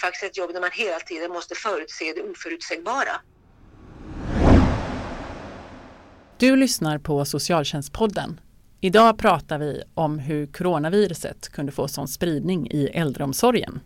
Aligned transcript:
faktiskt 0.00 0.24
ett 0.24 0.36
jobb 0.36 0.52
där 0.52 0.60
man 0.60 0.70
hela 0.72 1.00
tiden 1.00 1.30
måste 1.30 1.54
förutse 1.54 2.12
det 2.12 2.22
oförutsägbara. 2.22 3.14
Du 6.38 6.56
lyssnar 6.56 6.98
på 6.98 7.24
Socialtjänstpodden. 7.24 8.40
Idag 8.80 9.18
pratar 9.18 9.58
vi 9.58 9.82
om 9.94 10.18
hur 10.18 10.46
coronaviruset 10.46 11.48
kunde 11.48 11.72
få 11.72 11.88
sån 11.88 12.08
spridning 12.08 12.70
i 12.70 12.86
äldreomsorgen. 12.86 13.80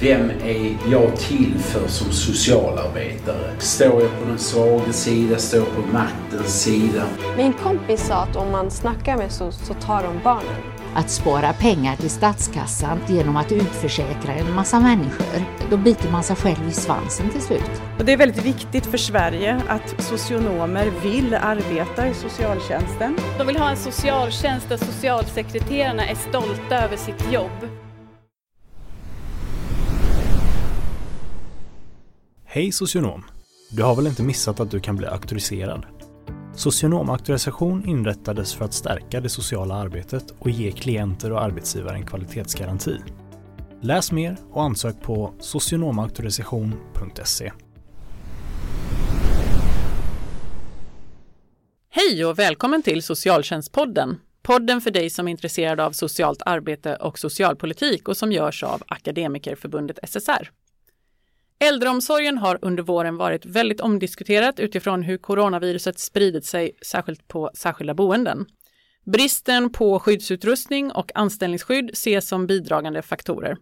Vem 0.00 0.30
är 0.30 0.76
jag 0.90 1.16
till 1.16 1.58
för 1.58 1.88
som 1.88 2.12
socialarbetare? 2.12 3.50
Står 3.58 4.02
jag 4.02 4.18
på 4.18 4.24
den 4.28 4.38
svaga 4.38 4.92
sida? 4.92 5.38
Står 5.38 5.60
jag 5.60 5.74
på 5.74 5.92
maktens 5.92 6.62
sida? 6.62 7.06
Min 7.36 7.52
kompis 7.52 8.06
sa 8.06 8.14
att 8.14 8.36
om 8.36 8.50
man 8.50 8.70
snackar 8.70 9.16
med 9.16 9.32
SOS 9.32 9.66
så 9.66 9.74
tar 9.74 10.02
de 10.02 10.20
barnen. 10.24 10.69
Att 10.94 11.10
spara 11.10 11.52
pengar 11.52 11.96
till 11.96 12.10
statskassan 12.10 13.00
genom 13.08 13.36
att 13.36 13.52
utförsäkra 13.52 14.34
en 14.34 14.54
massa 14.54 14.80
människor. 14.80 15.44
Då 15.70 15.76
biter 15.76 16.10
man 16.10 16.22
sig 16.24 16.36
själv 16.36 16.68
i 16.68 16.72
svansen 16.72 17.30
till 17.30 17.40
slut. 17.40 17.82
Och 17.98 18.04
det 18.04 18.12
är 18.12 18.16
väldigt 18.16 18.44
viktigt 18.44 18.86
för 18.86 18.98
Sverige 18.98 19.62
att 19.68 20.02
socionomer 20.02 20.92
vill 21.02 21.34
arbeta 21.34 22.08
i 22.08 22.14
socialtjänsten. 22.14 23.16
De 23.38 23.46
vill 23.46 23.56
ha 23.56 23.70
en 23.70 23.76
socialtjänst 23.76 24.68
där 24.68 24.76
socialsekreterarna 24.76 26.06
är 26.06 26.14
stolta 26.14 26.84
över 26.84 26.96
sitt 26.96 27.32
jobb. 27.32 27.68
Hej 32.44 32.72
socionom! 32.72 33.24
Du 33.70 33.82
har 33.82 33.96
väl 33.96 34.06
inte 34.06 34.22
missat 34.22 34.60
att 34.60 34.70
du 34.70 34.80
kan 34.80 34.96
bli 34.96 35.06
auktoriserad? 35.06 35.99
Socionomauktorisation 36.60 37.88
inrättades 37.88 38.54
för 38.54 38.64
att 38.64 38.74
stärka 38.74 39.20
det 39.20 39.28
sociala 39.28 39.74
arbetet 39.74 40.34
och 40.38 40.50
ge 40.50 40.72
klienter 40.72 41.32
och 41.32 41.42
arbetsgivare 41.42 41.96
en 41.96 42.06
kvalitetsgaranti. 42.06 42.96
Läs 43.82 44.12
mer 44.12 44.36
och 44.50 44.62
ansök 44.62 45.02
på 45.02 45.34
socionomauktorisation.se. 45.38 47.52
Hej 51.90 52.24
och 52.24 52.38
välkommen 52.38 52.82
till 52.82 53.02
Socialtjänstpodden. 53.02 54.20
Podden 54.42 54.80
för 54.80 54.90
dig 54.90 55.10
som 55.10 55.28
är 55.28 55.30
intresserad 55.30 55.80
av 55.80 55.92
socialt 55.92 56.42
arbete 56.46 56.96
och 56.96 57.18
socialpolitik 57.18 58.08
och 58.08 58.16
som 58.16 58.32
görs 58.32 58.62
av 58.62 58.82
Akademikerförbundet 58.86 59.98
SSR. 60.02 60.50
Äldreomsorgen 61.64 62.38
har 62.38 62.58
under 62.62 62.82
våren 62.82 63.16
varit 63.16 63.46
väldigt 63.46 63.80
omdiskuterat 63.80 64.60
utifrån 64.60 65.02
hur 65.02 65.18
coronaviruset 65.18 65.98
spridit 65.98 66.44
sig 66.44 66.72
särskilt 66.86 67.28
på 67.28 67.50
särskilda 67.54 67.94
boenden. 67.94 68.46
Bristen 69.04 69.72
på 69.72 70.00
skyddsutrustning 70.00 70.92
och 70.92 71.12
anställningsskydd 71.14 71.90
ses 71.92 72.28
som 72.28 72.46
bidragande 72.46 73.02
faktorer. 73.02 73.56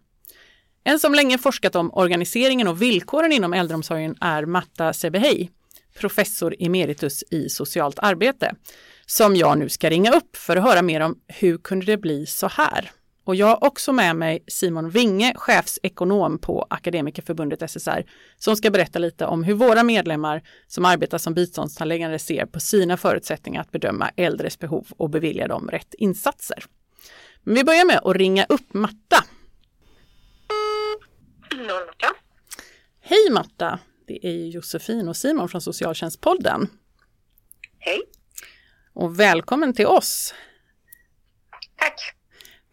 En 0.85 0.99
som 0.99 1.15
länge 1.15 1.39
forskat 1.39 1.75
om 1.75 1.95
organiseringen 1.95 2.69
och 2.69 2.83
villkoren 2.83 3.33
inom 3.33 3.53
äldreomsorgen 3.53 4.17
är 4.21 4.45
Matta 4.45 4.93
Sebehej, 4.93 5.51
professor 6.01 6.55
emeritus 6.59 7.25
i 7.31 7.49
socialt 7.49 7.99
arbete, 7.99 8.55
som 9.07 9.37
jag 9.37 9.59
nu 9.59 9.69
ska 9.69 9.91
ringa 9.91 10.13
upp 10.13 10.37
för 10.37 10.57
att 10.57 10.65
höra 10.65 10.83
mer 10.83 11.01
om 11.01 11.19
hur 11.27 11.59
kunde 11.59 11.87
det 11.87 11.97
bli 11.97 12.27
så 12.27 12.49
här? 12.49 12.91
Och 13.29 13.37
jag 13.37 13.47
har 13.47 13.65
också 13.65 13.93
med 13.93 14.17
mig 14.17 14.45
Simon 14.47 14.91
Winge, 14.91 15.35
chefsekonom 15.37 16.39
på 16.39 16.67
Akademikerförbundet 16.71 17.71
SSR, 17.71 18.05
som 18.37 18.57
ska 18.57 18.71
berätta 18.71 18.99
lite 18.99 19.27
om 19.27 19.45
hur 19.45 19.55
våra 19.55 19.83
medlemmar 19.83 20.43
som 20.67 20.85
arbetar 20.85 21.19
som 21.19 21.35
biståndsanläggare 21.35 22.19
ser 22.19 22.47
på 22.47 22.61
sina 22.61 22.97
förutsättningar 22.97 23.61
att 23.61 23.73
bedöma 23.73 24.11
äldres 24.17 24.59
behov 24.59 24.87
och 24.97 25.11
bevilja 25.11 25.49
dem 25.49 25.69
rätt 25.71 25.95
insatser. 25.95 26.65
Men 27.43 27.55
vi 27.55 27.65
börjar 27.65 27.85
med 27.85 28.01
att 28.05 28.17
ringa 28.17 28.47
upp 28.49 28.75
Matta. 28.75 29.25
Hej 33.01 33.31
Matta! 33.31 33.79
Det 34.07 34.27
är 34.27 34.47
Josefin 34.47 35.09
och 35.09 35.17
Simon 35.17 35.49
från 35.49 35.61
Socialtjänstpodden. 35.61 36.69
Hej. 37.79 38.03
Och 38.93 39.21
välkommen 39.21 39.75
till 39.75 39.87
oss. 39.87 40.35
Tack. 41.77 42.18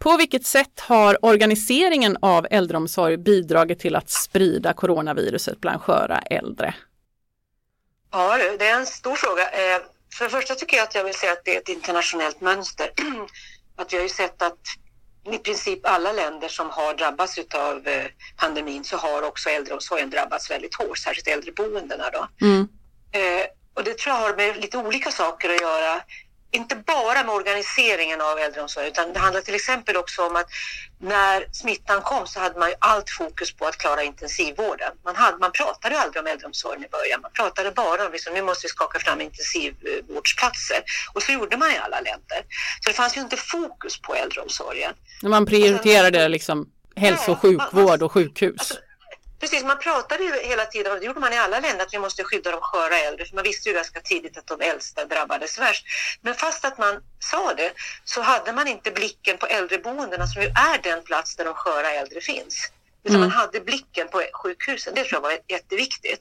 På 0.05 0.17
vilket 0.17 0.45
sätt 0.45 0.79
har 0.79 1.25
organiseringen 1.25 2.17
av 2.21 2.47
äldreomsorg 2.51 3.17
bidragit 3.17 3.79
till 3.79 3.95
att 3.95 4.09
sprida 4.09 4.73
coronaviruset 4.73 5.61
bland 5.61 5.81
sköra 5.81 6.19
äldre? 6.19 6.75
Ja, 8.11 8.37
det 8.37 8.67
är 8.67 8.79
en 8.79 8.85
stor 8.85 9.15
fråga. 9.15 9.49
Eh, 9.49 9.81
för 10.17 10.25
det 10.25 10.31
första 10.31 10.55
tycker 10.55 10.77
jag 10.77 10.83
att 10.83 10.95
jag 10.95 11.03
vill 11.03 11.13
säga 11.13 11.31
att 11.31 11.45
det 11.45 11.55
är 11.55 11.61
ett 11.61 11.69
internationellt 11.69 12.41
mönster. 12.41 12.89
Att 13.75 13.93
vi 13.93 13.97
har 13.97 14.03
ju 14.03 14.09
sett 14.09 14.41
att 14.41 14.59
i 15.31 15.37
princip 15.37 15.79
alla 15.83 16.11
länder 16.11 16.47
som 16.47 16.69
har 16.69 16.93
drabbats 16.93 17.39
av 17.55 17.87
eh, 17.87 18.05
pandemin 18.37 18.83
så 18.83 18.97
har 18.97 19.21
också 19.21 19.49
äldreomsorgen 19.49 20.09
drabbats 20.09 20.51
väldigt 20.51 20.75
hårt, 20.75 20.97
särskilt 20.97 21.27
äldreboendena 21.27 22.09
då. 22.09 22.27
Mm. 22.45 22.67
Eh, 23.11 23.45
och 23.73 23.83
det 23.83 23.97
tror 23.97 24.15
jag 24.15 24.21
har 24.21 24.35
med 24.35 24.57
lite 24.57 24.77
olika 24.77 25.11
saker 25.11 25.49
att 25.49 25.61
göra 25.61 26.01
inte 26.55 26.75
bara 26.75 27.23
med 27.23 27.35
organiseringen 27.35 28.21
av 28.21 28.37
äldreomsorgen 28.39 28.91
utan 28.91 29.13
det 29.13 29.19
handlar 29.19 29.41
till 29.41 29.55
exempel 29.55 29.97
också 29.97 30.21
om 30.27 30.35
att 30.35 30.49
när 30.99 31.47
smittan 31.51 32.01
kom 32.01 32.27
så 32.27 32.39
hade 32.39 32.59
man 32.59 32.69
ju 32.69 32.75
allt 32.79 33.09
fokus 33.09 33.53
på 33.55 33.65
att 33.65 33.77
klara 33.77 34.03
intensivvården. 34.03 34.91
Man, 35.05 35.15
hade, 35.15 35.37
man 35.37 35.51
pratade 35.51 35.99
aldrig 35.99 36.21
om 36.23 36.27
äldreomsorgen 36.27 36.85
i 36.85 36.87
början. 36.87 37.21
Man 37.21 37.31
pratade 37.31 37.71
bara 37.71 38.05
om 38.05 38.11
liksom, 38.11 38.33
nu 38.33 38.41
måste 38.41 38.65
vi 38.65 38.69
skaka 38.69 38.99
fram 38.99 39.21
intensivvårdsplatser 39.21 40.83
och 41.13 41.23
så 41.23 41.31
gjorde 41.31 41.57
man 41.57 41.71
i 41.71 41.77
alla 41.77 41.99
länder. 41.99 42.39
Så 42.81 42.89
det 42.89 42.93
fanns 42.93 43.17
ju 43.17 43.21
inte 43.21 43.37
fokus 43.37 44.01
på 44.01 44.15
äldreomsorgen. 44.15 44.93
Man 45.23 45.45
prioriterade 45.45 46.27
liksom 46.27 46.69
hälso 46.95 47.31
och 47.31 47.39
sjukvård 47.39 48.03
och 48.03 48.11
sjukhus. 48.11 48.55
Alltså, 48.59 48.75
Precis, 49.39 49.63
man 49.63 49.79
pratade 49.79 50.23
ju 50.23 50.31
hela 50.43 50.65
tiden, 50.65 50.91
och 50.93 50.99
det 50.99 51.05
gjorde 51.05 51.19
man 51.19 51.33
i 51.33 51.37
alla 51.37 51.59
länder, 51.59 51.85
att 51.85 51.93
vi 51.93 51.99
måste 51.99 52.23
skydda 52.23 52.51
de 52.51 52.61
sköra 52.61 52.97
äldre, 52.97 53.25
för 53.25 53.35
man 53.35 53.43
visste 53.43 53.69
ju 53.69 53.75
ganska 53.75 53.99
tidigt 53.99 54.37
att 54.37 54.47
de 54.47 54.61
äldsta 54.61 55.05
drabbades 55.05 55.59
värst. 55.59 55.85
Men 56.21 56.35
fast 56.35 56.65
att 56.65 56.77
man 56.77 57.01
sa 57.19 57.53
det 57.53 57.71
så 58.03 58.21
hade 58.21 58.53
man 58.53 58.67
inte 58.67 58.91
blicken 58.91 59.37
på 59.37 59.45
äldreboendena 59.45 60.27
som 60.27 60.41
ju 60.41 60.47
är 60.47 60.81
den 60.83 61.03
plats 61.03 61.35
där 61.35 61.45
de 61.45 61.53
sköra 61.53 61.91
äldre 61.91 62.21
finns. 62.21 62.71
Utan 63.03 63.15
Mm. 63.15 63.29
man 63.29 63.37
hade 63.37 63.59
blicken 63.59 64.07
på 64.07 64.23
sjukhusen, 64.33 64.93
det 64.95 65.03
tror 65.03 65.13
jag 65.13 65.21
var 65.21 65.39
jätteviktigt. 65.47 66.19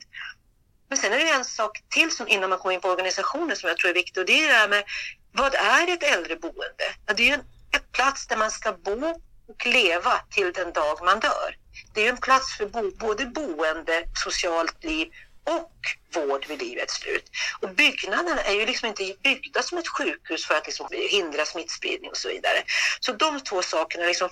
Men 0.88 0.98
sen 0.98 1.12
är 1.12 1.18
det 1.18 1.30
en 1.30 1.44
sak 1.44 1.82
till 1.88 2.10
som 2.16 2.28
innan 2.28 2.50
man 2.50 2.58
kommer 2.58 2.74
in 2.74 2.80
på 2.80 2.88
organisationen 2.88 3.56
som 3.56 3.68
jag 3.68 3.78
tror 3.78 3.90
är 3.90 3.94
viktig 3.94 4.20
och 4.20 4.26
det 4.26 4.44
är 4.44 4.48
det 4.48 4.54
här 4.54 4.68
med 4.68 4.84
vad 5.32 5.54
är 5.54 5.88
ett 5.92 6.02
äldreboende? 6.02 6.84
Ja, 7.06 7.14
det 7.14 7.22
är 7.22 7.26
ju 7.26 7.32
en, 7.32 7.40
en 7.70 7.80
plats 7.92 8.26
där 8.26 8.36
man 8.36 8.50
ska 8.50 8.72
bo 8.72 9.06
och 9.48 9.66
leva 9.66 10.20
till 10.30 10.52
den 10.52 10.72
dag 10.72 11.04
man 11.04 11.20
dör. 11.20 11.56
Det 11.94 12.06
är 12.06 12.08
en 12.08 12.16
plats 12.16 12.56
för 12.56 12.66
bo, 12.66 12.90
både 12.90 13.26
boende, 13.26 14.04
socialt 14.24 14.84
liv 14.84 15.08
och 15.44 15.80
vård 16.14 16.46
vid 16.48 16.62
livets 16.62 16.94
slut. 16.94 17.30
Och 17.60 17.70
byggnaderna 17.70 18.40
är 18.40 18.54
ju 18.54 18.66
liksom 18.66 18.88
inte 18.88 19.14
byggda 19.22 19.62
som 19.62 19.78
ett 19.78 19.88
sjukhus 19.88 20.46
för 20.46 20.54
att 20.54 20.66
liksom 20.66 20.88
hindra 21.10 21.44
smittspridning 21.44 22.10
och 22.10 22.16
så 22.16 22.28
vidare. 22.28 22.62
Så 23.00 23.12
de 23.12 23.40
två 23.40 23.62
sakerna, 23.62 24.06
liksom, 24.06 24.30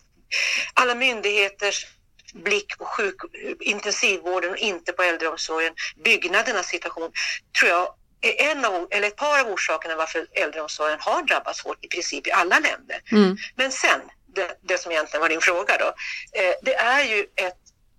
alla 0.75 0.95
myndigheters 0.95 1.87
blick 2.34 2.78
på 2.78 2.84
sjuk, 2.84 3.17
intensivvården 3.61 4.51
och 4.51 4.56
inte 4.56 4.93
på 4.93 5.03
äldreomsorgen, 5.03 5.75
byggnadernas 6.05 6.67
situation, 6.67 7.12
tror 7.61 7.71
jag 7.71 7.95
är 8.22 8.51
en 8.51 8.65
av, 8.65 8.89
eller 8.91 9.09
ett 9.09 9.17
par 9.17 9.41
av 9.41 9.49
orsakerna 9.49 9.97
varför 9.97 10.27
äldreomsorgen 10.33 10.99
har 11.01 11.22
drabbats 11.22 11.61
hårt 11.61 11.84
i 11.84 11.89
princip 11.89 12.27
i 12.27 12.33
alla 12.33 12.59
länder. 12.59 13.03
Mm. 13.12 13.37
Men 13.56 13.72
sen, 13.72 14.01
det, 14.34 14.59
det 14.60 14.78
som 14.78 14.93
egentligen 14.93 15.20
var 15.20 15.28
din 15.28 15.41
fråga 15.41 15.76
då, 15.78 15.87
eh, 16.41 16.54
det 16.62 16.75
är 16.75 17.04
ju 17.04 17.20
ett, 17.37 17.59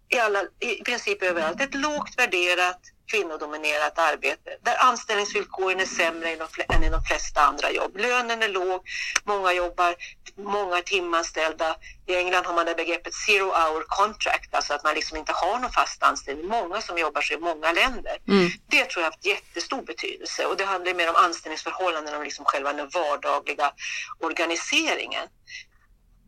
i, 0.10 0.20
alla, 0.20 0.44
i 0.60 0.84
princip 0.84 1.24
överallt, 1.24 1.62
ett 1.62 1.76
lågt 1.76 2.18
värderat 2.18 2.80
kvinnodominerat 3.12 4.00
arbete 4.00 4.50
där 4.62 4.76
anställningsvillkoren 4.80 5.80
är 5.80 5.86
sämre 5.86 6.30
än, 6.70 6.84
i 6.84 6.90
de 6.90 7.04
flesta 7.04 7.42
andra 7.42 7.72
jobb. 7.72 7.98
Lönen 7.98 8.44
är 8.44 8.50
låg, 8.50 8.82
många 9.24 9.54
jobbar, 9.54 9.96
många 10.36 10.82
timanställda. 10.82 11.76
I 12.08 12.16
England 12.16 12.46
har 12.46 12.54
man 12.54 12.66
det 12.66 12.76
begreppet 12.76 13.14
zero 13.14 13.46
hour 13.46 13.84
contract, 13.88 14.56
alltså 14.56 14.74
att 14.74 14.84
man 14.84 14.96
liksom 14.96 15.18
inte 15.18 15.32
har 15.32 15.60
någon 15.60 15.72
fast 15.72 16.04
anställning. 16.04 16.48
Många 16.48 16.82
som 16.82 16.98
jobbar 16.98 17.22
så 17.22 17.34
i 17.34 17.38
många 17.38 17.72
länder. 17.72 18.18
Mm. 18.28 18.50
Det 18.70 18.86
tror 18.86 19.02
jag 19.02 19.08
har 19.08 19.12
haft 19.12 19.26
jättestor 19.26 19.82
betydelse 19.82 20.46
och 20.46 20.58
det 20.58 20.66
handlar 20.66 20.94
mer 20.94 21.10
om 21.10 21.16
anställningsförhållanden 21.16 22.16
och 22.16 22.24
liksom 22.24 22.46
själva 22.46 22.74
den 22.74 22.90
vardagliga 22.90 23.72
organiseringen. 24.20 25.28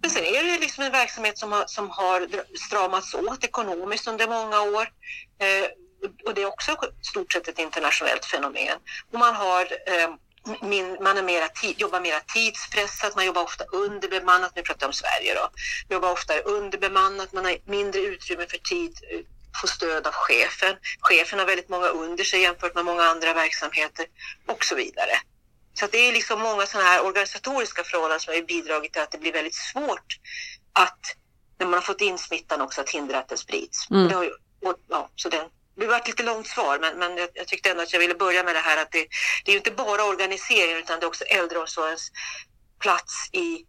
Men 0.06 0.10
sen 0.12 0.26
är 0.26 0.44
det 0.44 0.60
liksom 0.60 0.84
en 0.84 0.92
verksamhet 0.92 1.38
som 1.38 1.52
har, 1.52 1.66
som 1.68 1.90
har 1.90 2.28
stramats 2.68 3.14
åt 3.14 3.44
ekonomiskt 3.44 4.08
under 4.08 4.28
många 4.28 4.62
år. 4.62 4.88
Eh, 5.40 5.66
och 6.26 6.34
det 6.34 6.42
är 6.42 6.46
också 6.46 6.72
i 6.72 7.06
stort 7.06 7.34
sett 7.34 7.48
ett 7.48 7.60
internationellt 7.60 8.26
fenomen. 8.26 8.78
Och 9.12 9.20
man 9.20 9.36
har 9.36 9.62
eh, 9.62 10.10
min, 10.62 10.98
man 11.02 11.18
är 11.18 11.24
mera 11.24 11.50
jobbar 11.78 12.02
mera 12.02 12.20
tidspressat, 12.20 13.16
man 13.16 13.26
jobbar 13.26 13.44
ofta 13.44 13.64
underbemannat, 13.64 14.56
nu 14.56 14.62
pratar 14.62 14.84
jag 14.84 14.90
om 14.90 14.94
Sverige 14.94 15.34
då, 15.34 15.50
jobbar 15.96 16.12
ofta 16.12 16.40
underbemannat, 16.40 17.34
man 17.34 17.46
har 17.46 17.58
mindre 17.66 18.02
utrymme 18.02 18.46
för 18.48 18.58
tid, 18.58 19.00
eh, 19.12 19.20
får 19.62 19.68
stöd 19.68 20.08
av 20.08 20.14
chefen. 20.14 20.76
Chefen 21.00 21.40
har 21.40 21.46
väldigt 21.46 21.70
många 21.70 21.88
under 21.88 22.24
sig 22.24 22.42
jämfört 22.42 22.76
med 22.76 22.86
många 22.86 23.04
andra 23.04 23.34
verksamheter 23.34 24.06
och 24.46 24.66
så 24.66 24.76
vidare. 24.76 25.16
Så 25.80 25.88
det 25.92 25.98
är 25.98 26.14
liksom 26.14 26.42
många 26.42 26.66
sådana 26.66 26.90
här 26.90 27.06
organisatoriska 27.06 27.84
förhållanden 27.84 28.20
som 28.20 28.34
har 28.34 28.42
bidragit 28.42 28.94
till 28.94 29.02
att 29.02 29.12
det 29.12 29.18
blir 29.18 29.34
väldigt 29.34 29.56
svårt 29.56 30.20
att 30.74 31.00
när 31.60 31.66
man 31.66 31.74
har 31.74 31.82
fått 31.82 32.02
in 32.02 32.18
smittan 32.18 32.62
också 32.62 32.82
att 32.82 32.90
hindra 32.90 33.20
att 33.20 33.28
den 33.28 33.38
sprids. 33.38 33.90
Mm. 33.90 34.08
Det, 34.08 34.16
har 34.16 34.24
ju, 34.24 34.30
och, 34.66 34.76
ja, 34.90 35.10
så 35.16 35.30
den, 35.30 35.46
det 35.76 35.88
var 35.88 35.98
ett 35.98 36.08
lite 36.08 36.24
långt 36.24 36.48
svar, 36.48 36.80
men, 36.80 37.00
men 37.00 37.18
jag, 37.18 37.30
jag 37.34 37.48
tyckte 37.48 37.72
ändå 37.72 37.84
att 37.84 37.94
jag 37.94 38.00
ville 38.00 38.16
börja 38.16 38.44
med 38.44 38.56
det 38.56 38.60
här 38.60 38.82
att 38.82 38.92
det, 38.92 39.08
det 39.46 39.52
är 39.52 39.54
ju 39.54 39.58
inte 39.58 39.72
bara 39.72 40.04
organiseringen 40.04 40.78
utan 40.78 41.00
det 41.00 41.06
är 41.06 41.08
också 41.08 41.24
äldreomsorgens 41.24 42.12
plats 42.80 43.30
i 43.32 43.66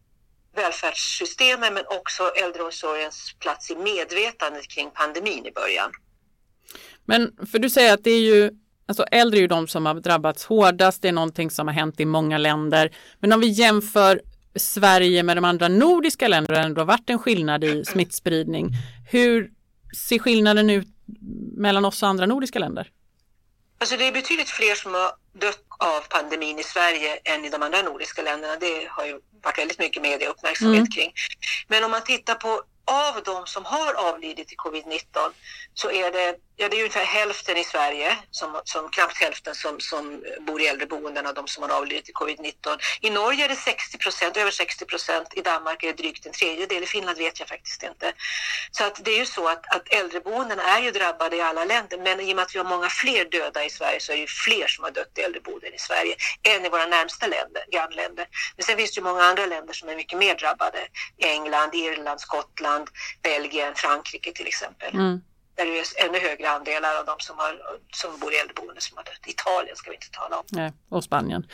välfärdssystemet 0.57 1.73
men 1.73 1.85
också 1.87 2.23
äldreomsorgens 2.29 3.35
plats 3.41 3.71
i 3.71 3.77
medvetandet 3.77 4.69
kring 4.69 4.91
pandemin 4.91 5.47
i 5.47 5.53
början. 5.53 5.91
Men 7.05 7.47
för 7.51 7.59
du 7.59 7.71
säger 7.71 7.95
att 7.95 8.05
det 8.05 8.11
är 8.11 8.21
ju 8.21 8.51
Alltså 8.89 9.03
äldre 9.05 9.39
är 9.39 9.41
ju 9.41 9.47
de 9.47 9.69
som 9.69 9.87
har 9.87 9.95
drabbats 9.95 10.45
hårdast. 10.45 11.03
Det 11.03 11.09
är 11.09 11.13
någonting 11.13 11.51
som 11.51 11.67
har 11.67 11.75
hänt 11.75 12.01
i 12.01 12.05
många 12.05 12.39
länder. 12.39 12.91
Men 13.21 13.33
om 13.33 13.41
vi 13.41 13.47
jämför 13.49 14.21
Sverige 14.57 15.23
med 15.23 15.37
de 15.37 15.45
andra 15.45 15.69
nordiska 15.69 16.29
länderna, 16.29 16.69
det 16.69 16.81
har 16.81 16.87
varit 16.87 17.11
en 17.11 17.19
skillnad 17.19 17.65
i 17.65 17.85
smittspridning. 17.85 18.71
Hur 19.11 19.51
ser 20.09 20.19
skillnaden 20.19 20.71
ut 20.71 20.89
mellan 21.57 21.85
oss 21.85 22.03
och 22.03 22.09
andra 22.09 22.27
nordiska 22.27 22.59
länder? 22.59 22.91
Alltså 23.79 23.97
det 23.97 24.05
är 24.09 24.13
betydligt 24.13 24.49
fler 24.49 24.75
som 24.75 24.95
har 24.95 25.11
dött 25.41 25.63
av 25.79 26.01
pandemin 26.01 26.59
i 26.59 26.63
Sverige 26.63 27.19
än 27.25 27.45
i 27.45 27.51
de 27.51 27.63
andra 27.63 27.83
nordiska 27.83 28.23
länderna. 28.23 28.57
Det 28.61 28.87
har 28.91 29.07
ju 29.07 29.21
varit 29.43 29.59
väldigt 29.59 29.79
mycket 29.79 30.03
medieuppmärksamhet 30.03 30.79
Mm. 30.79 30.91
kring. 30.91 31.13
Men 31.69 31.85
om 31.85 31.91
man 31.91 32.05
tittar 32.05 32.35
på 32.35 32.63
av 32.85 33.23
de 33.25 33.47
som 33.47 33.65
har 33.65 33.95
avlidit 33.95 34.53
i 34.53 34.57
covid-19 34.57 35.03
så 35.75 35.91
är 35.91 36.13
det, 36.13 36.35
ja, 36.57 36.69
det 36.69 36.77
är 36.77 36.81
ungefär 36.81 37.05
hälften 37.05 37.57
i 37.57 37.65
Sverige, 37.65 38.17
som, 38.31 38.61
som 38.65 38.89
knappt 38.91 39.17
hälften 39.17 39.55
som, 39.55 39.81
som 39.81 40.23
bor 40.41 40.61
i 40.61 40.67
äldreboenden 40.67 41.27
av 41.27 41.35
de 41.35 41.49
som 41.49 41.63
har 41.63 41.71
avlidit 41.71 42.09
i 42.09 42.13
covid-19. 42.13 42.79
I 43.01 43.11
Norge 43.11 43.45
är 43.45 43.49
det 43.49 43.57
60 43.57 43.99
procent, 43.99 44.37
över 44.37 44.51
60 44.51 44.85
procent. 44.85 45.29
I 45.35 45.41
Danmark 45.41 45.83
är 45.83 45.87
det 45.87 46.03
drygt 46.03 46.27
en 46.27 46.33
tredjedel. 46.33 46.83
I 46.83 46.87
Finland 46.87 47.19
vet 47.19 47.41
jag 47.41 47.49
faktiskt 47.49 47.83
inte. 47.83 48.13
Så 48.71 48.85
att 48.85 49.05
det 49.05 49.11
är 49.11 49.19
ju 49.19 49.27
så 49.27 49.49
att, 49.49 49.75
att 49.75 49.93
äldreboenden 49.93 50.59
är 50.59 50.81
ju 50.81 50.91
drabbade 50.91 51.37
i 51.37 51.41
alla 51.41 51.65
länder, 51.65 51.99
men 51.99 52.21
i 52.21 52.33
och 52.33 52.37
med 52.37 52.43
att 52.43 52.55
vi 52.55 52.59
har 52.59 52.67
många 52.67 52.89
fler 52.89 53.25
döda 53.25 53.65
i 53.65 53.71
Sverige 53.71 54.01
så 54.01 54.13
är 54.13 54.17
det 54.17 54.21
ju 54.21 54.27
fler 54.27 54.67
som 54.67 54.85
har 54.85 54.91
dött 54.91 55.19
i 55.19 55.21
äldreboenden 55.21 55.75
i 55.75 55.79
Sverige 55.79 56.17
än 56.43 56.65
i 56.65 56.69
våra 56.69 56.87
närmsta 56.87 57.27
länder, 57.27 57.65
grannländer. 57.73 58.27
Men 58.57 58.65
sen 58.65 58.77
finns 58.77 58.95
det 58.95 58.99
ju 58.99 59.05
många 59.05 59.23
andra 59.23 59.47
länder 59.47 59.73
som 59.75 59.89
är 59.89 59.97
mycket 59.97 60.19
mer 60.19 60.35
drabbade. 60.35 60.79
England, 61.19 61.75
Irland, 61.75 62.21
Skottland, 62.21 62.89
Belgien, 63.23 63.75
Frankrike 63.75 64.33
till 64.33 64.47
exempel. 64.47 64.95
Mm. 64.95 65.21
Där 65.57 65.65
det 65.65 65.79
är 65.79 66.09
ännu 66.09 66.19
högre 66.19 66.51
andelar 66.51 66.99
av 66.99 67.07
de 67.07 67.17
som, 67.19 67.39
har, 67.39 67.61
som 67.93 68.19
bor 68.19 68.33
i 68.33 68.37
äldreboenden 68.37 68.81
som 68.81 68.97
har 68.97 69.05
dött. 69.05 69.27
Italien 69.27 69.77
ska 69.77 69.91
vi 69.91 69.97
inte 69.97 70.11
tala 70.11 70.37
om. 70.37 70.45
Nej, 70.53 70.73
och 70.89 71.05
Spanien. 71.05 71.47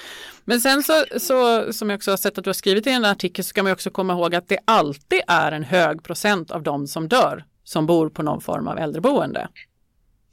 Men 0.45 0.61
sen 0.61 0.83
så, 0.83 1.05
så, 1.19 1.73
som 1.73 1.91
jag 1.91 1.97
också 1.97 2.11
har 2.11 2.17
sett 2.17 2.39
att 2.39 2.45
du 2.45 2.49
har 2.49 2.55
skrivit 2.55 2.87
i 2.87 2.91
en 2.91 3.05
artikel, 3.05 3.45
så 3.45 3.49
ska 3.49 3.63
man 3.63 3.73
också 3.73 3.91
komma 3.91 4.13
ihåg 4.13 4.35
att 4.35 4.49
det 4.49 4.59
alltid 4.65 5.21
är 5.27 5.53
en 5.53 5.65
hög 5.65 6.05
procent 6.05 6.51
av 6.51 6.63
de 6.63 6.87
som 6.87 7.09
dör 7.09 7.45
som 7.65 7.87
bor 7.87 8.11
på 8.11 8.23
någon 8.23 8.41
form 8.41 8.69
av 8.69 8.79
äldreboende. 8.79 9.49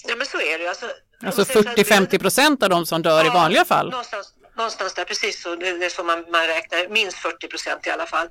Ja 0.07 0.15
men 0.15 0.27
så 0.27 0.37
är 0.37 0.57
det 0.57 0.63
ju. 0.63 0.69
Alltså, 0.69 0.85
Alltså 1.25 1.41
om 1.41 1.63
man 1.65 1.75
säger 1.75 1.83
så 1.83 1.93
här, 1.93 2.01
40-50 2.01 2.19
procent 2.19 2.63
av 2.63 2.69
de 2.69 2.85
som 2.85 3.01
dör 3.01 3.23
i 3.23 3.27
Ja, 3.27 3.33
vanliga 3.33 3.65
fall. 3.65 3.89
Någonstans, 3.89 4.33
någonstans 4.57 4.93
där, 4.93 5.05
precis 5.05 5.41
så. 5.41 5.55
Det, 5.55 5.77
det 5.79 5.85
är 5.85 5.89
så 5.89 6.03
man, 6.03 6.25
man 6.31 6.47
räknar, 6.47 6.89
minst 6.89 7.17
40 7.17 7.47
procent 7.47 7.87
i 7.87 7.89
alla 7.89 8.05
fall. 8.05 8.27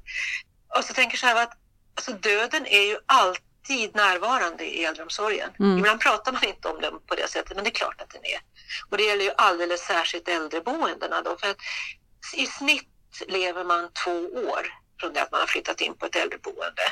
Och 0.79 0.84
så 0.84 0.94
tänker 0.94 1.12
jag 1.12 1.20
så 1.20 1.26
här 1.26 1.43
att 1.43 1.52
alltså, 1.94 2.12
döden 2.12 2.67
är 2.67 2.82
ju 2.82 2.96
alltid 3.06 3.47
närvarande 3.94 4.65
i 4.65 4.85
äldreomsorgen. 4.85 5.50
Mm. 5.59 5.79
Ibland 5.79 6.00
pratar 6.00 6.32
man 6.32 6.44
inte 6.44 6.69
om 6.69 6.81
den 6.81 6.93
på 7.06 7.15
det 7.15 7.29
sättet, 7.29 7.55
men 7.55 7.65
det 7.65 7.70
är 7.70 7.75
klart 7.75 8.00
att 8.00 8.11
den 8.11 8.25
är. 8.25 8.41
Och 8.91 8.97
det 8.97 9.05
gäller 9.05 9.25
ju 9.25 9.31
alldeles 9.37 9.81
särskilt 9.81 10.29
äldreboendena 10.29 11.23
då, 11.23 11.37
för 11.37 11.50
att 11.50 11.56
i 12.37 12.47
snitt 12.47 12.88
lever 13.29 13.65
man 13.65 13.91
två 14.05 14.26
år 14.50 14.67
från 15.00 15.12
det 15.12 15.23
att 15.23 15.32
man 15.32 15.41
har 15.41 15.47
flyttat 15.47 15.81
in 15.81 15.94
på 15.94 16.06
ett 16.06 16.17
äldreboende. 16.17 16.82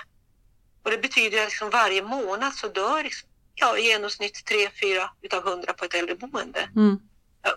Och 0.84 0.90
det 0.90 0.98
betyder 0.98 1.38
att 1.38 1.48
liksom 1.48 1.70
varje 1.70 2.02
månad 2.02 2.54
så 2.54 2.68
dör 2.68 3.02
liksom, 3.02 3.28
ja, 3.54 3.78
i 3.78 3.82
genomsnitt 3.82 4.44
tre, 4.44 4.70
fyra 4.82 5.10
utav 5.22 5.42
hundra 5.42 5.72
på 5.72 5.84
ett 5.84 5.94
äldreboende. 5.94 6.68
Mm. 6.76 6.98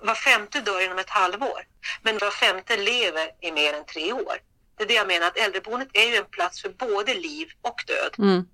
Var 0.01 0.15
femte 0.15 0.61
dör 0.61 0.81
inom 0.81 0.99
ett 0.99 1.09
halvår, 1.09 1.61
men 2.01 2.17
var 2.17 2.31
femte 2.31 2.77
lever 2.77 3.29
i 3.41 3.51
mer 3.51 3.73
än 3.73 3.85
tre 3.85 4.13
år. 4.13 4.37
Det 4.77 4.83
är 4.83 4.87
det 4.87 4.93
jag 4.93 5.07
menar, 5.07 5.27
att 5.27 5.37
äldreboendet 5.37 5.89
är 5.93 6.07
ju 6.07 6.15
en 6.15 6.25
plats 6.25 6.61
för 6.61 6.69
både 6.69 7.13
liv 7.13 7.47
och 7.61 7.83
död. 7.87 8.15
Mm. 8.17 8.45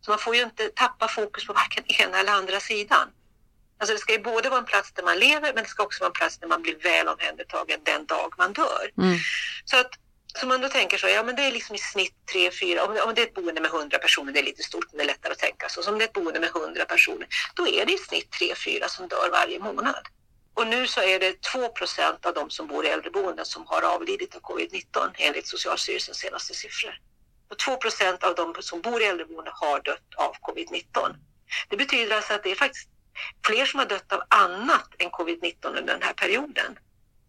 Så 0.00 0.10
man 0.10 0.18
får 0.18 0.36
ju 0.36 0.42
inte 0.42 0.68
tappa 0.68 1.08
fokus 1.08 1.46
på 1.46 1.52
varken 1.52 1.84
ena 2.02 2.18
eller 2.18 2.32
andra 2.32 2.60
sidan. 2.60 3.08
Alltså 3.78 3.94
det 3.94 4.00
ska 4.00 4.12
ju 4.12 4.22
både 4.22 4.48
vara 4.48 4.60
en 4.60 4.66
plats 4.66 4.92
där 4.92 5.02
man 5.02 5.18
lever, 5.18 5.52
men 5.54 5.62
det 5.64 5.68
ska 5.68 5.82
också 5.82 6.00
vara 6.00 6.08
en 6.08 6.12
plats 6.12 6.38
där 6.38 6.48
man 6.48 6.62
blir 6.62 6.76
väl 6.82 7.08
omhändertagen 7.08 7.80
den 7.82 8.06
dag 8.06 8.34
man 8.38 8.52
dör. 8.52 8.90
Mm. 8.98 9.18
Så 9.64 9.76
att 9.76 9.90
så 10.40 10.46
man 10.46 10.60
då 10.60 10.68
tänker 10.68 10.98
så, 10.98 11.08
ja 11.08 11.22
men 11.22 11.36
det 11.36 11.42
är 11.42 11.52
liksom 11.52 11.74
i 11.74 11.78
snitt 11.78 12.14
tre, 12.32 12.50
fyra, 12.50 12.84
om, 12.84 12.90
om 13.06 13.14
det 13.14 13.20
är 13.20 13.26
ett 13.26 13.34
boende 13.34 13.60
med 13.60 13.70
100 13.70 13.98
personer, 13.98 14.32
det 14.32 14.40
är 14.40 14.44
lite 14.44 14.62
stort, 14.62 14.86
men 14.90 14.98
det 14.98 15.02
är 15.02 15.06
lättare 15.06 15.32
att 15.32 15.38
tänka 15.38 15.68
så. 15.68 15.90
Om 15.90 15.98
det 15.98 16.04
är 16.04 16.08
ett 16.08 16.12
boende 16.12 16.40
med 16.40 16.48
100 16.48 16.84
personer, 16.84 17.28
då 17.54 17.68
är 17.68 17.86
det 17.86 17.92
i 17.92 17.98
snitt 17.98 18.30
tre, 18.30 18.54
fyra 18.54 18.88
som 18.88 19.08
dör 19.08 19.28
varje 19.32 19.58
månad. 19.58 20.08
Och 20.54 20.66
nu 20.66 20.86
så 20.86 21.00
är 21.00 21.20
det 21.20 21.42
2 21.42 21.68
procent 21.68 22.26
av 22.26 22.34
de 22.34 22.50
som 22.50 22.66
bor 22.66 22.86
i 22.86 22.88
äldreboenden 22.88 23.46
som 23.46 23.66
har 23.66 23.82
avlidit 23.82 24.34
av 24.36 24.40
covid-19 24.40 25.10
enligt 25.14 25.48
Socialstyrelsens 25.48 26.18
senaste 26.18 26.54
siffror. 26.54 27.00
Och 27.50 27.58
2 27.58 27.76
procent 27.76 28.24
av 28.24 28.34
de 28.34 28.54
som 28.60 28.80
bor 28.80 29.02
i 29.02 29.04
äldreboenden 29.04 29.52
har 29.56 29.80
dött 29.80 30.14
av 30.16 30.32
covid-19. 30.42 31.14
Det 31.68 31.76
betyder 31.76 32.16
alltså 32.16 32.34
att 32.34 32.42
det 32.42 32.50
är 32.50 32.54
faktiskt 32.54 32.88
fler 33.46 33.64
som 33.64 33.78
har 33.78 33.86
dött 33.86 34.12
av 34.12 34.22
annat 34.28 34.88
än 34.98 35.10
covid-19 35.10 35.66
under 35.66 35.92
den 35.92 36.02
här 36.02 36.12
perioden. 36.12 36.78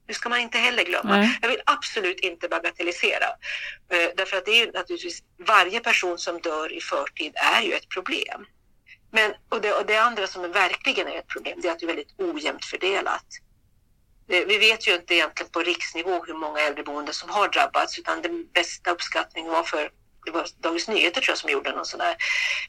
Det 0.07 0.13
ska 0.13 0.29
man 0.29 0.39
inte 0.39 0.57
heller 0.57 0.83
glömma. 0.83 1.17
Nej. 1.17 1.39
Jag 1.41 1.49
vill 1.49 1.61
absolut 1.65 2.19
inte 2.19 2.47
bagatellisera. 2.49 3.25
Eh, 3.89 4.09
därför 4.17 4.37
att 4.37 4.45
det 4.45 4.61
är 4.61 4.71
naturligtvis 4.71 5.23
varje 5.47 5.79
person 5.79 6.17
som 6.17 6.39
dör 6.39 6.73
i 6.73 6.81
förtid 6.81 7.33
är 7.35 7.61
ju 7.61 7.73
ett 7.73 7.89
problem. 7.89 8.45
Men, 9.11 9.33
och, 9.49 9.61
det, 9.61 9.73
och 9.73 9.85
det 9.85 9.97
andra 9.97 10.27
som 10.27 10.51
verkligen 10.51 11.07
är 11.07 11.17
ett 11.17 11.27
problem 11.27 11.59
det 11.61 11.67
är 11.67 11.71
att 11.71 11.79
det 11.79 11.85
är 11.85 11.87
väldigt 11.87 12.15
ojämnt 12.17 12.65
fördelat. 12.65 13.25
Eh, 14.29 14.45
Vi 14.45 14.57
vet 14.57 14.87
ju 14.87 14.95
inte 14.95 15.13
egentligen 15.15 15.51
på 15.51 15.59
riksnivå 15.59 16.23
hur 16.25 16.33
många 16.33 16.59
äldreboenden 16.59 17.13
som 17.13 17.29
har 17.29 17.47
drabbats 17.49 17.99
utan 17.99 18.21
den 18.21 18.47
bästa 18.53 18.91
uppskattningen 18.91 19.51
var 19.51 19.63
för 19.63 19.89
det 20.27 20.31
var 20.31 20.47
Dagens 20.62 20.88
Nyheter 20.88 21.21
tror 21.21 21.31
jag 21.31 21.38
som 21.38 21.50
gjorde 21.50 21.71
någon 21.71 21.85
sån 21.85 22.00
där 22.00 22.15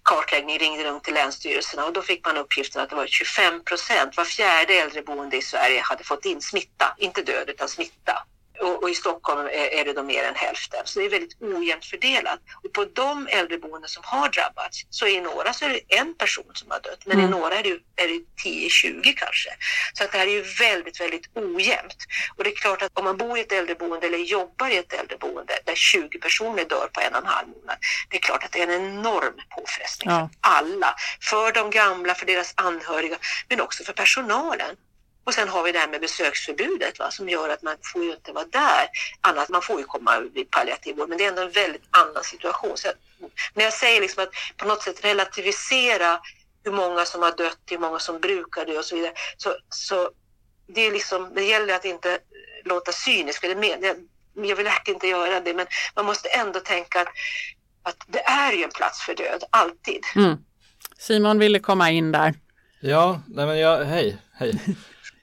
kartläggning, 0.03 0.59
ringde 0.59 0.85
runt 0.85 1.05
till 1.05 1.15
länsstyrelserna 1.15 1.85
och 1.85 1.93
då 1.93 2.03
fick 2.03 2.27
man 2.27 2.37
uppgiften 2.37 2.83
att 2.83 2.91
det 2.91 2.97
var 2.97 3.07
25 3.07 3.65
procent, 3.65 4.17
var 4.17 4.25
fjärde 4.25 4.75
äldreboende 4.75 5.37
i 5.37 5.43
Sverige 5.43 5.81
hade 5.81 6.05
fått 6.05 6.25
in 6.25 6.41
smitta, 6.41 6.95
inte 6.99 7.23
död 7.23 7.51
utan 7.51 7.69
smitta. 7.69 8.27
Och, 8.61 8.83
och 8.83 8.91
i 8.91 8.95
Stockholm 8.95 9.47
är, 9.53 9.85
det 9.85 9.93
då 9.93 10.03
mer 10.03 10.25
än 10.25 10.35
hälften, 10.35 10.81
så 10.85 10.99
det 11.01 11.07
är 11.07 11.11
väldigt 11.11 11.43
ojämnt 11.43 11.85
fördelat. 11.85 12.41
Och 12.65 12.73
på 12.73 12.85
de 12.85 13.27
äldreboenden 13.31 13.89
som 13.89 14.03
har 14.07 14.29
drabbats, 14.29 14.87
så 14.91 15.07
i 15.07 15.21
några 15.21 15.53
så 15.53 15.65
är 15.65 15.69
det 15.69 15.97
en 15.97 16.15
person 16.15 16.51
som 16.55 16.71
har 16.71 16.81
dött, 16.81 17.07
men 17.07 17.19
Mm. 17.19 17.27
i 17.29 17.31
några 17.31 17.55
är 17.59 17.63
det, 17.63 18.03
är 18.03 18.09
det 18.09 18.21
10-20 18.51 19.15
kanske. 19.17 19.51
Så 19.93 20.05
att 20.05 20.13
det 20.13 20.19
här 20.19 20.27
är 20.27 20.31
ju 20.31 20.43
väldigt, 20.43 21.01
väldigt 21.01 21.27
ojämnt. 21.35 21.97
Och 22.37 22.45
det 22.45 22.51
är 22.51 22.57
klart 22.57 22.83
att 22.83 22.99
om 22.99 23.05
man 23.05 23.17
bor 23.17 23.39
i 23.39 23.41
ett 23.41 23.53
äldreboende 23.53 24.07
eller 24.07 24.19
jobbar 24.19 24.69
i 24.69 24.77
ett 24.77 24.93
äldreboende 24.93 25.59
där 25.65 25.75
20 25.75 26.19
personer 26.19 26.65
dör 26.65 26.89
på 26.93 27.01
en 27.01 27.13
och 27.13 27.19
en 27.21 27.27
halv 27.27 27.49
månad, 27.49 27.77
det 28.11 28.17
är 28.17 28.21
klart 28.21 28.45
att 28.45 28.53
det 28.53 28.61
är 28.63 28.69
en 28.69 28.85
enorm 28.99 29.35
påfrestning 29.57 30.11
Ja. 30.11 30.19
för 30.33 30.51
alla. 30.51 30.95
För 31.21 31.53
de 31.53 31.71
gamla, 31.71 32.15
för 32.15 32.27
deras 32.27 32.53
anhöriga, 32.57 33.17
men 33.49 33.61
också 33.61 33.85
för 33.85 33.93
personalen. 33.93 34.77
Och 35.29 35.35
sen 35.35 35.49
har 35.49 35.63
vi 35.63 35.73
det 35.73 35.79
här 35.79 35.89
med 35.89 36.01
besöksförbudet 36.01 36.99
va, 36.99 37.11
som 37.11 37.29
gör 37.29 37.49
att 37.49 37.63
man 37.63 37.77
får 37.83 38.05
ju 38.05 38.11
inte 38.13 38.33
vara 38.33 38.45
där. 38.45 38.89
Annat, 39.21 39.49
man 39.49 39.63
får 39.63 39.81
ju 39.81 39.87
komma 39.87 40.21
vid 40.35 40.51
palliativ 40.51 40.97
vård, 40.97 41.09
men 41.09 41.19
det 41.19 41.25
är 41.25 41.29
ändå 41.29 41.43
en 41.43 41.51
väldigt 41.51 41.83
annan 41.91 42.25
situation. 42.25 42.77
Så 42.77 42.89
att, 42.89 42.95
när 43.55 43.65
jag 43.65 43.73
säger 43.73 44.01
liksom 44.01 44.23
att 44.23 44.31
på 44.57 44.69
något 44.69 44.83
sätt 44.83 45.05
relativisera 45.05 46.21
hur 46.65 46.73
många 46.73 47.05
som 47.05 47.23
har 47.23 47.33
dött, 47.37 47.59
hur 47.71 47.79
många 47.79 47.99
som 47.99 48.21
brukar 48.21 48.65
dö 48.65 48.79
och 48.79 48.85
så 48.85 48.95
vidare, 48.95 49.13
så, 49.37 49.57
så 49.69 50.11
det, 50.67 50.81
är 50.81 50.93
liksom, 50.93 51.35
det 51.35 51.45
gäller 51.45 51.75
att 51.75 51.85
inte 51.85 52.19
låta 52.65 52.93
cynisk. 52.93 53.43
Det 53.43 53.55
med, 53.55 53.79
jag, 53.83 53.97
jag 54.47 54.57
vill 54.57 54.67
verkligen 54.67 54.97
inte 54.97 55.09
göra 55.09 55.41
det, 55.41 55.55
men 55.55 55.67
man 55.97 56.07
måste 56.07 56.29
ändå 56.29 56.61
tänka 56.61 57.01
att, 57.01 57.09
att 57.83 58.05
det 58.07 58.23
är 58.23 58.53
ju 58.53 58.65
en 58.65 58.71
plats 58.71 59.03
för 59.03 59.15
död, 59.15 59.45
alltid. 59.51 60.03
Mm. 60.17 60.37
Simon 60.99 61.39
ville 61.39 61.59
komma 61.59 61.91
in 61.91 62.13
där. 62.13 62.35
Ja, 62.81 63.23
nej 63.27 63.47
men 63.47 63.59
jag, 63.59 63.85
hej, 63.85 64.19
hej. 64.35 64.61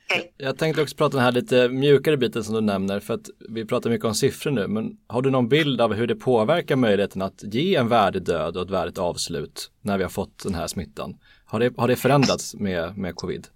Hej. 0.07 0.33
Jag 0.37 0.57
tänkte 0.57 0.81
också 0.81 0.95
prata 0.95 1.17
om 1.17 1.23
den 1.23 1.25
här 1.25 1.31
lite 1.31 1.69
mjukare 1.69 2.17
biten 2.17 2.43
som 2.43 2.55
du 2.55 2.61
nämner 2.61 2.99
för 2.99 3.13
att 3.13 3.29
vi 3.49 3.65
pratar 3.65 3.89
mycket 3.89 4.05
om 4.05 4.15
siffror 4.15 4.51
nu 4.51 4.67
men 4.67 4.97
har 5.07 5.21
du 5.21 5.29
någon 5.29 5.49
bild 5.49 5.81
av 5.81 5.93
hur 5.93 6.07
det 6.07 6.15
påverkar 6.15 6.75
möjligheten 6.75 7.21
att 7.21 7.43
ge 7.43 7.75
en 7.75 7.87
värdig 7.87 8.23
död 8.23 8.57
och 8.57 8.63
ett 8.63 8.69
värdigt 8.69 8.97
avslut 8.97 9.71
när 9.81 9.97
vi 9.97 10.03
har 10.03 10.09
fått 10.09 10.43
den 10.43 10.55
här 10.55 10.67
smittan? 10.67 11.17
Har 11.45 11.59
det, 11.59 11.73
har 11.77 11.87
det 11.87 11.95
förändrats 11.95 12.55
med, 12.55 12.97
med 12.97 13.15
covid? 13.15 13.47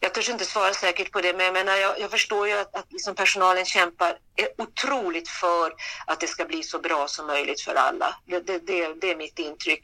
Jag 0.00 0.14
törs 0.14 0.28
inte 0.28 0.44
svara 0.44 0.74
säkert 0.74 1.12
på 1.12 1.20
det, 1.20 1.32
men 1.32 1.46
jag, 1.46 1.52
menar, 1.52 1.76
jag, 1.76 2.00
jag 2.00 2.10
förstår 2.10 2.48
ju 2.48 2.54
att, 2.54 2.76
att 2.76 2.92
liksom 2.92 3.14
personalen 3.14 3.64
kämpar 3.64 4.16
är 4.36 4.48
otroligt 4.58 5.28
för 5.28 5.72
att 6.06 6.20
det 6.20 6.26
ska 6.26 6.44
bli 6.44 6.62
så 6.62 6.78
bra 6.78 7.08
som 7.08 7.26
möjligt 7.26 7.60
för 7.60 7.74
alla. 7.74 8.16
Det, 8.26 8.40
det, 8.40 8.58
det, 8.58 8.94
det 9.00 9.10
är 9.10 9.16
mitt 9.16 9.38
intryck. 9.38 9.80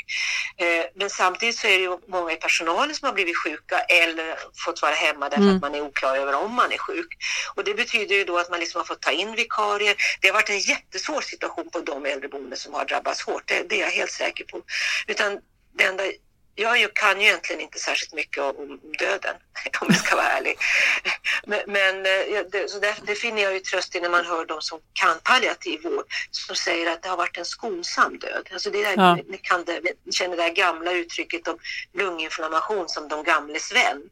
Eh, 0.57 0.85
men 0.95 1.11
samtidigt 1.11 1.59
så 1.59 1.67
är 1.67 1.79
det 1.79 1.85
ju 1.85 1.99
många 2.09 2.33
i 2.33 2.37
personalen 2.37 2.95
som 2.95 3.07
har 3.07 3.13
blivit 3.13 3.37
sjuka 3.45 3.81
eller 3.81 4.39
fått 4.65 4.83
vara 4.83 4.95
hemma 4.95 5.29
därför 5.29 5.45
Mm. 5.45 5.57
att 5.57 5.63
man 5.63 5.75
är 5.75 5.81
oklar 5.81 6.17
över 6.17 6.35
om 6.35 6.55
man 6.55 6.73
är 6.73 6.79
sjuk. 6.79 7.09
Och 7.55 7.65
det 7.65 7.75
betyder 7.75 8.15
ju 8.15 8.25
då 8.25 8.39
att 8.39 8.51
man 8.51 8.61
liksom 8.61 8.79
har 8.79 8.85
fått 8.85 9.03
ta 9.03 9.11
in 9.11 9.35
vikarier. 9.35 9.97
Det 10.21 10.29
har 10.29 10.35
varit 10.35 10.51
en 10.51 10.59
jättesvår 10.59 11.21
situation 11.21 11.71
på 11.71 11.81
de 11.81 12.07
äldreboenden 12.07 12.59
som 12.59 12.75
har 12.75 12.85
drabbats 12.85 13.23
hårt. 13.23 13.43
Det, 13.47 13.69
det 13.69 13.77
är 13.77 13.81
jag 13.81 13.91
helt 13.91 14.11
säker 14.13 14.45
på. 14.45 14.63
Utan 15.07 15.39
det 15.79 15.85
enda 15.85 16.05
jag 16.55 16.95
kan 16.95 17.21
ju 17.21 17.27
egentligen 17.27 17.61
inte 17.63 17.79
särskilt 17.79 18.13
mycket 18.13 18.43
om 18.43 18.81
döden, 18.99 19.35
om 19.81 19.87
jag 19.91 19.97
ska 19.97 20.17
vara 20.17 20.27
ärlig. 20.27 20.59
Men, 21.47 21.61
men 21.67 21.97
eh, 21.97 22.45
det, 22.53 22.71
så 22.71 22.79
därför, 22.79 23.07
det 23.07 23.15
finner 23.15 23.43
jag 23.43 23.55
ju 23.55 23.61
tröst 23.61 23.95
i 23.97 24.01
när 24.01 24.09
man 24.09 24.25
hör 24.27 24.47
de 24.47 24.61
som 24.63 24.81
kan 24.93 25.19
palliativ 25.23 25.83
vård 25.83 26.05
som 26.31 26.57
säger 26.57 26.91
att 26.91 27.03
det 27.03 27.09
har 27.09 27.17
varit 27.17 27.39
en 27.39 27.45
skonsam 27.45 28.19
död. 28.19 28.49
Alltså 28.53 28.71
det 28.71 28.83
där, 28.83 28.95
Ja. 28.97 29.15
ni, 29.15 29.39
kan 29.39 29.65
det, 29.65 29.81
ni 30.05 30.13
känner 30.13 30.37
det 30.37 30.43
där 30.43 30.55
gamla 30.55 30.93
uttrycket 30.93 31.49
om 31.49 31.59
lunginflammation 31.93 32.89
som 32.89 33.09
de 33.09 33.25
gamles 33.25 33.73
vän. 33.75 34.03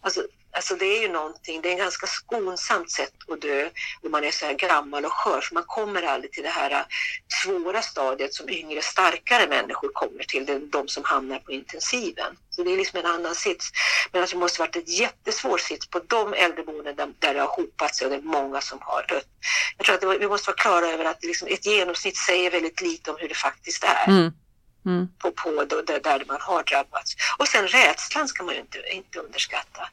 Alltså, 0.00 0.22
alltså 0.56 0.76
det 0.76 0.84
är 0.86 1.00
ju 1.02 1.08
någonting, 1.08 1.60
det 1.62 1.68
är 1.68 1.72
en 1.72 1.78
ganska 1.78 2.06
skonsamt 2.06 2.90
sätt 2.90 3.12
att 3.32 3.40
dö 3.40 3.70
om 4.02 4.10
man 4.10 4.24
är 4.24 4.30
så 4.30 4.46
här 4.46 4.52
gammal 4.54 5.04
och 5.04 5.12
skör, 5.12 5.40
för 5.40 5.54
man 5.54 5.64
kommer 5.66 6.02
aldrig 6.02 6.32
till 6.32 6.42
det 6.42 6.48
här 6.48 6.70
eh, 6.70 6.80
svåra 7.44 7.82
stadiet 7.82 8.34
som 8.34 8.48
yngre, 8.50 8.82
starkare 8.82 9.46
människor 9.48 9.90
kommer 9.92 10.24
till, 10.24 10.46
det 10.46 10.52
är 10.52 10.60
de 10.60 10.88
som 10.88 11.04
hamnar 11.04 11.38
på 11.38 11.52
intensiven. 11.52 12.36
Så 12.50 12.62
det 12.64 12.72
är 12.72 12.76
liksom 12.76 12.98
en 12.98 13.06
annan 13.06 13.34
sits. 13.34 13.70
Men 14.12 14.20
alltså 14.20 14.36
det 14.36 14.40
måste 14.40 14.60
varit 14.60 14.76
ett 14.76 14.88
jättesvår 14.88 15.58
sits 15.58 15.86
på 15.90 15.98
de 15.98 16.34
äldreboenden 16.34 16.96
där, 16.96 17.08
där 17.18 17.34
det 17.34 17.40
har 17.40 17.48
hopat 17.48 17.94
sig 17.96 18.04
och 18.04 18.10
det 18.10 18.16
är 18.16 18.22
många 18.22 18.60
som 18.60 18.78
har 18.82 19.06
dött. 19.08 19.26
Jag 19.76 19.86
tror 19.86 19.96
att 19.96 20.04
var- 20.04 20.18
vi 20.18 20.28
måste 20.28 20.50
vara 20.50 20.56
klara 20.56 20.86
över 20.86 21.04
att 21.04 21.24
liksom 21.24 21.48
ett 21.48 21.66
genomsnitt 21.66 22.16
säger 22.16 22.50
väldigt 22.50 22.80
lite 22.80 23.10
om 23.10 23.16
hur 23.20 23.28
det 23.28 23.34
faktiskt 23.34 23.84
är 23.84 24.04
Mm. 24.08 24.32
Mm. 24.86 25.08
på, 25.18 25.30
på 25.32 25.64
då, 25.64 25.80
där, 25.82 26.00
där 26.00 26.24
man 26.28 26.40
har 26.40 26.62
drabbats. 26.62 27.14
Och 27.38 27.48
sen 27.48 27.68
rädslan 27.68 28.28
ska 28.28 28.42
man 28.44 28.54
ju 28.54 28.60
inte, 28.60 28.78
inte 28.92 29.18
underskatta. 29.18 29.88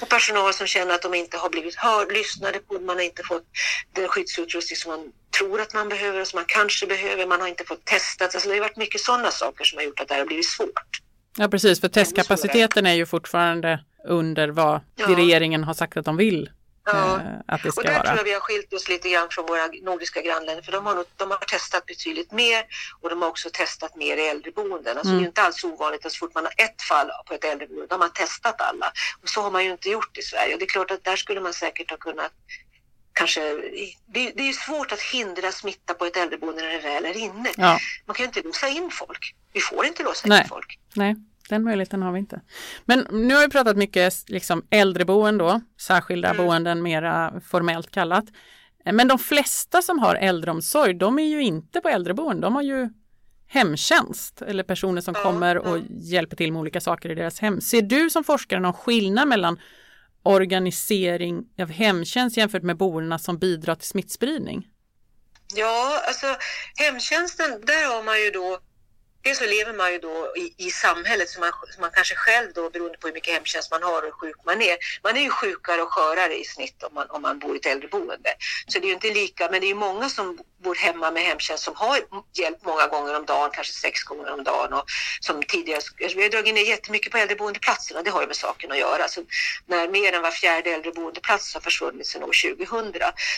Och 0.00 0.08
personal 0.08 0.54
som 0.54 0.66
känner 0.66 0.94
att 0.94 1.02
de 1.02 1.14
inte 1.14 1.36
har 1.36 1.50
blivit 1.50 1.76
hörd, 1.76 2.12
lyssnade 2.12 2.58
på, 2.58 2.74
man 2.74 2.96
har 2.96 3.04
inte 3.04 3.22
fått 3.22 3.44
den 3.92 4.08
skyddsutrustning 4.08 4.76
som 4.76 4.90
man 4.90 5.12
tror 5.38 5.60
att 5.60 5.74
man 5.74 5.88
behöver 5.88 6.20
och 6.20 6.26
som 6.26 6.36
man 6.36 6.44
kanske 6.48 6.86
behöver, 6.86 7.26
man 7.26 7.40
har 7.40 7.48
inte 7.48 7.64
fått 7.64 7.84
testat. 7.84 8.34
Alltså 8.34 8.48
det 8.48 8.54
har 8.54 8.60
varit 8.60 8.76
mycket 8.76 9.00
sådana 9.00 9.30
saker 9.30 9.64
som 9.64 9.76
har 9.78 9.84
gjort 9.84 10.00
att 10.00 10.08
det 10.08 10.14
här 10.14 10.20
har 10.20 10.26
blivit 10.26 10.46
svårt. 10.48 11.00
Ja, 11.38 11.48
precis, 11.48 11.80
för 11.80 11.88
testkapaciteten 11.88 12.86
är 12.86 12.94
ju 12.94 13.06
fortfarande 13.06 13.84
under 14.08 14.48
vad 14.48 14.80
Ja. 14.96 15.06
regeringen 15.16 15.64
har 15.64 15.74
sagt 15.74 15.96
att 15.96 16.04
de 16.04 16.16
vill 16.16 16.50
Ja. 16.92 17.14
eh, 17.20 17.26
att 17.46 17.62
det 17.62 17.68
Och 17.68 17.74
ska 17.74 17.82
där 17.82 17.94
tror 17.94 18.04
vara. 18.04 18.16
jag 18.16 18.24
vi 18.24 18.32
har 18.32 18.40
skilt 18.40 18.72
oss 18.72 18.88
lite 18.88 19.08
grann 19.10 19.28
från 19.30 19.46
våra 19.46 19.66
nordiska 19.82 20.22
grannländer 20.22 20.62
för 20.62 20.72
de 20.72 20.86
har, 20.86 20.94
nog, 20.94 21.04
de 21.16 21.30
har 21.30 21.38
testat 21.38 21.86
betydligt 21.86 22.32
mer 22.32 22.64
och 23.00 23.10
de 23.10 23.22
har 23.22 23.28
också 23.28 23.48
testat 23.52 23.96
mer 23.96 24.16
i 24.16 24.26
äldreboenden. 24.28 24.96
Alltså 24.98 25.08
Mm. 25.10 25.16
Det 25.16 25.20
är 25.20 25.22
ju 25.22 25.26
inte 25.28 25.42
alls 25.42 25.64
ovanligt 25.64 26.06
att 26.06 26.12
så 26.12 26.18
fort 26.18 26.34
man 26.34 26.44
har 26.44 26.54
ett 26.56 26.82
fall 26.82 27.10
på 27.26 27.34
ett 27.34 27.44
äldreboende 27.44 27.86
då 27.86 27.96
har 27.96 28.08
testat 28.08 28.60
alla. 28.60 28.92
Och 29.22 29.28
så 29.28 29.42
har 29.42 29.50
man 29.50 29.64
ju 29.64 29.70
inte 29.70 29.90
gjort 29.90 30.18
i 30.18 30.22
Sverige 30.22 30.52
och 30.52 30.58
det 30.58 30.64
är 30.64 30.68
klart 30.76 30.90
att 30.90 31.04
där 31.04 31.16
skulle 31.16 31.40
man 31.40 31.52
säkert 31.52 31.90
ha 31.90 31.96
kunnat 31.96 32.32
Kanske, 33.12 33.40
det, 34.06 34.30
det 34.36 34.48
är 34.48 34.52
svårt 34.52 34.92
att 34.92 35.00
hindra 35.00 35.52
smitta 35.52 35.94
på 35.94 36.04
ett 36.06 36.16
äldreboende 36.16 36.62
när 36.62 36.70
det 36.72 36.78
väl 36.78 37.04
är 37.04 37.16
inne. 37.16 37.50
Ja, 37.56 37.78
Man 38.06 38.14
kan 38.14 38.22
ju 38.22 38.26
inte 38.26 38.42
låsa 38.42 38.68
in 38.68 38.90
folk. 38.90 39.34
Vi 39.52 39.60
får 39.60 39.86
inte 39.86 40.02
låsa 40.02 40.28
Nej. 40.28 40.42
in 40.42 40.48
folk. 40.48 40.78
nej, 40.94 41.14
den 41.48 41.64
möjligheten 41.64 42.02
har 42.02 42.12
vi 42.12 42.18
inte. 42.18 42.40
Men 42.84 43.06
nu 43.10 43.34
har 43.34 43.42
vi 43.42 43.48
pratat 43.48 43.76
mycket 43.76 44.14
liksom 44.28 44.66
äldreboenden 44.70 45.38
då, 45.38 45.60
särskilda 45.80 46.28
Mm. 46.30 46.46
boenden 46.46 46.82
mera 46.82 47.40
formellt 47.40 47.90
kallat. 47.90 48.24
Eh, 48.84 48.92
Men 48.92 49.08
de 49.08 49.18
flesta 49.18 49.82
som 49.82 49.98
har 49.98 50.14
äldreomsorg, 50.14 50.94
de 50.94 51.18
är 51.18 51.22
ju 51.28 51.42
inte 51.42 51.80
på 51.80 51.88
äldreboenden, 51.88 52.40
de 52.40 52.54
har 52.54 52.62
ju 52.62 52.88
hemtjänst 53.50 54.42
eller 54.42 54.62
personer 54.64 55.00
som 55.00 55.14
kommer 55.14 55.58
och 55.58 55.78
hjälper 55.90 56.36
till 56.36 56.52
med 56.52 56.60
olika 56.60 56.80
saker 56.80 57.10
i 57.10 57.14
deras 57.14 57.40
hem. 57.40 57.60
Ser 57.60 57.82
du 57.82 58.10
som 58.10 58.24
forskare 58.24 58.60
någon 58.60 58.72
skillnad 58.72 59.28
mellan 59.28 59.58
organisering 60.22 61.44
av 61.60 61.68
hemtjänst 61.70 62.36
jämfört 62.36 62.62
med 62.62 62.76
boendena 62.76 63.18
som 63.18 63.38
bidrar 63.38 63.74
till 63.74 63.88
smittspridning? 63.88 64.66
Ja, 65.54 66.00
alltså 66.08 66.26
hemtjänsten, 66.76 67.50
där 67.66 67.94
har 67.96 68.02
man 68.02 68.20
ju 68.20 68.30
då 68.30 68.58
Dels 69.28 69.38
så 69.38 69.46
lever 69.46 69.72
man 69.72 69.92
ju 69.92 69.98
då 69.98 70.32
i, 70.36 70.54
i 70.66 70.70
samhället 70.70 71.28
som 71.28 71.40
man, 71.40 71.52
som 71.74 71.80
man 71.80 71.90
kanske 71.94 72.14
själv 72.14 72.52
då 72.54 72.70
beroende 72.70 72.98
på 72.98 73.06
hur 73.06 73.14
mycket 73.14 73.34
hemtjänst 73.34 73.70
man 73.70 73.82
har 73.82 73.98
och 73.98 74.04
hur 74.04 74.10
sjuk 74.10 74.36
man 74.44 74.62
är. 74.62 74.76
Man 75.02 75.16
är 75.16 75.20
ju 75.20 75.30
sjukare 75.30 75.82
och 75.82 75.92
skörare 75.92 76.34
i 76.40 76.44
snitt 76.44 76.82
om 76.82 76.94
man, 76.94 77.10
om 77.10 77.22
man 77.22 77.38
bor 77.38 77.54
i 77.54 77.58
ett 77.58 77.66
äldreboende. 77.66 78.30
Så 78.66 78.78
det 78.78 78.84
är 78.84 78.88
ju 78.88 78.94
inte 78.94 79.10
lika, 79.10 79.48
men 79.50 79.60
det 79.60 79.66
är 79.66 79.68
ju 79.68 79.74
många 79.74 80.08
som 80.08 80.38
bor 80.62 80.74
hemma 80.74 81.10
med 81.10 81.22
hemtjänst 81.22 81.64
som 81.64 81.74
har 81.76 82.00
hjälp 82.34 82.58
många 82.64 82.86
gånger 82.86 83.16
om 83.16 83.26
dagen, 83.26 83.50
kanske 83.52 83.72
sex 83.72 84.02
gånger 84.02 84.32
om 84.32 84.44
dagen 84.44 84.72
och 84.72 84.84
som 85.20 85.42
tidigare, 85.42 85.80
vi 86.16 86.22
har 86.22 86.30
dragit 86.30 86.54
ner 86.54 86.62
jättemycket 86.62 87.12
på 87.12 87.18
äldreboendeplatserna, 87.18 88.02
det 88.02 88.10
har 88.10 88.20
ju 88.20 88.26
med 88.26 88.36
saken 88.36 88.72
att 88.72 88.78
göra. 88.78 89.08
Så 89.08 89.20
när 89.66 89.88
mer 89.88 90.12
än 90.12 90.22
var 90.22 90.30
fjärde 90.30 90.70
äldreboendeplats 90.70 91.54
har 91.54 91.60
försvunnit 91.60 92.06
sedan 92.06 92.22
år 92.22 92.56
2000 92.56 92.92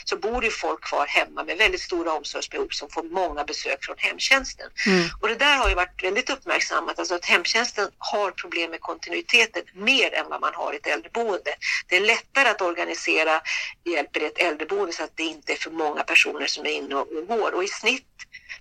så 0.04 0.16
bor 0.16 0.44
ju 0.44 0.50
folk 0.50 0.80
kvar 0.84 1.06
hemma 1.06 1.44
med 1.44 1.58
väldigt 1.58 1.80
stora 1.80 2.12
omsorgsbehov 2.12 2.68
som 2.70 2.90
får 2.90 3.02
många 3.02 3.44
besök 3.44 3.84
från 3.84 3.96
hemtjänsten. 3.98 4.70
Mm. 4.86 5.08
Och 5.20 5.28
det 5.28 5.34
där 5.34 5.56
har 5.56 5.68
ju 5.68 5.74
varit 5.80 6.04
väldigt 6.04 6.30
uppmärksammat, 6.30 6.98
alltså 6.98 7.14
att 7.14 7.24
hemtjänsten 7.24 7.88
har 7.98 8.30
problem 8.30 8.70
med 8.70 8.80
kontinuiteten 8.80 9.62
mer 9.74 10.14
än 10.14 10.28
vad 10.28 10.40
man 10.40 10.54
har 10.54 10.72
i 10.72 10.76
ett 10.76 10.86
äldreboende. 10.86 11.52
Det 11.88 11.96
är 11.96 12.00
lättare 12.00 12.48
att 12.48 12.62
organisera 12.62 13.40
hjälp 13.84 14.16
i 14.16 14.24
ett 14.24 14.38
äldreboende 14.38 14.92
så 14.92 15.02
att 15.04 15.16
det 15.16 15.22
inte 15.22 15.52
är 15.52 15.56
för 15.56 15.70
många 15.70 16.02
personer 16.02 16.46
som 16.46 16.66
är 16.66 16.70
inne 16.70 16.94
och 16.94 17.10
och 17.12 17.26
går. 17.26 17.54
Och 17.54 17.64
i 17.64 17.68
snitt, 17.68 18.06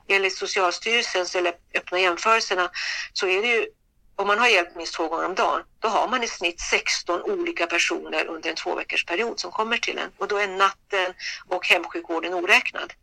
enligt 0.08 0.38
Socialstyrelsens 0.38 1.36
eller 1.36 1.54
öppna 1.74 2.00
jämförelserna, 2.00 2.72
så 3.14 3.28
är 3.28 3.42
det 3.42 3.48
ju 3.48 3.68
om 4.16 4.28
man 4.28 4.40
har 4.40 4.48
hjälp 4.48 4.76
minst 4.76 4.94
två 4.94 5.08
gånger 5.08 5.26
om 5.26 5.36
dagen, 5.36 5.64
då 5.80 5.88
har 5.88 6.08
man 6.08 6.24
i 6.24 6.28
snitt 6.28 6.60
16 6.60 7.22
olika 7.22 7.68
personer 7.68 8.26
under 8.26 8.50
en 8.50 8.56
två 8.56 8.76
veckors 8.76 9.06
period 9.06 9.40
som 9.40 9.52
kommer 9.52 9.78
till 9.78 9.98
en. 9.98 10.10
Och 10.18 10.28
då 10.28 10.38
är 10.38 10.48
natten 10.48 11.14
och 11.48 11.68
hemsjukvården 11.68 12.34
oräknad. 12.34 12.94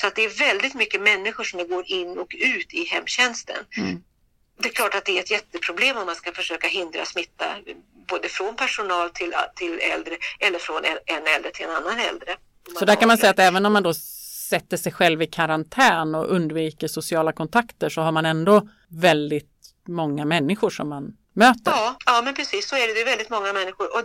Så 0.00 0.06
att 0.06 0.14
det 0.14 0.24
är 0.24 0.38
väldigt 0.38 0.74
mycket 0.74 1.00
människor 1.00 1.44
som 1.44 1.68
går 1.68 1.84
in 1.90 2.18
och 2.18 2.34
ut 2.38 2.74
i 2.74 2.84
hemtjänsten. 2.84 3.56
Mm. 3.76 4.02
Det 4.62 4.68
är 4.68 4.72
klart 4.72 4.94
att 4.94 5.04
det 5.04 5.18
är 5.18 5.20
ett 5.20 5.30
jätteproblem 5.30 5.96
om 5.96 6.06
man 6.06 6.14
ska 6.14 6.32
försöka 6.32 6.68
hindra 6.68 7.04
smitta 7.04 7.44
både 8.08 8.28
från 8.28 8.56
personal 8.56 9.10
till, 9.10 9.34
till 9.56 9.78
äldre 9.94 10.16
eller 10.40 10.58
från 10.58 10.84
en, 10.84 11.26
äldre 11.36 11.50
till 11.50 11.64
en 11.64 11.70
annan 11.70 11.98
äldre. 11.98 12.36
Så 12.78 12.84
där 12.84 12.96
kan 12.96 13.08
man 13.08 13.18
säga 13.18 13.30
att 13.30 13.38
även 13.38 13.66
om 13.66 13.72
man 13.72 13.82
då 13.82 13.94
sätter 14.48 14.76
sig 14.76 14.92
själv 14.92 15.22
i 15.22 15.26
karantän 15.26 16.14
och 16.14 16.30
undviker 16.30 16.88
sociala 16.88 17.32
kontakter 17.32 17.88
så 17.88 18.00
har 18.00 18.12
man 18.12 18.26
ändå 18.26 18.68
väldigt 18.88 19.74
många 19.88 20.24
människor 20.24 20.70
som 20.70 20.88
man 20.88 21.16
möter. 21.38 21.70
Ja, 21.70 21.96
ja, 22.06 22.22
men 22.22 22.34
precis 22.34 22.68
så 22.68 22.76
är 22.76 22.86
det. 22.88 22.94
Det 22.94 23.00
är 23.00 23.04
väldigt 23.04 23.30
många 23.30 23.52
människor. 23.52 23.86
Och, 23.96 24.04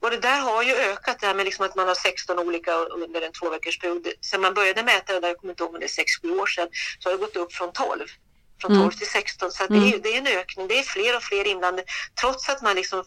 och 0.00 0.10
det 0.10 0.16
där 0.16 0.40
har 0.40 0.62
ju 0.62 0.72
ökat, 0.74 1.16
det 1.20 1.26
här 1.26 1.34
med 1.34 1.44
liksom 1.44 1.64
att 1.66 1.76
man 1.76 1.88
har 1.88 1.94
16 1.94 2.38
olika 2.38 2.74
under 2.74 3.22
en 3.22 3.32
två 3.32 3.50
veckors 3.50 3.78
period. 3.78 4.06
Sen 4.20 4.40
man 4.40 4.54
började 4.54 4.82
mäta 4.82 5.12
det 5.12 5.20
där, 5.20 5.28
jag 5.28 5.36
kommer 5.38 5.52
inte 5.52 5.62
ihåg 5.62 5.74
om 5.74 5.80
det 5.80 5.86
är 5.86 6.28
6-7 6.28 6.40
år 6.40 6.46
sedan, 6.46 6.68
så 6.98 7.08
har 7.08 7.12
det 7.16 7.20
gått 7.24 7.36
upp 7.36 7.52
från 7.52 7.72
12. 7.72 8.06
Från 8.60 8.70
12 8.70 8.80
Mm. 8.82 8.90
till 8.90 9.06
16. 9.06 9.50
Så 9.52 9.64
Mm. 9.64 9.80
det, 9.80 9.86
är, 9.88 9.92
ju- 9.92 9.98
det 9.98 10.08
är 10.14 10.18
en 10.18 10.26
ökning. 10.26 10.68
Det 10.68 10.78
är 10.78 10.82
fler 10.82 11.16
och 11.16 11.22
fler 11.22 11.46
inblandade. 11.46 11.84
Trots 12.20 12.48
att 12.48 12.62
man 12.62 12.76
liksom 12.76 13.04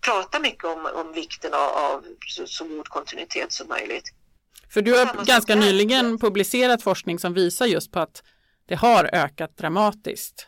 pratar 0.00 0.40
mycket 0.40 0.64
om, 0.64 0.86
om 0.94 1.12
vikten 1.12 1.54
av, 1.54 1.60
av 1.70 2.04
så, 2.26 2.46
så 2.46 2.64
god 2.64 2.88
kontinuitet 2.88 3.52
som 3.52 3.68
möjligt. 3.68 4.04
För 4.74 4.82
du 4.82 4.98
har 4.98 5.24
ganska 5.24 5.54
nyligen 5.54 6.18
publicerat 6.18 6.82
forskning 6.82 7.18
som 7.18 7.34
visar 7.34 7.66
just 7.66 7.92
på 7.92 8.00
att 8.00 8.22
det 8.68 8.74
har 8.74 9.04
ökat 9.12 9.56
dramatiskt. 9.56 10.46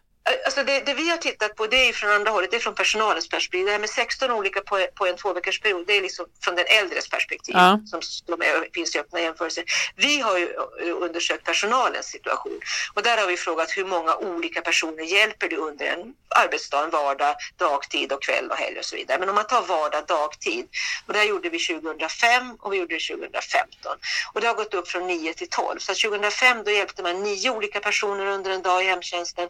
Alltså 0.50 0.64
det, 0.64 0.80
det 0.80 0.94
vi 0.94 1.10
har 1.10 1.16
tittat 1.16 1.56
på 1.56 1.66
det 1.66 1.88
är 1.88 1.92
från 1.92 2.10
andra 2.10 2.30
hållet, 2.30 2.50
det 2.50 2.56
är 2.56 2.60
från 2.60 2.74
personalens 2.74 3.28
perspektiv. 3.28 3.66
Det 3.66 3.72
här 3.72 3.78
med 3.78 3.90
16 3.90 4.30
olika 4.30 4.60
på, 4.60 4.86
på 4.94 5.06
en 5.06 5.16
tvåveckorsperiod, 5.16 5.86
det 5.86 5.96
är 5.96 6.02
liksom 6.02 6.26
från 6.44 6.54
den 6.54 6.64
äldres 6.80 7.08
perspektiv 7.08 7.54
Ja. 7.54 7.80
som 7.86 8.00
de 8.26 8.42
är, 8.42 8.68
finns 8.74 8.94
i 8.94 8.98
öppna 8.98 9.20
jämförelser. 9.20 9.64
Vi 9.96 10.20
har 10.20 10.38
ju 10.38 10.44
eh, 10.44 10.96
undersökt 10.96 11.44
personalens 11.44 12.06
situation 12.06 12.60
och 12.94 13.02
där 13.02 13.18
har 13.18 13.26
vi 13.26 13.36
frågat 13.36 13.76
hur 13.76 13.84
många 13.84 14.16
olika 14.16 14.60
personer 14.60 15.02
hjälper 15.04 15.48
du 15.48 15.56
under 15.56 15.86
en 15.86 16.14
arbetsdag, 16.36 16.84
en 16.84 16.90
vardag, 16.90 17.34
dagtid 17.56 18.12
och 18.12 18.22
kväll 18.22 18.50
och 18.50 18.56
helg 18.56 18.78
och 18.78 18.84
så 18.84 18.96
vidare. 18.96 19.18
Men 19.18 19.28
om 19.28 19.34
man 19.34 19.46
tar 19.46 19.62
vardag, 19.62 20.06
dagtid 20.06 20.66
och 21.06 21.12
det 21.12 21.18
här 21.18 21.26
gjorde 21.26 21.48
vi 21.48 21.58
2005 21.58 22.56
och 22.60 22.72
vi 22.72 22.76
gjorde 22.76 22.94
det 22.94 23.14
2015 23.14 23.96
och 24.32 24.40
det 24.40 24.46
har 24.46 24.54
gått 24.54 24.74
upp 24.74 24.88
från 24.88 25.06
9 25.06 25.34
till 25.34 25.48
12. 25.48 25.78
Så 25.78 25.92
att 25.92 25.98
2005 25.98 26.62
då 26.64 26.70
hjälpte 26.70 27.02
man 27.02 27.22
nio 27.22 27.50
olika 27.50 27.80
personer 27.80 28.26
under 28.26 28.50
en 28.50 28.62
dag 28.62 28.82
i 28.84 28.86
hemtjänsten 28.86 29.48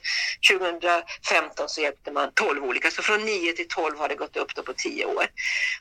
2015 0.99 1.69
så 1.69 1.81
hjälpte 1.81 2.11
man 2.13 2.31
12 2.35 2.65
olika, 2.65 2.91
så 2.91 3.03
från 3.03 3.25
9 3.25 3.53
till 3.53 3.69
12 3.69 3.99
har 3.99 4.09
det 4.09 4.15
gått 4.15 4.37
upp 4.37 4.55
då 4.55 4.63
på 4.63 4.73
10 4.73 5.05
år. 5.05 5.27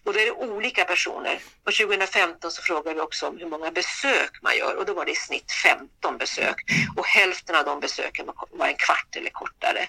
Och 0.03 0.13
då 0.13 0.19
är 0.19 0.25
det 0.25 0.31
olika 0.31 0.85
personer. 0.85 1.39
Och 1.65 1.73
2015 1.73 2.51
så 2.51 2.61
frågade 2.61 2.95
vi 2.95 3.01
också 3.01 3.27
om 3.27 3.37
hur 3.37 3.47
många 3.47 3.71
besök 3.71 4.31
man 4.41 4.57
gör 4.57 4.75
och 4.75 4.85
då 4.85 4.93
var 4.93 5.05
det 5.05 5.11
i 5.11 5.15
snitt 5.15 5.51
15 5.63 6.17
besök. 6.17 6.55
Och 6.97 7.05
hälften 7.07 7.55
av 7.55 7.65
de 7.65 7.79
besöken 7.79 8.25
var- 8.25 8.35
var 8.51 8.67
en 8.67 8.75
kvart 8.75 9.15
eller 9.15 9.29
kortare. 9.29 9.87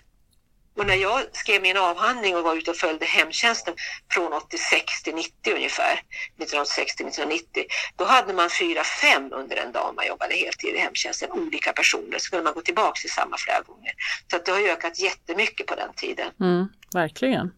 Och 0.80 0.86
när 0.86 0.94
jag 0.94 1.22
skrev 1.32 1.62
min 1.62 1.76
avhandling 1.76 2.36
och 2.36 2.44
var 2.44 2.56
ute 2.56 2.70
och 2.70 2.76
följde 2.76 3.06
hemtjänsten 3.06 3.74
från 4.12 4.32
86 4.32 5.02
till 5.02 5.14
90 5.14 5.54
ungefär, 5.54 5.92
1986 5.92 6.96
till 6.96 7.06
1990, 7.06 7.64
då 7.96 8.04
hade 8.04 8.32
man 8.34 8.50
fyra, 8.60 8.84
fem 8.84 9.32
under 9.32 9.56
en 9.56 9.72
dag 9.72 9.92
man 9.96 10.06
jobbade 10.06 10.34
heltid 10.34 10.74
i 10.74 10.78
hemtjänsten, 10.78 11.32
olika 11.32 11.72
personer. 11.72 12.18
Så 12.18 12.30
kunde 12.30 12.44
man 12.44 12.54
gå 12.54 12.60
tillbaka 12.60 13.00
till 13.00 13.10
samma 13.10 13.36
flera 13.38 13.60
gånger. 13.60 13.92
Så 14.30 14.36
att 14.36 14.44
det 14.44 14.52
har 14.52 14.60
ökat 14.60 15.00
jättemycket 15.00 15.66
på 15.66 15.74
den 15.74 15.92
tiden. 15.96 16.30
Mm, 16.40 16.68
verkligen. 16.94 17.52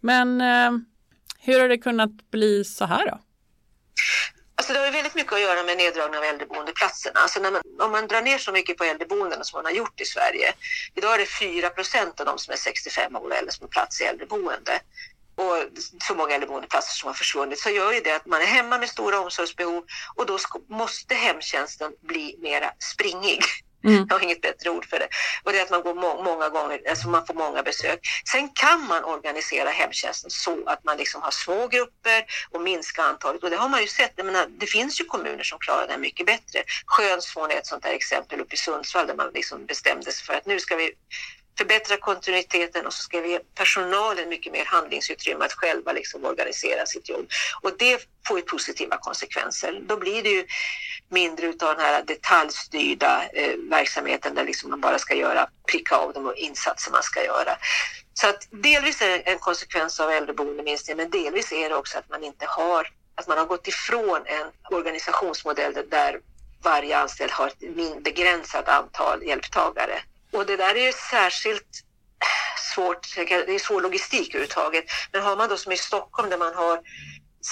Men 0.00 0.40
eh, 0.40 0.70
hur 1.38 1.60
har 1.60 1.68
det 1.68 1.78
kunnat 1.78 2.30
bli 2.30 2.64
så 2.64 2.84
här 2.84 3.06
då? 3.06 3.18
Alltså 4.64 4.72
det 4.72 4.78
har 4.78 4.86
ju 4.86 4.92
väldigt 4.92 5.14
mycket 5.14 5.32
att 5.32 5.40
göra 5.40 5.62
med 5.62 5.76
neddragning 5.76 6.18
av 6.18 6.24
äldreboendeplatserna. 6.24 7.20
Alltså 7.20 7.40
när 7.40 7.50
man, 7.50 7.62
om 7.80 7.90
man 7.90 8.06
drar 8.06 8.22
ner 8.22 8.38
så 8.38 8.52
mycket 8.52 8.76
på 8.78 8.84
äldreboenden 8.84 9.44
som 9.44 9.58
man 9.58 9.64
har 9.64 9.72
gjort 9.72 10.00
i 10.00 10.04
Sverige. 10.04 10.52
Idag 10.94 11.14
är 11.14 11.18
det 11.18 11.26
4 11.26 11.70
procent 11.70 12.20
av 12.20 12.26
de 12.26 12.38
som 12.38 12.52
är 12.52 12.56
65 12.56 13.16
år 13.16 13.20
och 13.20 13.36
äldre 13.36 13.52
som 13.52 13.64
har 13.64 13.68
plats 13.68 14.00
i 14.00 14.04
äldreboende. 14.04 14.80
Och 15.34 15.56
så 16.08 16.14
många 16.14 16.34
äldreboendeplatser 16.34 16.94
som 16.94 17.06
har 17.06 17.14
försvunnit 17.14 17.58
så 17.58 17.70
gör 17.70 17.92
ju 17.92 18.00
det 18.00 18.12
att 18.12 18.26
man 18.26 18.40
är 18.40 18.46
hemma 18.46 18.78
med 18.78 18.88
stora 18.88 19.20
omsorgsbehov 19.20 19.84
och 20.14 20.26
då 20.26 20.38
måste 20.68 21.14
hemtjänsten 21.14 21.92
bli 22.00 22.36
mera 22.38 22.72
springig. 22.92 23.42
Mm. 23.84 24.06
Jag 24.08 24.16
har 24.16 24.22
inget 24.22 24.40
bättre 24.40 24.70
ord 24.70 24.86
för 24.86 24.98
det. 24.98 25.08
Och 25.42 25.52
det 25.52 25.58
är 25.58 25.62
att 25.62 25.70
man 25.70 25.82
går 25.82 25.94
må 25.94 26.22
många 26.22 26.48
gånger, 26.48 26.80
alltså 26.88 27.08
man 27.08 27.26
får 27.26 27.34
många 27.34 27.62
besök. 27.62 28.00
Sen 28.32 28.48
kan 28.48 28.86
man 28.86 29.04
organisera 29.04 29.70
hemtjänsten 29.70 30.30
så 30.30 30.64
att 30.66 30.84
man 30.84 30.96
liksom 30.96 31.22
har 31.22 31.30
små 31.30 31.68
grupper 31.68 32.24
och 32.50 32.60
minska 32.60 33.02
antalet. 33.02 33.42
Och 33.42 33.50
det 33.50 33.56
har 33.56 33.68
man 33.68 33.80
ju 33.80 33.86
sett. 33.86 34.12
Jag 34.16 34.26
menar, 34.26 34.46
det 34.60 34.66
finns 34.66 35.00
ju 35.00 35.04
kommuner 35.04 35.42
som 35.42 35.58
klarar 35.58 35.88
det 35.88 35.98
mycket 35.98 36.26
bättre. 36.26 36.62
Skönsån 36.86 37.50
är 37.50 37.56
ett 37.56 37.66
sånt 37.66 37.82
där 37.82 37.92
exempel 37.92 38.40
uppe 38.40 38.54
i 38.54 38.58
Sundsvall 38.58 39.06
där 39.06 39.14
man 39.14 39.30
liksom 39.34 39.66
bestämde 39.66 40.12
sig 40.12 40.26
för 40.26 40.34
att 40.34 40.46
nu 40.46 40.60
ska 40.60 40.76
vi 40.76 40.92
förbättra 41.58 41.96
kontinuiteten 41.96 42.86
och 42.86 42.92
så 42.92 43.02
ska 43.02 43.20
vi 43.20 43.30
ge 43.30 43.40
personalen 43.54 44.28
mycket 44.28 44.52
mer 44.52 44.64
handlingsutrymme 44.64 45.44
att 45.44 45.52
själva 45.52 45.92
liksom 45.92 46.24
organisera 46.24 46.86
sitt 46.86 47.08
jobb. 47.08 47.28
Och 47.60 47.70
det 47.78 48.08
får 48.28 48.38
ju 48.38 48.44
positiva 48.44 48.96
konsekvenser. 48.96 49.80
Då 49.86 49.96
blir 49.96 50.22
det 50.22 50.28
ju 50.28 50.46
mindre 51.08 51.46
utav 51.46 51.76
den 51.76 51.84
här 51.84 52.02
detaljstyrda 52.02 53.24
eh, 53.32 53.56
verksamheten 53.70 54.34
där 54.34 54.44
liksom 54.44 54.70
man 54.70 54.80
bara 54.80 54.98
ska 54.98 55.14
göra, 55.14 55.48
pricka 55.70 55.96
av 55.96 56.12
de 56.12 56.34
insatser 56.36 56.92
man 56.92 57.02
ska 57.02 57.24
göra. 57.24 57.58
Så 58.14 58.28
att 58.28 58.48
delvis 58.50 59.02
är 59.02 59.08
det 59.08 59.18
en 59.18 59.38
konsekvens 59.38 60.00
av 60.00 60.10
äldreboendeminskningen 60.10 60.96
men 60.96 61.10
delvis 61.10 61.52
är 61.52 61.68
det 61.68 61.76
också 61.76 61.98
att 61.98 62.10
man 62.10 62.24
inte 62.24 62.46
har, 62.46 62.88
att 63.14 63.28
man 63.28 63.38
har 63.38 63.46
gått 63.46 63.68
ifrån 63.68 64.22
en 64.26 64.46
organisationsmodell 64.70 65.74
där 65.90 66.20
varje 66.62 66.98
anställd 66.98 67.32
har 67.32 67.46
ett 67.46 68.04
begränsat 68.04 68.68
antal 68.68 69.22
hjälptagare 69.22 70.00
och 70.34 70.46
det 70.46 70.56
där 70.56 70.74
är 70.74 70.86
ju 70.86 70.92
särskilt 71.10 71.84
svårt, 72.74 73.14
det 73.16 73.54
är 73.54 73.58
svår 73.58 73.80
logistik 73.80 74.28
överhuvudtaget. 74.28 74.84
Men 75.12 75.22
har 75.22 75.36
man 75.36 75.48
då 75.48 75.56
som 75.56 75.72
i 75.72 75.76
Stockholm 75.76 76.30
där 76.30 76.38
man 76.38 76.54
har 76.54 76.80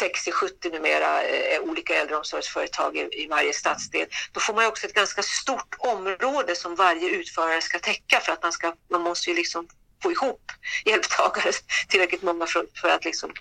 60-70 0.00 0.72
numera 0.72 1.22
eh, 1.22 1.60
olika 1.60 1.94
äldreomsorgsföretag 1.94 2.96
i, 2.96 3.08
i 3.12 3.26
varje 3.26 3.52
stadsdel, 3.52 4.06
då 4.32 4.40
får 4.40 4.54
man 4.54 4.64
ju 4.64 4.68
också 4.68 4.86
ett 4.86 4.94
ganska 4.94 5.22
stort 5.22 5.74
område 5.78 6.56
som 6.56 6.74
varje 6.74 7.10
utförare 7.10 7.60
ska 7.60 7.78
täcka 7.78 8.20
för 8.20 8.32
att 8.32 8.42
man, 8.42 8.52
ska, 8.52 8.74
man 8.90 9.00
måste 9.00 9.30
ju 9.30 9.36
liksom 9.36 9.68
få 10.02 10.12
ihop 10.12 10.52
hjälptagare 10.84 11.52
tillräckligt 11.88 12.22
många 12.22 12.46
för, 12.46 12.66
för 12.80 12.88
att 12.88 13.04
liksom 13.04 13.32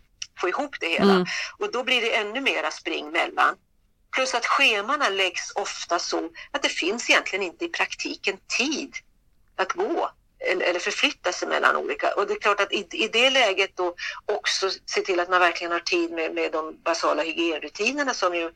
få 0.41 0.49
ihop 0.49 0.75
det 0.79 0.87
hela. 0.87 1.13
Mm. 1.13 1.25
Och 1.57 1.71
då 1.71 1.83
blir 1.83 2.01
det 2.01 2.15
ännu 2.15 2.41
mera 2.41 2.71
spring 2.71 3.11
mellan. 3.11 3.55
Plus 4.11 4.33
att 4.33 4.45
schemana 4.45 5.09
läggs 5.09 5.51
ofta 5.55 5.99
så 5.99 6.29
att 6.51 6.63
det 6.63 6.69
finns 6.69 7.09
egentligen 7.09 7.43
inte 7.45 7.65
i 7.65 7.69
praktiken 7.69 8.37
tid 8.57 8.95
att 9.55 9.73
gå 9.73 10.11
eller 10.43 10.79
förflytta 10.79 11.31
sig 11.31 11.47
mellan 11.47 11.75
olika. 11.75 12.13
Och 12.13 12.27
det 12.27 12.33
är 12.33 12.39
klart 12.39 12.61
att 12.61 12.73
i, 12.73 12.87
i 12.91 13.07
det 13.07 13.29
läget 13.29 13.77
då 13.77 13.95
också 14.25 14.69
se 14.85 15.01
till 15.01 15.19
att 15.19 15.29
man 15.29 15.39
verkligen 15.39 15.71
har 15.71 15.79
tid 15.79 16.11
med, 16.11 16.33
med 16.33 16.51
de 16.51 16.81
basala 16.83 17.23
hygienrutinerna 17.23 18.13
som 18.13 18.35
ju 18.35 18.51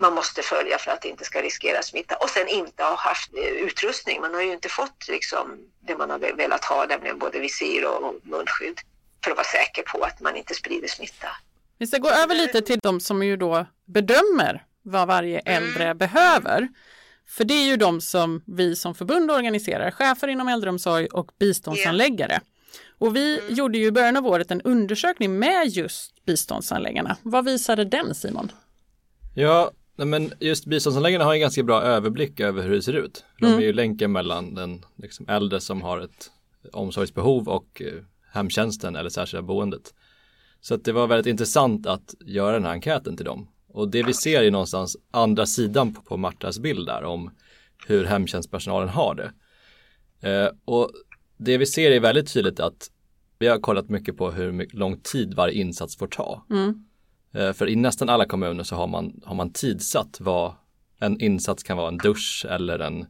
man 0.00 0.14
måste 0.14 0.42
följa 0.42 0.78
för 0.78 0.90
att 0.90 1.04
inte 1.04 1.24
ska 1.24 1.42
riskera 1.42 1.82
smitta 1.82 2.16
och 2.16 2.30
sen 2.30 2.48
inte 2.48 2.82
ha 2.82 2.96
haft 2.96 3.34
utrustning. 3.34 4.20
Man 4.20 4.34
har 4.34 4.42
ju 4.42 4.52
inte 4.52 4.68
fått 4.68 5.08
liksom 5.08 5.58
det 5.80 5.96
man 5.96 6.10
har 6.10 6.18
velat 6.18 6.64
ha, 6.64 6.86
nämligen 6.86 7.18
både 7.18 7.38
visir 7.38 7.86
och 7.86 8.14
munskydd 8.22 8.80
för 9.24 9.30
att 9.30 9.36
vara 9.36 9.46
säker 9.46 9.82
på 9.82 10.02
att 10.04 10.20
man 10.20 10.36
inte 10.36 10.54
sprider 10.54 10.88
smitta. 10.88 11.28
Vi 11.78 11.86
ska 11.86 11.98
gå 11.98 12.10
över 12.10 12.34
lite 12.34 12.62
till 12.62 12.78
de 12.82 13.00
som 13.00 13.22
ju 13.22 13.36
då 13.36 13.66
bedömer 13.86 14.64
vad 14.82 15.08
varje 15.08 15.38
äldre 15.38 15.84
mm. 15.84 15.98
behöver. 15.98 16.68
För 17.28 17.44
det 17.44 17.54
är 17.54 17.66
ju 17.66 17.76
de 17.76 18.00
som 18.00 18.42
vi 18.46 18.76
som 18.76 18.94
förbund 18.94 19.30
organiserar, 19.30 19.90
chefer 19.90 20.28
inom 20.28 20.48
äldreomsorg 20.48 21.06
och 21.06 21.32
biståndsanläggare. 21.38 22.32
Yeah. 22.32 22.42
Och 22.98 23.16
vi 23.16 23.40
mm. 23.40 23.54
gjorde 23.54 23.78
ju 23.78 23.86
i 23.86 23.92
början 23.92 24.16
av 24.16 24.26
året 24.26 24.50
en 24.50 24.60
undersökning 24.60 25.38
med 25.38 25.68
just 25.68 26.24
biståndsanläggarna. 26.24 27.16
Vad 27.22 27.44
visade 27.44 27.84
den 27.84 28.14
Simon? 28.14 28.52
Ja, 29.34 29.70
men 29.96 30.32
just 30.40 30.66
biståndsanläggarna 30.66 31.24
har 31.24 31.34
en 31.34 31.40
ganska 31.40 31.62
bra 31.62 31.82
överblick 31.82 32.40
över 32.40 32.62
hur 32.62 32.70
det 32.70 32.82
ser 32.82 32.92
ut. 32.92 33.24
De 33.40 33.46
mm. 33.46 33.58
är 33.58 33.62
ju 33.62 33.72
länken 33.72 34.12
mellan 34.12 34.54
den 34.54 34.84
liksom, 34.96 35.28
äldre 35.28 35.60
som 35.60 35.82
har 35.82 36.00
ett 36.00 36.30
omsorgsbehov 36.72 37.48
och 37.48 37.82
eh, 37.82 38.02
hemtjänsten 38.32 38.96
eller 38.96 39.10
särskilda 39.10 39.42
boendet. 39.42 39.94
Så 40.60 40.74
att 40.74 40.84
det 40.84 40.92
var 40.92 41.06
väldigt 41.06 41.30
intressant 41.30 41.86
att 41.86 42.14
göra 42.20 42.52
den 42.52 42.64
här 42.64 42.72
enkäten 42.72 43.16
till 43.16 43.26
dem. 43.26 43.48
Och 43.68 43.88
det 43.88 44.02
vi 44.02 44.14
ser 44.14 44.42
är 44.42 44.50
någonstans 44.50 44.96
andra 45.10 45.46
sidan 45.46 45.94
på, 45.94 46.02
på 46.02 46.16
Martas 46.16 46.58
bild 46.58 46.86
där 46.86 47.04
om 47.04 47.30
hur 47.86 48.04
hemtjänstpersonalen 48.04 48.88
har 48.88 49.14
det. 49.14 49.32
Eh, 50.30 50.50
och 50.64 50.90
det 51.36 51.58
vi 51.58 51.66
ser 51.66 51.90
är 51.90 52.00
väldigt 52.00 52.32
tydligt 52.32 52.60
att 52.60 52.90
vi 53.38 53.48
har 53.48 53.58
kollat 53.58 53.88
mycket 53.88 54.16
på 54.16 54.30
hur 54.30 54.76
lång 54.76 55.00
tid 55.00 55.34
varje 55.34 55.54
insats 55.54 55.96
får 55.96 56.06
ta. 56.06 56.44
Mm. 56.50 56.84
Eh, 57.32 57.52
för 57.52 57.68
i 57.68 57.76
nästan 57.76 58.08
alla 58.08 58.26
kommuner 58.26 58.64
så 58.64 58.76
har 58.76 58.86
man, 58.86 59.20
har 59.24 59.34
man 59.34 59.52
tidsatt 59.52 60.16
vad 60.20 60.54
en 61.00 61.20
insats 61.20 61.62
kan 61.62 61.76
vara 61.76 61.88
en 61.88 61.98
dusch 61.98 62.46
eller 62.50 62.78
en, 62.78 63.06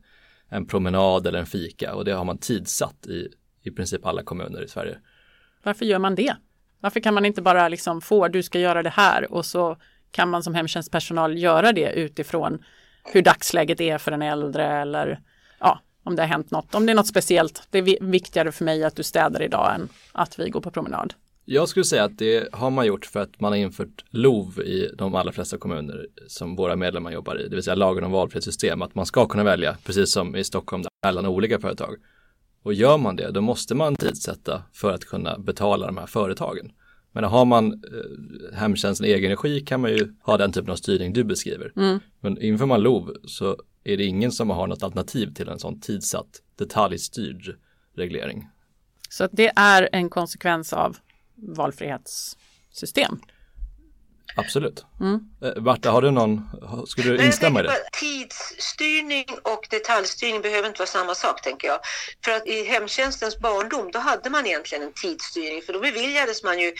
en 0.48 0.66
promenad 0.66 1.26
eller 1.26 1.38
en 1.38 1.46
fika 1.46 1.94
och 1.94 2.04
det 2.04 2.12
har 2.12 2.24
man 2.24 2.38
tidsatt 2.38 3.06
i, 3.06 3.28
i 3.62 3.70
princip 3.70 4.06
alla 4.06 4.22
kommuner 4.22 4.62
i 4.64 4.68
Sverige. 4.68 4.98
Varför 5.62 5.84
gör 5.84 5.98
man 5.98 6.14
det? 6.14 6.36
Varför 6.80 7.00
kan 7.00 7.14
man 7.14 7.24
inte 7.24 7.42
bara 7.42 7.68
liksom 7.68 8.00
få, 8.00 8.28
du 8.28 8.42
ska 8.42 8.58
göra 8.58 8.82
det 8.82 8.90
här 8.90 9.32
och 9.32 9.46
så 9.46 9.76
kan 10.10 10.30
man 10.30 10.42
som 10.42 10.54
hemtjänstpersonal 10.54 11.38
göra 11.38 11.72
det 11.72 11.92
utifrån 11.92 12.64
hur 13.04 13.22
dagsläget 13.22 13.80
är 13.80 13.98
för 13.98 14.10
den 14.10 14.22
äldre 14.22 14.66
eller 14.66 15.20
ja, 15.60 15.80
om 16.02 16.16
det 16.16 16.22
har 16.22 16.28
hänt 16.28 16.50
något. 16.50 16.74
Om 16.74 16.86
det 16.86 16.92
är 16.92 16.94
något 16.94 17.06
speciellt. 17.06 17.62
Det 17.70 17.78
är 17.78 18.04
viktigare 18.04 18.52
för 18.52 18.64
mig 18.64 18.84
att 18.84 18.96
du 18.96 19.02
städar 19.02 19.42
idag 19.42 19.74
än 19.74 19.88
att 20.12 20.38
vi 20.38 20.50
går 20.50 20.60
på 20.60 20.70
promenad. 20.70 21.14
Jag 21.44 21.68
skulle 21.68 21.84
säga 21.84 22.04
att 22.04 22.18
det 22.18 22.48
har 22.52 22.70
man 22.70 22.86
gjort 22.86 23.06
för 23.06 23.20
att 23.20 23.40
man 23.40 23.52
har 23.52 23.56
infört 23.56 24.04
LOV 24.10 24.60
i 24.60 24.90
de 24.98 25.14
allra 25.14 25.32
flesta 25.32 25.58
kommuner 25.58 26.06
som 26.26 26.56
våra 26.56 26.76
medlemmar 26.76 27.10
jobbar 27.10 27.40
i, 27.40 27.48
det 27.48 27.54
vill 27.54 27.64
säga 27.64 27.74
lagen 27.74 28.04
om 28.04 28.12
valfrihetssystem, 28.12 28.82
att 28.82 28.94
man 28.94 29.06
ska 29.06 29.26
kunna 29.26 29.44
välja, 29.44 29.76
precis 29.84 30.12
som 30.12 30.36
i 30.36 30.44
Stockholm, 30.44 30.84
mellan 31.04 31.26
olika 31.26 31.60
företag. 31.60 31.96
Och 32.62 32.74
gör 32.74 32.98
man 32.98 33.16
det, 33.16 33.30
då 33.30 33.40
måste 33.40 33.74
man 33.74 33.96
tidsätta 33.96 34.62
för 34.72 34.92
att 34.92 35.04
kunna 35.04 35.38
betala 35.38 35.86
de 35.86 35.96
här 35.96 36.06
företagen. 36.06 36.72
Men 37.18 37.24
har 37.24 37.44
man 37.44 37.72
eh, 37.72 38.58
hemtjänsten 38.58 39.06
i 39.06 39.10
egen 39.10 39.30
regi 39.30 39.60
kan 39.60 39.80
man 39.80 39.90
ju 39.90 40.14
ha 40.22 40.36
den 40.36 40.52
typen 40.52 40.70
av 40.70 40.76
styrning 40.76 41.12
du 41.12 41.24
beskriver. 41.24 41.72
Mm. 41.76 42.00
Men 42.20 42.42
inför 42.42 42.66
man 42.66 42.82
LOV 42.82 43.16
så 43.24 43.56
är 43.84 43.96
det 43.96 44.04
ingen 44.04 44.32
som 44.32 44.50
har 44.50 44.66
något 44.66 44.82
alternativ 44.82 45.34
till 45.34 45.48
en 45.48 45.58
sån 45.58 45.80
tidsatt 45.80 46.42
detaljstyrd 46.58 47.56
reglering. 47.96 48.48
Så 49.08 49.28
det 49.32 49.52
är 49.56 49.88
en 49.92 50.10
konsekvens 50.10 50.72
av 50.72 50.96
valfrihetssystem? 51.34 53.20
Absolut. 54.36 54.84
Mm. 55.00 55.20
Eh, 55.42 55.62
Marta, 55.62 55.90
har 55.90 56.02
du 56.02 56.10
någon, 56.10 56.42
skulle 56.86 57.10
du 57.10 57.24
instämma 57.24 57.60
i 57.60 57.62
det? 57.62 57.72
Tidsstyrning 57.92 59.26
och 59.42 59.66
detaljstyrning 59.70 60.42
behöver 60.42 60.68
inte 60.68 60.78
vara 60.78 60.86
samma 60.86 61.14
sak 61.14 61.42
tänker 61.42 61.68
jag. 61.68 61.78
För 62.24 62.30
att 62.30 62.46
i 62.46 62.64
hemtjänstens 62.64 63.38
barndom 63.38 63.90
då 63.92 63.98
hade 63.98 64.30
man 64.30 64.46
egentligen 64.46 64.84
en 64.84 64.92
tidsstyrning 64.92 65.62
för 65.62 65.72
då 65.72 65.80
beviljades 65.80 66.44
man 66.44 66.58
ju 66.58 66.72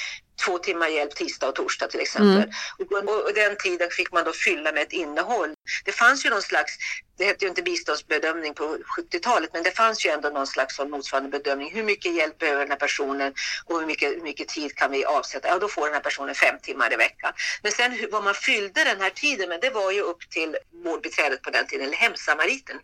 två 0.44 0.58
timmar 0.58 0.88
hjälp 0.88 1.14
tisdag 1.14 1.48
och 1.48 1.54
torsdag 1.54 1.86
till 1.86 2.00
exempel. 2.00 2.52
Mm. 2.88 3.08
Och, 3.08 3.26
och, 3.26 3.34
den 3.34 3.56
tiden 3.56 3.90
fick 3.90 4.12
man 4.12 4.24
då 4.24 4.32
fylla 4.32 4.72
med 4.72 4.82
ett 4.82 4.92
innehåll. 4.92 5.54
Det 5.84 5.92
fanns 5.92 6.26
ju 6.26 6.30
någon 6.30 6.42
slags, 6.42 6.72
det 7.18 7.24
hette 7.24 7.44
ju 7.44 7.48
inte 7.48 7.62
biståndsbedömning 7.62 8.54
på 8.54 8.78
70-talet, 8.98 9.50
men 9.52 9.62
det 9.62 9.70
fanns 9.70 10.06
ju 10.06 10.10
ändå 10.10 10.28
någon 10.28 10.46
slags 10.46 10.78
motsvarande 10.78 11.30
bedömning. 11.30 11.70
Hur 11.74 11.82
mycket 11.82 12.14
hjälp 12.14 12.38
behöver 12.38 12.60
den 12.60 12.70
här 12.70 12.78
personen 12.78 13.32
och 13.64 13.80
hur 13.80 13.86
mycket, 13.86 14.10
hur 14.10 14.22
mycket 14.22 14.48
tid 14.48 14.74
kan 14.74 14.90
vi 14.90 15.04
avsätta? 15.04 15.48
Ja, 15.48 15.58
då 15.58 15.68
får 15.68 15.84
den 15.84 15.94
här 15.94 16.00
personen 16.00 16.34
fem 16.34 16.54
timmar 16.62 16.92
i 16.92 16.96
veckan. 16.96 17.32
Men 17.62 17.72
sen 17.72 18.08
vad 18.12 18.24
man 18.24 18.34
fyllde 18.34 18.84
den 18.84 19.00
här 19.00 19.10
tiden 19.10 19.48
med, 19.48 19.60
det 19.60 19.70
var 19.70 19.92
ju 19.92 20.00
upp 20.00 20.30
till 20.30 20.56
vårdbiträdet 20.84 21.42
på 21.42 21.50
den 21.50 21.66
tiden, 21.66 21.86
eller 21.86 21.96
hemsamariten 21.96 22.76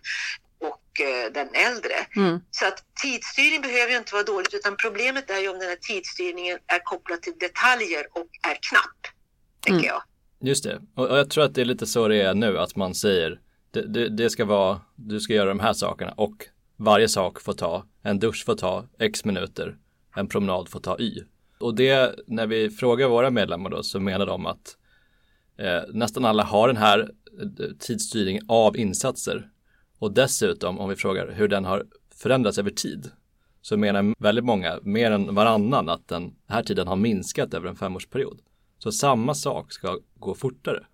den 1.34 1.48
äldre. 1.54 1.94
Mm. 2.16 2.40
Så 2.50 2.66
att 2.66 2.84
tidsstyrning 3.02 3.60
behöver 3.60 3.90
ju 3.92 3.98
inte 3.98 4.14
vara 4.14 4.22
dåligt 4.22 4.54
utan 4.54 4.76
problemet 4.76 5.30
är 5.30 5.38
ju 5.38 5.48
om 5.48 5.58
den 5.58 5.68
här 5.68 5.76
tidsstyrningen 5.76 6.58
är 6.66 6.78
kopplad 6.84 7.22
till 7.22 7.32
detaljer 7.40 8.06
och 8.12 8.28
är 8.50 8.58
knapp. 8.70 9.00
Tänker 9.60 9.88
mm. 9.88 9.94
jag. 9.94 10.02
Just 10.48 10.64
det, 10.64 10.80
och 10.94 11.18
jag 11.18 11.30
tror 11.30 11.44
att 11.44 11.54
det 11.54 11.60
är 11.60 11.64
lite 11.64 11.86
så 11.86 12.08
det 12.08 12.20
är 12.20 12.34
nu 12.34 12.58
att 12.58 12.76
man 12.76 12.94
säger 12.94 13.40
det, 13.70 13.82
det, 13.82 14.08
det, 14.08 14.30
ska 14.30 14.44
vara, 14.44 14.80
du 14.96 15.20
ska 15.20 15.34
göra 15.34 15.48
de 15.48 15.60
här 15.60 15.72
sakerna 15.72 16.12
och 16.12 16.48
varje 16.76 17.08
sak 17.08 17.40
får 17.40 17.52
ta, 17.52 17.86
en 18.02 18.18
dusch 18.18 18.44
får 18.44 18.54
ta 18.54 18.88
x 18.98 19.24
minuter, 19.24 19.76
en 20.16 20.28
promenad 20.28 20.68
får 20.68 20.80
ta 20.80 20.98
y. 20.98 21.22
Och 21.60 21.74
det, 21.74 22.14
när 22.26 22.46
vi 22.46 22.70
frågar 22.70 23.08
våra 23.08 23.30
medlemmar 23.30 23.70
då 23.70 23.82
så 23.82 24.00
menar 24.00 24.26
de 24.26 24.46
att 24.46 24.76
eh, 25.58 25.82
nästan 25.92 26.24
alla 26.24 26.42
har 26.42 26.68
den 26.68 26.76
här 26.76 27.10
eh, 27.40 27.66
tidsstyrningen 27.78 28.44
av 28.48 28.76
insatser. 28.76 29.48
Och 30.04 30.12
dessutom 30.12 30.78
om 30.80 30.88
vi 30.88 30.96
frågar 30.96 31.32
hur 31.32 31.48
den 31.48 31.64
har 31.64 31.86
förändrats 32.14 32.58
över 32.58 32.70
tid 32.70 33.10
så 33.60 33.76
menar 33.76 34.14
väldigt 34.18 34.44
många, 34.44 34.78
mer 34.82 35.10
än 35.10 35.34
varannan, 35.34 35.88
att 35.88 36.08
den 36.08 36.34
här 36.48 36.62
tiden 36.62 36.86
har 36.88 36.96
minskat 36.96 37.54
över 37.54 37.68
en 37.68 37.76
femårsperiod. 37.76 38.40
Så 38.78 38.92
samma 38.92 39.34
sak 39.34 39.72
ska 39.72 39.98
gå 40.14 40.34
fortare. 40.34 40.86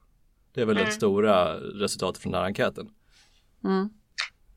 Det 0.54 0.60
är 0.60 0.64
väl 0.64 0.76
Mm. 0.76 0.86
det 0.86 0.92
stora 0.92 1.54
resultatet 1.56 2.22
från 2.22 2.32
den 2.32 2.40
här 2.40 2.46
enkäten. 2.48 2.90
Nej, 3.60 3.88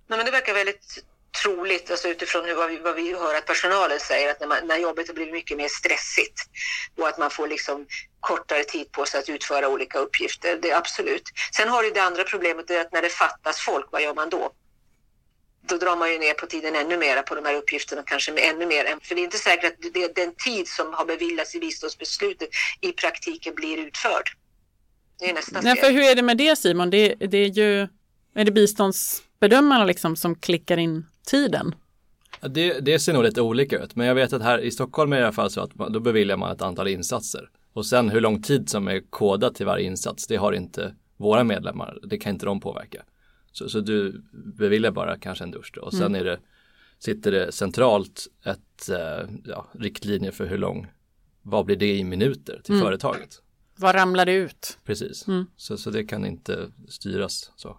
men 0.07 0.25
det 0.25 0.31
verkar 0.31 0.53
väldigt 0.53 1.05
troligt 1.41 1.91
alltså 1.91 2.07
utifrån 2.07 2.55
vad, 2.55 2.69
vi, 2.69 2.77
vad 2.77 2.95
vi 2.95 3.13
hör 3.13 3.35
att 3.35 3.45
personalen 3.45 3.99
säger 3.99 4.31
att 4.31 4.39
när, 4.39 4.47
man, 4.47 4.67
när 4.67 4.77
jobbet 4.77 5.07
har 5.07 5.15
blivit 5.15 5.33
mycket 5.33 5.57
mer 5.57 5.67
stressigt 5.67 6.39
och 6.97 7.07
att 7.07 7.17
man 7.17 7.29
får 7.29 7.47
liksom 7.47 7.85
kortare 8.19 8.63
tid 8.63 8.91
på 8.91 9.05
sig 9.05 9.19
att 9.19 9.29
utföra 9.29 9.69
olika 9.69 9.99
uppgifter. 9.99 10.59
Det 10.61 10.71
är 10.71 10.77
absolut. 10.77 11.23
Sen 11.55 11.69
har 11.69 11.83
du 11.83 11.89
det 11.89 12.03
andra 12.03 12.23
problemet 12.23 12.67
det 12.67 12.75
är 12.75 12.81
att 12.81 12.93
när 12.93 13.01
det 13.01 13.09
fattas 13.09 13.59
folk, 13.59 13.85
vad 13.91 14.01
gör 14.01 14.13
man 14.13 14.29
då? 14.29 14.51
Då 15.67 15.77
drar 15.77 15.95
man 15.95 16.11
ju 16.11 16.19
ner 16.19 16.33
på 16.33 16.45
tiden 16.45 16.75
ännu 16.75 16.97
mer 16.97 17.21
på 17.21 17.35
de 17.35 17.45
här 17.45 17.55
uppgifterna, 17.55 18.03
kanske 18.05 18.39
ännu 18.39 18.65
mer. 18.65 18.97
För 19.01 19.15
det 19.15 19.21
är 19.21 19.23
inte 19.23 19.37
säkert 19.37 19.73
att 19.73 19.93
det, 19.93 20.15
den 20.15 20.35
tid 20.35 20.67
som 20.67 20.93
har 20.93 21.05
beviljats 21.05 21.55
i 21.55 21.59
biståndsbeslutet 21.59 22.49
i 22.81 22.91
praktiken 22.91 23.55
blir 23.55 23.77
utförd. 23.77 24.29
Det 25.19 25.29
är 25.29 25.33
nästa 25.33 25.61
Nej, 25.61 25.75
steg. 25.75 25.85
för 25.85 25.91
hur 25.91 26.03
är 26.03 26.15
det 26.15 26.21
med 26.21 26.37
det 26.37 26.55
Simon? 26.55 26.89
Det, 26.89 27.15
det 27.15 27.37
är 27.37 27.49
ju, 27.49 27.81
är 28.35 28.45
det 28.45 28.51
biståndsbedömarna 28.51 29.85
liksom 29.85 30.15
som 30.15 30.35
klickar 30.35 30.77
in 30.77 31.05
tiden? 31.25 31.75
Det, 32.41 32.79
det 32.79 32.99
ser 32.99 33.13
nog 33.13 33.23
lite 33.23 33.41
olika 33.41 33.79
ut, 33.83 33.95
men 33.95 34.07
jag 34.07 34.15
vet 34.15 34.33
att 34.33 34.41
här 34.41 34.59
i 34.59 34.71
Stockholm 34.71 35.13
är 35.13 35.17
det 35.17 35.21
i 35.21 35.23
alla 35.25 35.33
fall 35.33 35.49
så 35.49 35.61
att 35.61 35.75
man, 35.75 35.91
då 35.93 35.99
beviljar 35.99 36.37
man 36.37 36.51
ett 36.51 36.61
antal 36.61 36.87
insatser. 36.87 37.49
Och 37.73 37.85
sen 37.85 38.09
hur 38.09 38.21
lång 38.21 38.41
tid 38.41 38.69
som 38.69 38.87
är 38.87 39.01
kodat 39.09 39.55
till 39.55 39.65
varje 39.65 39.85
insats, 39.85 40.27
det 40.27 40.35
har 40.35 40.53
inte 40.53 40.95
våra 41.17 41.43
medlemmar, 41.43 41.99
det 42.03 42.17
kan 42.17 42.33
inte 42.33 42.45
de 42.45 42.59
påverka. 42.59 43.03
Så, 43.51 43.69
så 43.69 43.79
du 43.79 44.23
beviljar 44.31 44.91
bara 44.91 45.17
kanske 45.17 45.43
en 45.43 45.51
dusch 45.51 45.71
då. 45.75 45.81
och 45.81 45.93
sen 45.93 46.01
Mm. 46.15 46.21
är 46.21 46.23
det, 46.25 46.39
sitter 46.99 47.31
det 47.31 47.51
centralt 47.51 48.27
ett 48.45 48.89
eh, 48.89 49.29
ja, 49.45 49.67
riktlinje 49.79 50.31
för 50.31 50.45
hur 50.45 50.57
lång, 50.57 50.87
vad 51.41 51.65
blir 51.65 51.75
det 51.75 51.97
i 51.97 52.03
minuter 52.03 52.61
till 52.63 52.73
Mm. 52.73 52.85
företaget. 52.85 53.41
Vad 53.75 53.95
ramlar 53.95 54.25
det 54.25 54.33
ut? 54.33 54.77
Precis, 54.83 55.27
Mm. 55.27 55.45
så, 55.55 55.77
så 55.77 55.89
det 55.89 56.03
kan 56.03 56.25
inte 56.25 56.67
styras 56.89 57.51
så. 57.55 57.77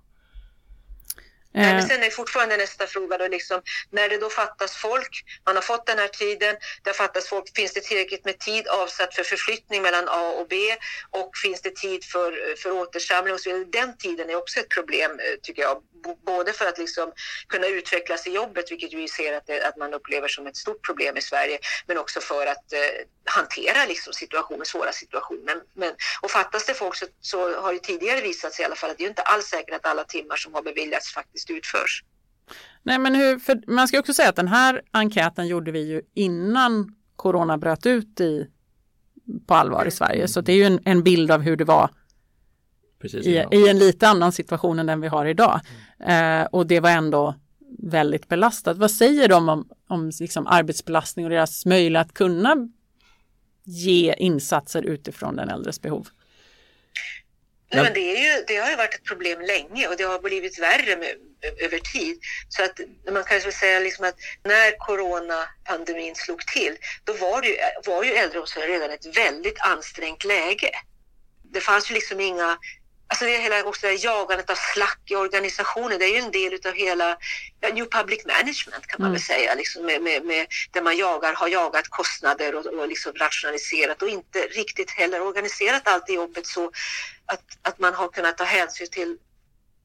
Nej, 1.54 1.68
Eh, 1.68 1.74
men 1.74 1.88
sen 1.88 2.02
är 2.02 2.10
fortfarande 2.10 2.56
nästa 2.56 2.86
fråga 2.86 3.18
då 3.18 3.28
liksom, 3.28 3.62
när 3.90 4.08
det 4.08 4.18
då 4.18 4.30
fattas 4.30 4.76
folk, 4.76 5.24
man 5.46 5.54
har 5.54 5.62
fått 5.62 5.86
den 5.86 5.98
här 5.98 6.08
tiden, 6.08 6.56
det 6.82 6.90
har 6.90 6.94
fattats 6.94 7.28
folk, 7.28 7.56
finns 7.56 7.72
det 7.72 7.80
tillräckligt 7.80 8.24
med 8.24 8.38
tid 8.38 8.68
avsatt 8.68 9.14
för 9.14 9.22
förflyttning 9.22 9.82
mellan 9.82 10.08
A 10.08 10.34
och 10.40 10.46
B 10.48 10.56
och 11.10 11.30
finns 11.42 11.60
det 11.62 11.76
tid 11.76 12.04
för, 12.04 12.56
för 12.56 12.70
återsamling 12.70 13.34
och 13.34 13.40
så 13.40 13.50
vidare. 13.50 13.64
Den 13.72 13.96
tiden 13.96 14.30
är 14.30 14.36
också 14.36 14.60
ett 14.60 14.68
problem 14.68 15.10
eh, 15.10 15.40
tycker 15.42 15.62
jag, 15.62 15.82
både 16.26 16.52
för 16.52 16.66
att 16.66 16.78
liksom 16.78 17.12
kunna 17.48 17.66
utvecklas 17.66 18.26
i 18.26 18.30
jobbet, 18.30 18.70
vilket 18.70 18.92
vi 18.92 19.08
ser 19.08 19.36
att, 19.36 19.46
det, 19.46 19.68
att 19.68 19.76
man 19.76 19.94
upplever 19.94 20.28
som 20.28 20.46
ett 20.46 20.56
stort 20.56 20.86
problem 20.86 21.16
i 21.16 21.20
Sverige, 21.20 21.58
men 21.86 21.98
också 21.98 22.20
för 22.20 22.46
att 22.46 22.72
eh, 22.72 22.78
hantera 23.24 23.86
liksom 23.88 24.12
situationer, 24.12 24.64
svåra 24.64 24.92
situationer. 24.92 25.56
Men, 25.74 25.92
och 26.22 26.30
fattas 26.30 26.66
det 26.66 26.74
folk 26.74 26.96
så, 26.96 27.06
så 27.20 27.60
har 27.60 27.72
det 27.72 27.78
tidigare 27.78 28.20
visat 28.20 28.52
sig 28.52 28.62
i 28.62 28.66
alla 28.66 28.74
fall 28.74 28.90
att 28.90 28.98
det 28.98 29.04
är 29.04 29.08
inte 29.08 29.22
alls 29.22 29.46
säkert 29.46 29.74
att 29.74 29.86
alla 29.86 30.04
timmar 30.04 30.36
som 30.36 30.54
har 30.54 30.62
beviljats 30.62 31.14
faktiskt 31.14 31.50
utförs. 31.50 32.04
nej, 32.82 32.98
men 32.98 33.14
hur, 33.14 33.38
för 33.38 33.60
man 33.66 33.88
ska 33.88 33.98
också 33.98 34.14
säga 34.14 34.28
att 34.28 34.36
den 34.36 34.48
här 34.48 34.82
enkäten 34.92 35.46
gjorde 35.46 35.72
vi 35.72 35.80
ju 35.80 36.02
innan 36.14 36.94
corona 37.16 37.58
bröt 37.58 37.86
ut 37.86 38.20
i, 38.20 38.46
på 39.46 39.54
allvar 39.54 39.86
i 39.86 39.90
Sverige. 39.90 40.28
Så 40.28 40.40
det 40.40 40.52
är 40.52 40.56
ju 40.56 40.64
en, 40.64 40.80
en 40.84 41.02
bild 41.02 41.30
av 41.30 41.40
hur 41.40 41.56
det 41.56 41.64
var 41.64 41.90
Precis 43.04 43.26
i, 43.26 43.36
innan. 43.36 43.52
i 43.52 43.68
en 43.68 43.78
lite 43.78 44.08
annan 44.08 44.32
situation 44.32 44.78
än 44.78 44.86
den 44.86 45.00
vi 45.00 45.08
har 45.08 45.26
idag. 45.26 45.60
Eh, 46.06 46.42
och 46.42 46.66
det 46.66 46.80
var 46.80 46.90
ändå 46.90 47.34
väldigt 47.78 48.28
belastat. 48.28 48.76
Vad 48.76 48.90
säger 48.90 49.28
de 49.28 49.48
om, 49.48 49.68
om 49.88 50.10
liksom 50.20 50.46
arbetsbelastning 50.46 51.26
och 51.26 51.30
deras 51.30 51.66
möjlighet 51.66 52.06
att 52.06 52.14
kunna 52.14 52.56
ge 53.64 54.14
insatser 54.18 54.82
utifrån 54.82 55.36
den 55.36 55.48
äldres 55.48 55.82
behov? 55.82 56.08
Nej, 57.72 57.82
men 57.84 57.92
det, 57.92 58.16
är 58.16 58.36
ju, 58.36 58.44
det 58.46 58.56
har 58.56 58.70
ju 58.70 58.76
varit 58.76 58.94
ett 58.94 59.04
problem 59.04 59.40
länge 59.40 59.88
och 59.88 59.96
det 59.96 60.04
har 60.04 60.18
blivit 60.18 60.58
värre 60.58 60.96
med, 60.96 61.14
över 61.64 61.78
tid. 61.78 62.18
Så 62.48 62.64
att 62.64 62.80
man 63.12 63.24
kan 63.24 63.40
ju 63.40 63.52
säga 63.52 63.80
liksom 63.80 64.04
att 64.04 64.16
när 64.44 64.78
coronapandemin 64.78 66.14
slog 66.14 66.46
till, 66.46 66.76
då 67.04 67.12
var, 67.12 67.42
det 67.42 67.48
ju, 67.48 67.56
var 67.86 68.04
ju 68.04 68.10
äldreomsorgen 68.10 68.70
redan 68.70 68.90
ett 68.90 69.16
väldigt 69.16 69.60
ansträngt 69.60 70.24
läge. 70.24 70.70
Det 71.52 71.60
fanns 71.60 71.90
ju 71.90 71.94
liksom 71.94 72.20
inga 72.20 72.58
Alltså 73.08 73.24
det 73.24 73.36
är 73.36 73.40
hela 73.40 73.64
också 73.64 73.86
det 73.86 73.94
jagandet 73.94 74.50
av 74.50 74.54
slack 74.54 75.00
i 75.10 75.16
organisationen, 75.16 75.98
det 75.98 76.04
är 76.04 76.12
ju 76.12 76.18
en 76.18 76.30
del 76.30 76.60
av 76.66 76.74
hela 76.74 77.18
ja, 77.60 77.68
New 77.68 77.84
Public 77.84 78.24
Management 78.26 78.86
kan 78.86 78.96
man 78.98 79.06
Mm. 79.06 79.12
väl 79.12 79.22
säga, 79.22 79.54
liksom 79.54 79.86
med, 79.86 80.02
med, 80.02 80.24
med, 80.24 80.46
där 80.70 80.82
man 80.82 80.96
jagar, 80.96 81.34
har 81.34 81.48
jagat 81.48 81.88
kostnader 81.88 82.54
och, 82.54 82.66
och 82.66 82.88
liksom 82.88 83.12
rationaliserat 83.12 84.02
och 84.02 84.08
inte 84.08 84.38
riktigt 84.38 84.90
heller 84.90 85.20
organiserat 85.20 85.88
allt 85.88 86.10
i 86.10 86.14
jobbet 86.14 86.46
så 86.46 86.70
att, 87.26 87.44
att 87.62 87.78
man 87.78 87.94
har 87.94 88.08
kunnat 88.08 88.38
ta 88.38 88.44
hänsyn 88.44 88.88
till 88.90 89.18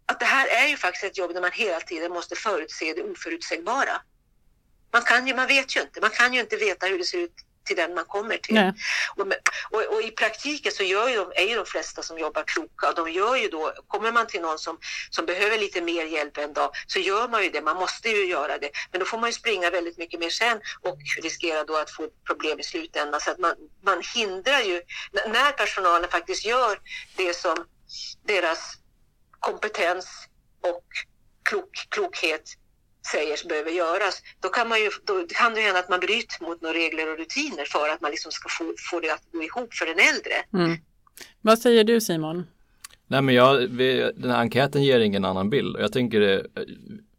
att 0.06 0.20
det 0.20 0.26
här 0.26 0.48
är 0.48 0.68
ju 0.68 0.78
faktiskt 0.78 1.04
ett 1.04 1.18
jobb 1.18 1.34
där 1.34 1.42
man 1.42 1.52
hela 1.52 1.80
tiden 1.80 2.12
måste 2.12 2.36
förutse 2.36 2.94
det 2.94 3.04
oförutsägbara. 3.04 4.02
Man, 4.94 5.02
kan 5.02 5.28
ju, 5.28 5.36
man 5.36 5.48
vet 5.48 5.76
ju 5.76 5.82
inte, 5.82 6.02
man 6.02 6.10
kan 6.10 6.34
ju 6.34 6.40
inte 6.40 6.58
veta 6.58 6.86
hur 6.86 6.98
det 6.98 7.04
ser 7.06 7.18
ut 7.18 7.36
till 7.70 7.78
den 7.78 7.94
man 7.94 8.06
kommer 8.06 8.38
till. 8.38 8.56
Och, 9.16 9.28
och, 9.72 9.94
och 9.94 10.02
i 10.02 10.12
praktiken 10.12 10.72
så 10.72 10.84
gör 10.84 11.10
ju 11.10 11.16
de, 11.16 11.32
är 11.36 11.48
ju 11.50 11.56
de 11.56 11.66
flesta 11.66 12.02
som 12.04 12.20
jobbar 12.20 12.44
kloka 12.44 12.90
och 12.90 12.96
de 12.96 13.12
gör 13.12 13.36
ju 13.36 13.48
då, 13.48 13.74
kommer 13.88 14.12
man 14.12 14.28
till 14.28 14.42
någon 14.42 14.60
som, 14.60 14.78
som 15.10 15.26
behöver 15.26 15.58
lite 15.58 15.82
mer 15.82 16.06
hjälp 16.06 16.38
en 16.38 16.54
dag 16.54 16.72
så 16.88 17.00
gör 17.00 17.28
man 17.28 17.44
ju 17.44 17.50
det, 17.50 17.62
man 17.62 17.78
måste 17.78 18.10
ju 18.10 18.26
göra 18.26 18.58
det. 18.58 18.70
Men 18.92 19.00
då 19.00 19.06
får 19.06 19.18
man 19.18 19.30
ju 19.30 19.34
springa 19.34 19.70
väldigt 19.70 19.98
mycket 19.98 20.20
mer 20.20 20.30
sen 20.30 20.62
och 20.82 20.98
riskera 21.22 21.64
då 21.64 21.78
att 21.78 21.92
få 21.92 22.10
problem 22.28 22.60
i 22.60 22.64
slutändan. 22.64 23.22
Så 23.22 23.32
att 23.32 23.40
man, 23.40 23.56
man 23.84 24.02
hindrar 24.16 24.60
ju, 24.60 24.82
när 25.12 25.52
personalen 25.52 26.10
faktiskt 26.10 26.46
gör 26.46 26.80
det 27.18 27.34
som 27.34 27.66
deras 28.26 28.74
kompetens 29.40 30.08
och 30.62 30.86
klok, 31.44 31.88
klokhet 31.90 32.44
säger 33.12 33.48
behöver 33.48 33.72
göras, 33.72 34.22
då 34.40 34.50
kan, 34.50 34.70
man 34.70 34.80
ju, 34.80 34.90
då 35.06 35.26
kan 35.28 35.54
det 35.54 35.60
ju 35.60 35.66
hända 35.66 35.80
att 35.80 35.90
man 35.90 36.00
bryter 36.00 36.44
mot 36.44 36.62
några 36.62 36.76
regler 36.76 37.12
och 37.12 37.18
rutiner 37.18 37.66
för 37.66 37.90
att 37.90 38.02
man 38.02 38.12
liksom 38.12 38.32
ska 38.32 38.50
få, 38.50 38.74
få 38.92 39.00
det 39.00 39.10
att 39.10 39.24
gå 39.32 39.44
ihop 39.44 39.74
för 39.74 39.86
den 39.86 40.00
äldre. 40.00 40.64
Mm. 40.66 40.78
Vad 41.42 41.60
säger 41.60 41.84
du 41.84 42.02
Simon? 42.02 42.48
Nej 43.08 43.22
men 43.22 43.36
jag, 43.36 43.58
vi, 43.58 44.12
den 44.16 44.32
här 44.32 44.40
enkäten 44.40 44.84
ger 44.84 45.00
ingen 45.00 45.26
annan 45.26 45.50
bild 45.50 45.76
och 45.76 45.82
jag 45.82 45.94
tänker 45.94 46.20
det, 46.20 46.46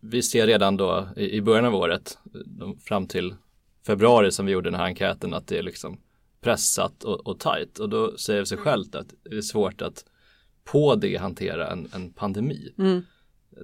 vi 0.00 0.22
ser 0.22 0.46
redan 0.46 0.76
då 0.76 1.08
i, 1.16 1.30
i 1.30 1.42
början 1.42 1.64
av 1.64 1.74
året, 1.74 2.18
fram 2.84 3.06
till 3.06 3.34
februari 3.86 4.32
som 4.32 4.46
vi 4.46 4.52
gjorde 4.52 4.70
den 4.70 4.80
här 4.80 4.86
enkäten, 4.86 5.34
att 5.34 5.46
det 5.46 5.58
är 5.58 5.62
liksom 5.62 6.00
pressat 6.40 7.04
och, 7.04 7.26
och 7.26 7.40
tajt 7.40 7.78
och 7.78 7.88
då 7.88 8.16
säger 8.16 8.40
det 8.40 8.46
sig 8.46 8.58
självt 8.58 8.94
att 8.94 9.06
det 9.22 9.36
är 9.36 9.42
svårt 9.42 9.82
att 9.82 10.04
på 10.64 10.94
det 10.94 11.16
hantera 11.16 11.70
en, 11.70 11.88
en 11.94 12.12
pandemi. 12.12 12.74
Mm. 12.78 13.02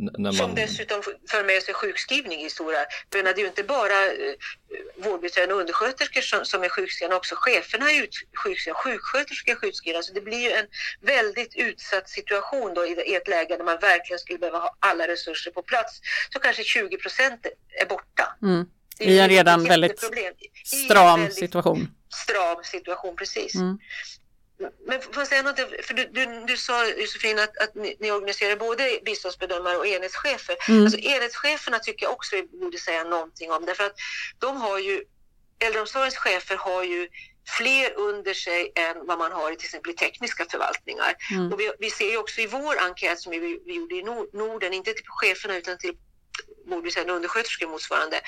N- 0.00 0.10
När 0.18 0.32
Som 0.32 0.46
man, 0.46 0.54
dessutom 0.54 1.02
för 1.30 1.44
med 1.44 1.62
sig 1.62 1.74
sjukskrivning 1.74 2.40
i 2.40 2.50
stora... 2.50 2.76
För 3.12 3.22
det 3.22 3.30
är 3.30 3.38
ju 3.38 3.46
inte 3.46 3.62
bara 3.62 4.04
eh, 4.06 4.34
vårdbiträden 4.96 5.52
och 5.52 5.60
undersköterskor 5.60 6.20
som, 6.20 6.44
som 6.44 6.62
är 6.62 6.68
sjukskrivna, 6.68 7.16
också 7.16 7.34
cheferna 7.38 7.90
är 7.90 8.02
ut, 8.02 8.16
sjukskrivna, 8.44 8.78
sjuksköterskor 8.78 9.52
är 9.52 9.56
sjukskrivna. 9.56 10.02
Så 10.02 10.12
det 10.12 10.20
blir 10.20 10.40
ju 10.40 10.50
en 10.50 10.66
väldigt 11.00 11.54
utsatt 11.56 12.08
situation 12.08 12.74
då 12.74 12.86
i, 12.86 13.14
ett 13.14 13.28
läge 13.28 13.56
där 13.56 13.64
man 13.64 13.78
verkligen 13.80 14.18
skulle 14.18 14.38
behöva 14.38 14.58
ha 14.58 14.76
alla 14.80 15.08
resurser 15.08 15.50
på 15.50 15.62
plats. 15.62 16.00
Så 16.32 16.38
kanske 16.38 16.64
20 16.64 16.96
procent 16.98 17.46
är 17.80 17.86
borta. 17.86 18.36
Mm. 18.42 18.66
Det 18.98 19.04
är 19.04 19.08
I 19.08 19.18
en 19.18 19.28
redan 19.28 19.64
väldigt 19.64 20.00
Stram 20.64 21.20
väldigt 21.20 21.34
situation. 21.34 21.88
Stram 22.24 22.64
situation, 22.64 23.16
precis. 23.16 23.54
Mm. 23.54 23.78
Men 24.86 25.02
får 25.02 25.16
jag 25.16 25.28
säga 25.28 25.42
något? 25.42 25.56
För 25.86 25.94
du, 25.94 26.04
du, 26.04 26.44
du 26.46 26.56
sa 26.56 26.86
Josefin 26.88 27.38
att, 27.38 27.58
att 27.58 27.74
ni, 27.74 27.96
ni 28.00 28.10
organiserar 28.10 28.56
både 28.56 29.00
biståndsbedömare 29.04 29.76
och 29.76 29.86
enhetschefer. 29.86 30.56
Mm. 30.68 30.82
Alltså, 30.82 30.98
enhetscheferna 30.98 31.78
tycker 31.78 32.06
jag 32.06 32.12
också 32.12 32.36
vi 32.36 32.42
borde 32.42 32.78
säga 32.78 33.04
någonting 33.04 33.52
om 33.52 33.66
därför 33.66 33.84
att 33.84 33.96
de 34.38 34.56
har 34.56 34.78
ju, 34.78 35.04
äldreomsorgens 35.58 36.16
chefer 36.16 36.56
har 36.56 36.82
ju 36.82 37.08
fler 37.58 37.92
under 37.96 38.34
sig 38.34 38.72
än 38.74 39.06
vad 39.06 39.18
man 39.18 39.32
har 39.32 39.52
i 39.52 39.56
till 39.56 39.66
exempel 39.66 39.92
i 39.92 39.96
tekniska 39.96 40.46
förvaltningar. 40.50 41.14
Mm. 41.32 41.52
Och 41.52 41.60
vi, 41.60 41.72
vi 41.78 41.90
ser 41.90 42.10
ju 42.10 42.16
också 42.16 42.40
i 42.40 42.46
vår 42.46 42.78
enkät 42.78 43.20
som 43.20 43.32
vi, 43.32 43.38
vi 43.66 43.74
gjorde 43.74 43.94
i 43.94 44.02
Nor- 44.02 44.28
Norden, 44.32 44.72
inte 44.72 44.92
till 44.92 45.04
cheferna 45.06 45.56
utan 45.56 45.78
till 45.78 45.96
borde 46.66 47.12
undersköterskor 47.12 47.68
motsvarande. 47.68 48.20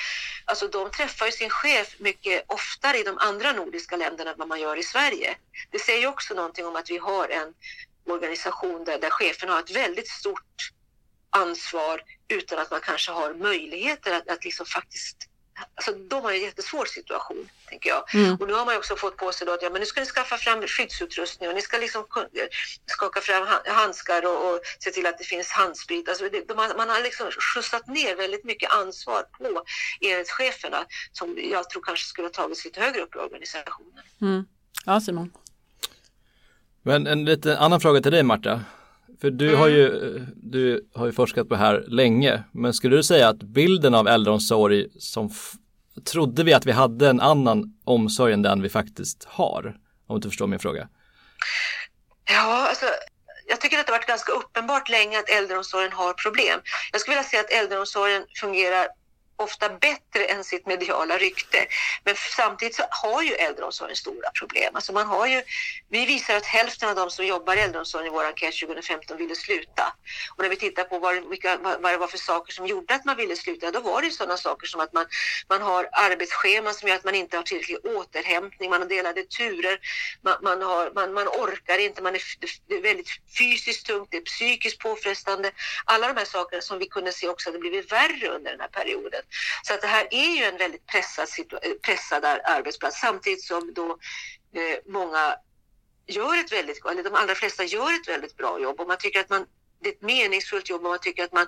Alltså 0.44 0.68
de 0.68 0.90
träffar 0.90 1.26
ju 1.26 1.32
sin 1.32 1.50
chef 1.50 1.94
mycket 1.98 2.44
oftare 2.46 2.98
i 2.98 3.02
de 3.02 3.18
andra 3.18 3.52
nordiska 3.52 3.96
länderna 3.96 4.30
än 4.30 4.38
vad 4.38 4.48
man 4.48 4.60
gör 4.60 4.76
i 4.76 4.82
Sverige. 4.82 5.36
Det 5.70 5.78
säger 5.78 6.00
ju 6.00 6.06
också 6.06 6.34
någonting 6.34 6.66
om 6.66 6.76
att 6.76 6.90
vi 6.90 6.98
har 6.98 7.28
en 7.28 7.54
organisation 8.06 8.84
där, 8.84 8.98
där 8.98 9.10
cheferna 9.10 9.52
har 9.52 9.60
ett 9.60 9.76
väldigt 9.76 10.08
stort 10.08 10.70
ansvar 11.30 12.02
utan 12.28 12.58
att 12.58 12.70
man 12.70 12.80
kanske 12.80 13.12
har 13.12 13.34
möjligheter 13.34 14.12
att, 14.12 14.28
att 14.28 14.44
liksom 14.44 14.66
faktiskt 14.66 15.16
Alltså, 15.74 15.92
de 15.92 16.22
har 16.22 16.32
en 16.32 16.40
jättesvår 16.40 16.84
situation, 16.84 17.48
tänker 17.68 17.90
jag. 17.90 18.14
Mm. 18.14 18.36
Och 18.40 18.46
nu 18.46 18.52
har 18.52 18.64
man 18.64 18.74
ju 18.74 18.78
också 18.78 18.96
fått 18.96 19.16
på 19.16 19.32
sig 19.32 19.46
då 19.46 19.52
att 19.52 19.62
ja, 19.62 19.70
men 19.70 19.80
nu 19.80 19.86
ska 19.86 20.00
ni 20.00 20.06
skaffa 20.06 20.36
fram 20.36 20.62
skyddsutrustning 20.66 21.48
och 21.48 21.54
ni 21.54 21.62
ska 21.62 21.78
liksom 21.78 22.04
kun- 22.04 22.48
skaka 22.86 23.20
fram 23.20 23.46
ha- 23.46 23.62
handskar 23.66 24.26
och, 24.26 24.54
och 24.54 24.60
se 24.78 24.90
till 24.90 25.06
att 25.06 25.18
det 25.18 25.24
finns 25.24 25.50
handsprit. 25.50 26.08
Alltså 26.08 26.28
det, 26.28 26.54
man, 26.56 26.70
man 26.76 26.88
har 26.88 27.02
liksom 27.02 27.30
skjutsat 27.30 27.86
ner 27.86 28.16
väldigt 28.16 28.44
mycket 28.44 28.72
ansvar 28.72 29.22
på 29.22 29.64
enhetscheferna 30.00 30.84
som 31.12 31.38
jag 31.52 31.70
tror 31.70 31.82
kanske 31.82 32.06
skulle 32.06 32.26
ha 32.28 32.32
tagits 32.32 32.64
lite 32.64 32.80
högre 32.80 33.00
upp 33.00 33.16
i 33.16 33.18
organisationen. 33.18 34.02
Mm. 34.20 34.44
Ja, 34.86 35.00
Simon. 35.00 35.32
Men 36.82 37.06
en 37.06 37.24
lite 37.24 37.58
annan 37.58 37.80
fråga 37.80 38.00
till 38.00 38.12
dig 38.12 38.22
Marta. 38.22 38.60
För 39.20 39.30
du 39.30 39.54
har 39.54 39.68
ju, 39.68 40.18
du 40.36 40.88
har 40.94 41.06
ju 41.06 41.12
forskat 41.12 41.48
på 41.48 41.54
det 41.54 41.60
här 41.60 41.84
länge, 41.88 42.42
men 42.52 42.74
skulle 42.74 42.96
du 42.96 43.02
säga 43.02 43.28
att 43.28 43.42
bilden 43.42 43.94
av 43.94 44.08
äldreomsorg 44.08 44.86
som 44.98 45.26
f- 45.26 45.52
trodde 46.04 46.44
vi 46.44 46.52
att 46.52 46.66
vi 46.66 46.72
hade 46.72 47.08
en 47.08 47.20
annan 47.20 47.64
omsorg 47.84 48.32
än 48.32 48.42
den 48.42 48.62
vi 48.62 48.68
faktiskt 48.68 49.24
har? 49.24 49.76
Om 50.06 50.20
du 50.20 50.28
förstår 50.28 50.46
min 50.46 50.58
fråga. 50.58 50.88
Ja, 52.30 52.68
alltså, 52.68 52.86
jag 53.48 53.60
tycker 53.60 53.78
att 53.78 53.86
det 53.86 53.92
har 53.92 53.98
varit 53.98 54.08
ganska 54.08 54.32
uppenbart 54.32 54.88
länge 54.88 55.18
att 55.18 55.28
äldreomsorgen 55.28 55.92
har 55.92 56.12
problem. 56.12 56.60
Jag 56.92 57.00
skulle 57.00 57.16
vilja 57.16 57.28
säga 57.28 57.40
att 57.42 57.50
äldreomsorgen 57.52 58.22
fungerar 58.40 58.86
ofta 59.38 59.68
bättre 59.68 60.24
än 60.24 60.44
sitt 60.44 60.66
mediala 60.66 61.18
rykte. 61.18 61.66
Men 62.04 62.14
samtidigt 62.36 62.74
så 62.74 62.82
har 62.90 63.22
ju 63.22 63.32
äldreomsorgen 63.32 63.96
stora 63.96 64.30
problem. 64.38 64.76
Alltså 64.76 64.92
man 64.92 65.06
har 65.06 65.26
ju, 65.26 65.42
vi 65.88 66.06
visar 66.06 66.36
att 66.36 66.46
hälften 66.46 66.88
av 66.88 66.94
de 66.94 67.10
som 67.10 67.26
jobbar 67.26 67.56
i 67.56 67.60
äldreomsorgen 67.60 68.06
i 68.06 68.10
vår 68.10 68.24
enkät 68.24 68.60
2015 68.60 69.16
ville 69.16 69.34
sluta. 69.34 69.94
Och 70.36 70.42
när 70.42 70.50
vi 70.50 70.56
tittar 70.56 70.84
på 70.84 70.98
vad, 70.98 71.28
vilka, 71.28 71.56
vad, 71.56 71.92
det 71.92 71.96
var 71.96 72.06
för 72.06 72.18
saker 72.18 72.52
som 72.52 72.66
gjorde 72.66 72.94
att 72.94 73.04
man 73.04 73.16
ville 73.16 73.36
sluta, 73.36 73.70
då 73.70 73.80
var 73.80 74.02
det 74.02 74.10
sådana 74.10 74.36
saker 74.36 74.66
som 74.66 74.80
att 74.80 74.92
man, 74.92 75.06
man 75.48 75.62
har 75.62 75.88
arbetsscheman 75.92 76.74
som 76.74 76.88
gör 76.88 76.96
att 76.96 77.04
man 77.04 77.14
inte 77.14 77.36
har 77.36 77.42
tillräcklig 77.42 77.78
återhämtning, 77.84 78.70
man 78.70 78.82
har 78.82 78.88
delade 78.88 79.22
turer, 79.22 79.78
man, 80.22 80.36
man, 80.42 80.62
har, 80.62 80.90
man, 80.94 81.12
man 81.12 81.28
orkar 81.28 81.78
inte, 81.78 82.02
man 82.02 82.14
är, 82.14 82.22
det 82.68 82.74
är 82.74 82.82
väldigt 82.82 83.08
fysiskt 83.38 83.86
tungt, 83.86 84.08
det 84.10 84.16
är 84.16 84.22
psykiskt 84.22 84.78
påfrestande. 84.78 85.50
Alla 85.84 86.08
de 86.08 86.16
här 86.16 86.24
sakerna 86.24 86.62
som 86.62 86.78
vi 86.78 86.88
kunde 86.88 87.12
se 87.12 87.28
också 87.28 87.48
hade 87.48 87.58
blivit 87.58 87.92
värre 87.92 88.28
under 88.28 88.50
den 88.50 88.60
här 88.60 88.68
perioden. 88.68 89.22
Så 89.62 89.74
att 89.74 89.80
det 89.80 89.86
här 89.86 90.08
är 90.10 90.36
ju 90.36 90.44
en 90.44 90.56
väldigt 90.56 90.86
pressad, 90.86 91.28
eh, 91.62 91.72
pressad 91.82 92.24
arbetsplats 92.24 93.00
samtidigt 93.00 93.44
som 93.44 93.74
då 93.74 93.98
eh, 94.54 94.78
många 94.86 95.36
gör 96.06 96.38
ett 96.38 96.52
väldigt, 96.52 96.86
eller 96.86 97.02
de 97.02 97.14
allra 97.14 97.34
flesta 97.34 97.64
gör 97.64 98.00
ett 98.00 98.08
väldigt 98.08 98.36
bra 98.36 98.60
jobb 98.60 98.80
och 98.80 98.88
man 98.88 98.98
tycker 98.98 99.20
att 99.20 99.30
man 99.30 99.46
det 99.80 99.88
är 99.88 99.92
ett 99.92 100.02
meningsfullt 100.02 100.70
jobb 100.70 100.84
och 100.84 100.90
man 100.90 100.98
tycker 100.98 101.24
att 101.24 101.32
man 101.32 101.46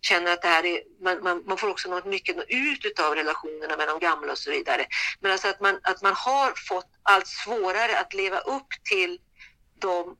känner 0.00 0.32
att 0.32 0.42
det 0.42 0.48
här 0.48 0.64
är, 0.64 0.80
man, 1.02 1.22
man, 1.22 1.42
man 1.46 1.58
får 1.58 1.68
också 1.68 1.90
något 1.90 2.04
mycket 2.04 2.36
ut 2.48 2.98
av 2.98 3.14
relationerna 3.14 3.76
med 3.76 3.88
de 3.88 3.98
gamla 3.98 4.32
och 4.32 4.38
så 4.38 4.50
vidare. 4.50 4.86
Men 5.20 5.32
alltså 5.32 5.48
att 5.48 5.60
man, 5.60 5.80
att 5.82 6.02
man 6.02 6.14
har 6.14 6.52
fått 6.68 6.88
allt 7.02 7.26
svårare 7.26 7.98
att 7.98 8.14
leva 8.14 8.38
upp 8.38 8.68
till 8.90 9.18
de 9.78 10.16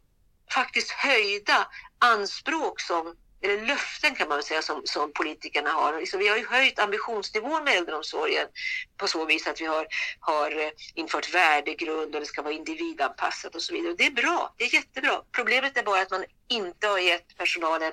faktiskt 0.54 0.90
höjda 0.90 1.66
anspråk 1.98 2.80
som 2.80 3.16
eller 3.42 3.66
löften 3.66 4.14
kan 4.14 4.28
man 4.28 4.38
väl 4.38 4.44
säga 4.44 4.62
som, 4.62 4.82
som 4.84 5.12
politikerna 5.12 5.70
har. 5.70 6.00
Liksom, 6.00 6.18
vi 6.18 6.28
har 6.28 6.36
ju 6.36 6.46
höjt 6.46 6.78
ambitionsnivån 6.78 7.64
med 7.64 7.74
äldreomsorgen 7.76 8.48
på 8.96 9.06
så 9.06 9.24
vis 9.24 9.46
att 9.46 9.60
vi 9.60 9.64
har, 9.64 9.86
har 10.20 10.60
eh, 10.60 10.70
infört 10.94 11.34
värdegrund 11.34 12.14
och 12.14 12.20
det 12.20 12.26
ska 12.26 12.42
vara 12.42 12.54
individanpassat 12.54 13.54
och 13.54 13.62
så 13.62 13.72
vidare. 13.72 13.90
Och 13.90 13.98
det 13.98 14.06
är 14.06 14.10
bra, 14.10 14.54
det 14.56 14.64
är 14.64 14.74
jättebra. 14.74 15.22
Problemet 15.32 15.76
är 15.76 15.82
bara 15.82 16.02
att 16.02 16.10
man 16.10 16.24
inte 16.48 16.86
har 16.86 16.98
gett 16.98 17.36
personalen 17.36 17.92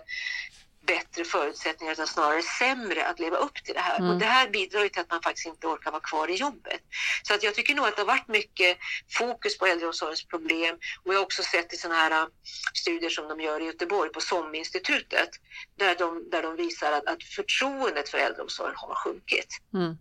bättre 0.93 1.23
förutsättningar 1.23 1.93
utan 1.93 2.07
snarare 2.07 2.41
sämre 2.41 3.07
att 3.07 3.19
leva 3.19 3.37
upp 3.37 3.57
till 3.65 3.73
det 3.73 3.79
här. 3.79 3.99
Mm. 3.99 4.09
Och 4.09 4.17
det 4.19 4.25
här 4.25 4.49
bidrar 4.49 4.81
ju 4.83 4.89
till 4.89 5.01
att 5.01 5.11
man 5.11 5.21
faktiskt 5.21 5.47
inte 5.47 5.67
orkar 5.67 5.91
vara 5.91 6.01
kvar 6.01 6.27
i 6.27 6.35
jobbet. 6.35 6.81
Så 7.23 7.33
att 7.33 7.43
jag 7.43 7.55
tycker 7.55 7.75
nog 7.75 7.85
att 7.85 7.95
det 7.95 8.01
har 8.01 8.07
varit 8.07 8.27
mycket 8.27 8.77
fokus 9.19 9.57
på 9.57 9.65
äldreomsorgens 9.65 10.25
problem 10.27 10.75
och 11.03 11.13
jag 11.13 11.19
har 11.19 11.25
också 11.25 11.43
sett 11.43 11.73
i 11.73 11.77
sådana 11.77 11.99
här 11.99 12.11
äh, 12.11 12.27
studier 12.73 13.09
som 13.09 13.27
de 13.27 13.41
gör 13.41 13.61
i 13.61 13.65
Göteborg 13.65 14.09
på 14.11 14.21
SOM-institutet 14.21 15.29
där 15.77 15.95
de, 15.95 16.29
där 16.31 16.41
de 16.41 16.55
visar 16.55 16.91
att, 16.91 17.07
att 17.07 17.23
förtroendet 17.23 18.09
för 18.09 18.17
äldreomsorgen 18.17 18.75
har 18.75 18.95
sjunkit. 18.95 19.49
Mm. 19.73 19.97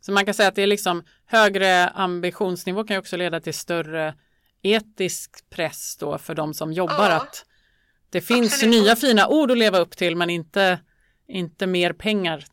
Så 0.00 0.12
man 0.12 0.24
kan 0.24 0.34
säga 0.34 0.48
att 0.48 0.54
det 0.54 0.62
är 0.62 0.66
liksom 0.66 1.04
högre 1.26 1.88
ambitionsnivå 1.88 2.84
kan 2.84 2.94
ju 2.94 3.00
också 3.00 3.16
leda 3.16 3.40
till 3.40 3.54
större 3.54 4.14
etisk 4.62 5.50
press 5.50 5.96
då 5.96 6.18
för 6.18 6.34
de 6.34 6.54
som 6.54 6.72
jobbar 6.72 7.10
Ja. 7.10 7.16
att 7.16 7.45
det 8.16 8.20
finns 8.20 8.52
Absolut. 8.52 8.82
nya 8.82 8.96
fina 8.96 9.28
ord 9.28 9.50
att 9.50 9.58
leva 9.58 9.78
upp 9.78 9.96
till 9.96 10.16
men 10.16 10.30
inte, 10.30 10.78
inte 11.28 11.66
mer 11.66 11.92
pengar 11.92 12.44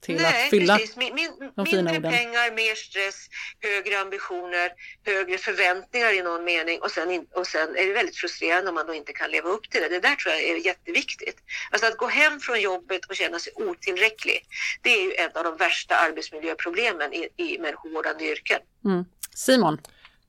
till 0.00 0.16
Nej, 0.16 0.44
att 0.44 0.50
fylla. 0.50 0.78
precis. 0.78 0.96
Min, 0.96 1.14
min, 1.14 1.30
de 1.56 1.66
fina 1.66 1.82
mindre 1.82 1.98
orden. 1.98 2.12
pengar, 2.12 2.54
mer 2.54 2.74
stress, 2.74 3.28
högre 3.60 4.00
ambitioner, 4.00 4.68
högre 5.06 5.38
förväntningar 5.38 6.18
i 6.18 6.22
någon 6.22 6.44
mening 6.44 6.80
och 6.80 6.90
sen, 6.90 7.10
in, 7.10 7.26
och 7.34 7.46
sen 7.46 7.68
är 7.76 7.86
det 7.86 7.92
väldigt 7.92 8.16
frustrerande 8.16 8.68
om 8.68 8.74
man 8.74 8.86
då 8.86 8.94
inte 8.94 9.12
kan 9.12 9.30
leva 9.30 9.48
upp 9.48 9.70
till 9.70 9.80
det. 9.80 9.88
Det 9.88 10.00
där 10.00 10.16
tror 10.16 10.34
jag 10.34 10.42
är 10.42 10.66
jätteviktigt. 10.66 11.38
Alltså 11.70 11.86
att 11.86 11.96
gå 11.96 12.06
hem 12.06 12.40
från 12.40 12.60
jobbet 12.60 13.04
och 13.08 13.16
känna 13.16 13.38
sig 13.38 13.52
otillräcklig, 13.56 14.38
det 14.82 14.90
är 14.90 15.02
ju 15.04 15.12
ett 15.12 15.36
av 15.36 15.44
de 15.44 15.56
värsta 15.56 15.94
arbetsmiljöproblemen 15.94 17.12
i, 17.12 17.28
i 17.36 17.58
människovårdande 17.58 18.24
yrken. 18.24 18.60
Mm. 18.84 19.04
Simon, 19.34 19.78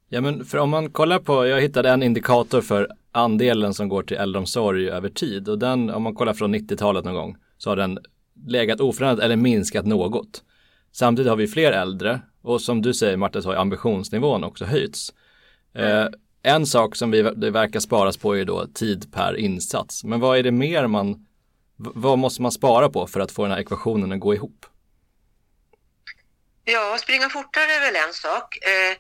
Ja 0.10 0.22
men 0.22 0.46
för 0.46 0.58
om 0.58 0.70
man 0.70 0.92
kollar 0.92 1.20
på, 1.20 1.48
jag 1.48 1.62
hittade 1.62 1.90
en 1.90 2.04
indikator 2.04 2.62
för 2.62 2.88
andelen 3.14 3.74
som 3.74 3.90
går 3.90 4.04
till 4.04 4.18
äldreomsorg 4.18 4.90
över 4.90 5.10
tid 5.10 5.50
och 5.50 5.60
den, 5.60 5.90
om 5.90 6.04
man 6.04 6.16
kollar 6.16 6.34
från 6.34 6.56
90-talet 6.56 7.06
någon 7.06 7.14
gång, 7.14 7.38
så 7.58 7.70
har 7.70 7.76
den 7.76 8.00
legat 8.48 8.80
oförändrad 8.80 9.26
eller 9.26 9.36
minskat 9.36 9.86
något. 9.86 10.44
Samtidigt 10.92 11.30
har 11.30 11.36
vi 11.36 11.48
fler 11.48 11.72
äldre 11.72 12.22
och 12.42 12.62
som 12.62 12.82
du 12.82 12.94
säger 12.94 13.18
Marta 13.18 13.42
så 13.42 13.50
har 13.50 13.56
ambitionsnivån 13.56 14.44
också 14.44 14.66
höjts. 14.66 15.14
Eh, 15.76 16.08
en 16.44 16.66
sak 16.66 16.96
som 16.96 17.12
vi, 17.12 17.22
det 17.22 17.52
verkar 17.52 17.80
sparas 17.80 18.18
på 18.18 18.38
är 18.38 18.46
då 18.46 18.68
tid 18.68 19.14
per 19.14 19.38
insats. 19.38 20.04
Men 20.04 20.20
vad 20.20 20.38
är 20.38 20.44
det 20.44 20.52
mer 20.52 20.88
man, 20.88 21.26
vad 21.76 22.20
måste 22.20 22.42
man 22.42 22.52
spara 22.52 22.90
på 22.90 23.08
för 23.08 23.20
att 23.20 23.32
få 23.32 23.44
den 23.44 23.52
här 23.52 23.60
ekvationen 23.60 24.12
att 24.12 24.20
gå 24.20 24.34
ihop? 24.34 24.66
Ja, 26.66 26.98
springa 27.00 27.30
fortare 27.30 27.64
är 27.64 27.80
väl 27.80 28.08
en 28.08 28.14
sak. 28.14 28.58
Eh, 28.62 28.98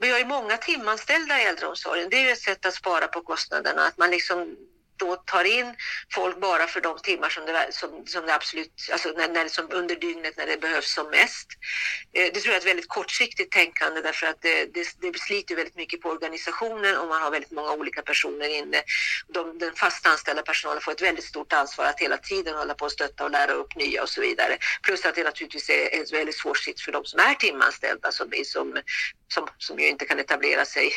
vi 0.00 0.10
har 0.10 0.18
ju 0.18 0.24
många 0.24 0.56
timanställda 0.56 1.40
i 1.40 1.44
äldreomsorgen. 1.44 2.08
Det 2.10 2.16
är 2.16 2.24
ju 2.24 2.30
ett 2.30 2.42
sätt 2.42 2.66
att 2.66 2.74
spara 2.74 3.08
på 3.08 3.20
kostnaderna. 3.20 3.86
Att 3.86 3.98
man 3.98 4.10
liksom 4.10 4.56
då 5.00 5.16
tar 5.16 5.44
in 5.44 5.74
folk 6.14 6.40
bara 6.40 6.66
för 6.66 6.80
de 6.80 6.98
timmar 6.98 7.28
som 7.28 7.46
det, 7.46 7.68
som, 7.70 8.06
som 8.06 8.26
det 8.26 8.34
absolut, 8.34 8.72
alltså 8.92 9.08
när, 9.08 9.28
när 9.28 9.48
som 9.48 9.66
under 9.70 9.96
dygnet 9.96 10.36
när 10.36 10.46
det 10.46 10.60
behövs 10.60 10.94
som 10.94 11.10
mest. 11.10 11.48
Eh, 12.12 12.28
det 12.34 12.40
tror 12.40 12.46
jag 12.46 12.54
är 12.54 12.60
ett 12.60 12.66
väldigt 12.66 12.88
kortsiktigt 12.88 13.52
tänkande 13.52 14.00
därför 14.00 14.26
att 14.26 14.42
det, 14.42 14.74
det, 14.74 14.84
det 15.00 15.18
sliter 15.18 15.56
väldigt 15.56 15.76
mycket 15.76 16.00
på 16.00 16.08
organisationen 16.08 16.96
och 16.96 17.08
man 17.08 17.22
har 17.22 17.30
väldigt 17.30 17.50
många 17.50 17.72
olika 17.72 18.02
personer 18.02 18.48
inne. 18.48 18.82
De, 19.34 19.58
den 19.58 19.74
fast 19.74 20.06
anställda 20.06 20.42
personalen 20.42 20.82
får 20.82 20.92
ett 20.92 21.02
väldigt 21.02 21.24
stort 21.24 21.52
ansvar 21.52 21.84
att 21.84 22.00
hela 22.00 22.16
tiden 22.16 22.54
hålla 22.54 22.74
på 22.74 22.84
och 22.84 22.92
stötta 22.92 23.24
och 23.24 23.30
lära 23.30 23.52
upp 23.52 23.76
nya 23.76 24.02
och 24.02 24.08
så 24.08 24.20
vidare. 24.20 24.58
Plus 24.82 25.04
att 25.04 25.14
det 25.14 25.24
naturligtvis 25.24 25.70
är 25.70 26.00
ett 26.02 26.12
väldigt 26.12 26.38
svår 26.38 26.54
sits 26.54 26.84
för 26.84 26.92
de 26.92 27.04
som 27.04 27.20
är 27.20 27.34
timanställda 27.34 28.12
som, 28.12 28.30
som, 28.44 28.82
som, 29.34 29.48
som 29.58 29.78
ju 29.78 29.88
inte 29.88 30.04
kan 30.04 30.18
etablera 30.18 30.64
sig 30.64 30.92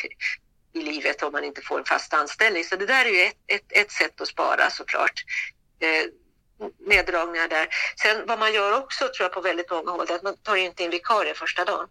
i 0.74 0.82
livet 0.82 1.22
om 1.22 1.32
man 1.32 1.44
inte 1.44 1.60
får 1.60 1.78
en 1.78 1.84
fast 1.84 2.14
anställning. 2.14 2.64
Så 2.64 2.76
det 2.76 2.86
där 2.86 3.04
är 3.04 3.10
ju 3.10 3.22
ett, 3.22 3.36
ett, 3.46 3.64
ett 3.68 3.92
sätt 3.92 4.20
att 4.20 4.28
spara 4.28 4.70
såklart. 4.70 5.24
Eh, 5.78 6.06
neddragningar 6.78 7.48
där. 7.48 7.68
Sen 8.02 8.26
vad 8.26 8.38
man 8.38 8.52
gör 8.52 8.78
också 8.78 9.04
tror 9.04 9.24
jag 9.24 9.32
på 9.32 9.40
väldigt 9.40 9.70
många 9.70 9.90
håll 9.90 10.06
är 10.10 10.14
att 10.14 10.22
man 10.22 10.36
tar 10.36 10.56
inte 10.56 10.84
in 10.84 10.90
vikarie 10.90 11.34
första 11.34 11.64
dagen. 11.64 11.86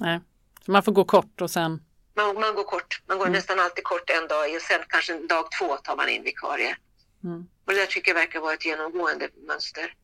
nej. 0.00 0.20
Så 0.66 0.72
man 0.72 0.82
får 0.82 0.92
gå 0.92 1.04
kort 1.04 1.40
och 1.40 1.50
sen, 1.50 1.82
Man, 2.16 2.40
man 2.40 2.54
går 2.54 2.64
kort, 2.64 3.02
man 3.06 3.18
går 3.18 3.26
nästan 3.26 3.60
alltid 3.60 3.84
kort 3.84 4.10
en 4.10 4.28
dag 4.28 4.54
och 4.54 4.62
sen 4.62 4.80
kanske 4.88 5.14
dag 5.14 5.46
två 5.58 5.76
tar 5.76 5.96
man 5.96 6.08
in 6.08 6.22
vikarie. 6.22 6.76
Mm. 7.24 7.46
Och 7.66 7.72
det 7.72 7.78
där 7.78 7.86
tycker 7.86 8.10
jag 8.10 8.14
verkar 8.14 8.40
vara 8.40 8.54
ett 8.54 8.64
genomgående 8.64 9.28
mönster. 9.46 9.94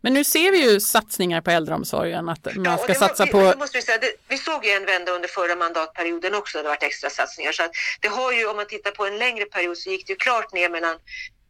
Men 0.00 0.14
nu 0.14 0.24
ser 0.24 0.52
vi 0.52 0.70
ju 0.72 0.80
satsningar 0.80 1.40
på 1.40 1.50
äldreomsorgen 1.50 2.28
att 2.28 2.44
man 2.44 2.64
Ja, 2.64 2.76
ska 2.78 2.86
var- 2.86 2.94
satsa 2.94 3.24
vi, 3.24 3.30
på 3.30 3.38
det 3.42 3.56
måste 3.56 3.78
vi, 3.78 3.82
säga, 3.82 3.98
det, 3.98 4.12
vi 4.28 4.38
såg 4.38 4.64
ju 4.64 4.70
en 4.70 4.84
vända 4.86 5.12
under 5.12 5.28
förra 5.28 5.56
mandatperioden 5.56 6.34
också, 6.34 6.58
det 6.62 6.68
varit 6.68 6.82
extra 6.82 7.10
satsningar. 7.10 7.52
Så 7.52 7.62
att 7.62 7.70
det 8.00 8.08
har 8.08 8.32
ju, 8.32 8.46
om 8.46 8.56
man 8.56 8.66
tittar 8.66 8.90
på 8.90 9.06
en 9.06 9.18
längre 9.18 9.44
period 9.44 9.78
så 9.78 9.90
gick 9.90 10.06
det 10.06 10.12
ju 10.12 10.16
klart 10.16 10.52
ner 10.52 10.68
mellan 10.70 10.96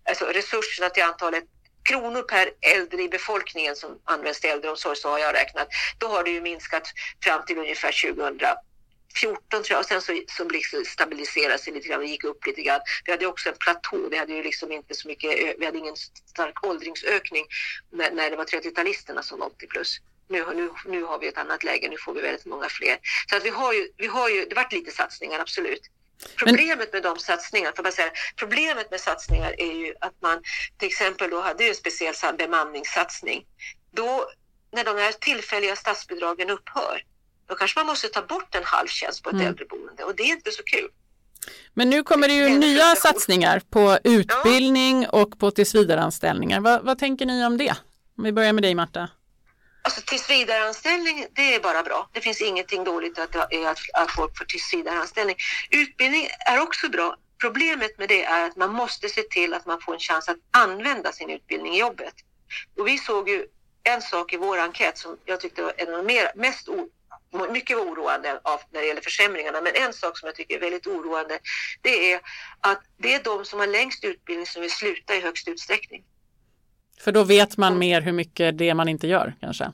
alltså 0.09 0.25
resurserna 0.25 0.91
till 0.91 1.03
antalet 1.03 1.45
kronor 1.89 2.23
per 2.23 2.51
äldre 2.77 3.03
i 3.03 3.09
befolkningen 3.09 3.77
som 3.77 3.91
används 4.05 4.41
till 4.41 4.51
äldreomsorg, 4.51 4.97
så 4.97 5.09
har 5.09 5.19
jag 5.19 5.35
räknat. 5.35 5.69
Då 5.99 6.09
har 6.09 6.25
det 6.25 6.31
ju 6.31 6.41
minskat 6.41 6.83
fram 7.25 7.45
till 7.47 7.59
ungefär 7.59 7.93
2014 9.13 9.63
tror 9.63 9.75
jag 9.75 9.81
och 9.81 9.87
sen 9.87 10.03
så, 10.03 10.23
så 10.29 10.49
liksom 10.49 10.85
stabiliserade 10.85 11.59
sig 11.59 11.73
lite 11.73 11.89
grann 11.89 12.01
och 12.01 12.07
gick 12.07 12.25
upp 12.25 12.47
lite 12.47 12.63
grann. 12.63 12.81
Vi 13.05 13.13
hade 13.13 13.27
också 13.27 13.49
en 13.49 13.57
platå, 13.59 14.09
vi 14.11 14.17
hade 14.17 14.33
ju 14.33 14.43
liksom 14.43 14.73
inte 14.73 14.95
så 14.95 15.09
mycket, 15.09 15.55
vi 15.59 15.65
hade 15.65 15.79
ingen 15.79 15.97
stark 16.27 16.67
åldringsökning 16.67 17.47
när, 17.93 18.11
när 18.11 18.31
det 18.31 18.37
var 18.37 18.45
30-talisterna 18.45 19.23
som 19.23 19.39
var 19.39 19.47
80 19.47 19.67
plus. 19.67 19.99
Nu, 20.29 20.47
nu, 20.55 20.71
nu 20.87 21.03
har 21.03 21.19
vi 21.19 21.29
ett 21.29 21.39
annat 21.39 21.65
läge, 21.65 21.89
nu 21.89 21.97
får 21.99 22.15
vi 22.15 22.21
väldigt 22.21 22.47
många 22.47 22.69
fler. 22.69 22.99
Så 23.31 23.37
att 23.37 23.45
vi 23.45 23.51
har 23.51 23.73
ju, 23.73 23.89
vi 23.97 24.07
har 24.07 24.29
ju, 24.29 24.45
det 24.45 24.55
varit 24.55 24.73
lite 24.73 24.91
satsningar, 24.91 25.41
absolut. 25.41 25.83
Problemet 26.37 26.93
med 26.93 27.03
de 27.03 27.19
satsningarna, 27.19 27.77
för 27.77 27.83
bara 27.83 27.93
säga, 27.93 28.13
problemet 28.37 28.91
med 28.91 29.01
satsningar 29.01 29.61
är 29.61 29.73
ju 29.73 29.95
att 30.01 30.23
man 30.23 30.43
till 30.79 30.89
exempel 30.89 31.31
då 31.31 31.41
hade 31.41 31.65
en 31.65 31.75
speciell 31.75 32.15
bemanningssatsning. 32.39 33.47
Då, 33.91 34.31
när 34.73 34.85
de 34.85 34.97
här 34.97 35.13
tillfälliga 35.13 35.77
statsbidragen 35.77 36.51
upphör, 36.51 37.03
då 37.49 37.55
kanske 37.55 37.79
man 37.79 37.87
måste 37.87 38.09
ta 38.09 38.23
bort 38.23 38.55
en 38.55 38.65
halv 38.65 38.89
tjänst 38.89 39.23
på 39.23 39.31
ett 39.31 39.35
Mm. 39.35 39.47
äldreboende 39.47 40.05
och 40.05 40.17
det 40.17 40.23
är 40.23 40.27
inte 40.33 40.51
så 40.51 40.63
kul. 40.63 40.89
Men 41.75 41.91
nu 41.91 42.03
kommer 42.03 42.29
det 42.29 42.35
ju 42.35 42.49
Det 42.49 42.59
nya 42.59 42.95
satsningar 42.95 43.63
på 43.71 43.99
utbildning 44.05 45.09
och 45.09 45.39
på 45.39 45.51
tillsvidareanställningar. 45.51 46.61
Vad, 46.61 46.85
vad 46.85 46.99
tänker 46.99 47.27
ni 47.27 47.47
om 47.47 47.57
det? 47.59 47.75
Om 48.19 48.25
vi 48.25 48.33
börjar 48.33 48.53
med 48.53 48.63
dig 48.63 48.75
Marta. 48.75 49.09
Alltså 49.85 50.01
tillsvidareanställning, 50.07 51.27
det 51.33 51.55
är 51.55 51.61
bara 51.61 51.83
bra. 51.83 52.09
Det 52.13 52.21
finns 52.21 52.41
ingenting 52.41 52.85
dåligt 52.85 53.19
att, 53.19 53.37
att, 53.37 53.79
att 53.95 54.11
folk 54.11 54.39
får 54.39 54.45
tillsvidareanställning. 54.45 55.37
Utbildning 55.71 56.29
är 56.47 56.61
också 56.61 56.89
bra. 56.89 57.17
Problemet 57.41 57.99
med 57.99 58.09
det 58.09 58.25
är 58.25 58.47
att 58.47 58.57
man 58.57 58.73
måste 58.73 59.09
se 59.09 59.23
till 59.23 59.55
att 59.55 59.67
man 59.67 59.81
får 59.81 59.95
en 59.95 60.01
chans 60.01 60.29
att 60.29 60.37
använda 60.51 61.13
sin 61.13 61.31
utbildning 61.31 61.75
i 61.75 61.79
jobbet. 61.79 62.15
Och 62.79 62.89
vi 62.89 62.99
såg 62.99 63.29
ju 63.29 63.47
en 63.85 64.03
sak 64.03 64.33
i 64.33 64.37
vår 64.37 64.59
enkät 64.59 64.99
som 64.99 65.17
jag 65.25 65.41
tyckte 65.41 65.63
var 65.63 65.73
en 65.77 65.89
av 65.89 65.97
de 65.97 66.07
mer, 66.07 66.33
mest 66.35 66.69
mycket 67.53 67.77
oroande 67.77 68.41
av 68.45 68.61
när 68.71 68.81
det 68.81 68.87
gäller 68.87 69.01
försämringarna. 69.01 69.61
Men 69.61 69.73
en 69.75 69.93
sak 69.93 70.19
som 70.19 70.27
jag 70.27 70.37
tycker 70.37 70.57
är 70.57 70.61
väldigt 70.61 70.87
oroande, 70.87 71.39
det 71.83 72.13
är 72.13 72.21
att 72.61 72.83
det 72.97 73.15
är 73.15 73.23
de 73.25 73.45
som 73.45 73.61
har 73.61 73.67
längst 73.67 74.05
utbildning 74.05 74.47
som 74.47 74.63
vill 74.63 74.71
sluta 74.71 75.15
i 75.15 75.21
högst 75.21 75.49
utsträckning. 75.49 76.05
För 77.01 77.13
då 77.13 77.25
vet 77.25 77.57
man 77.57 77.79
mer 77.79 78.01
hur 78.01 78.13
mycket 78.13 78.59
det 78.59 78.75
man 78.75 78.89
inte 78.89 79.07
gör 79.07 79.35
kanske. 79.41 79.73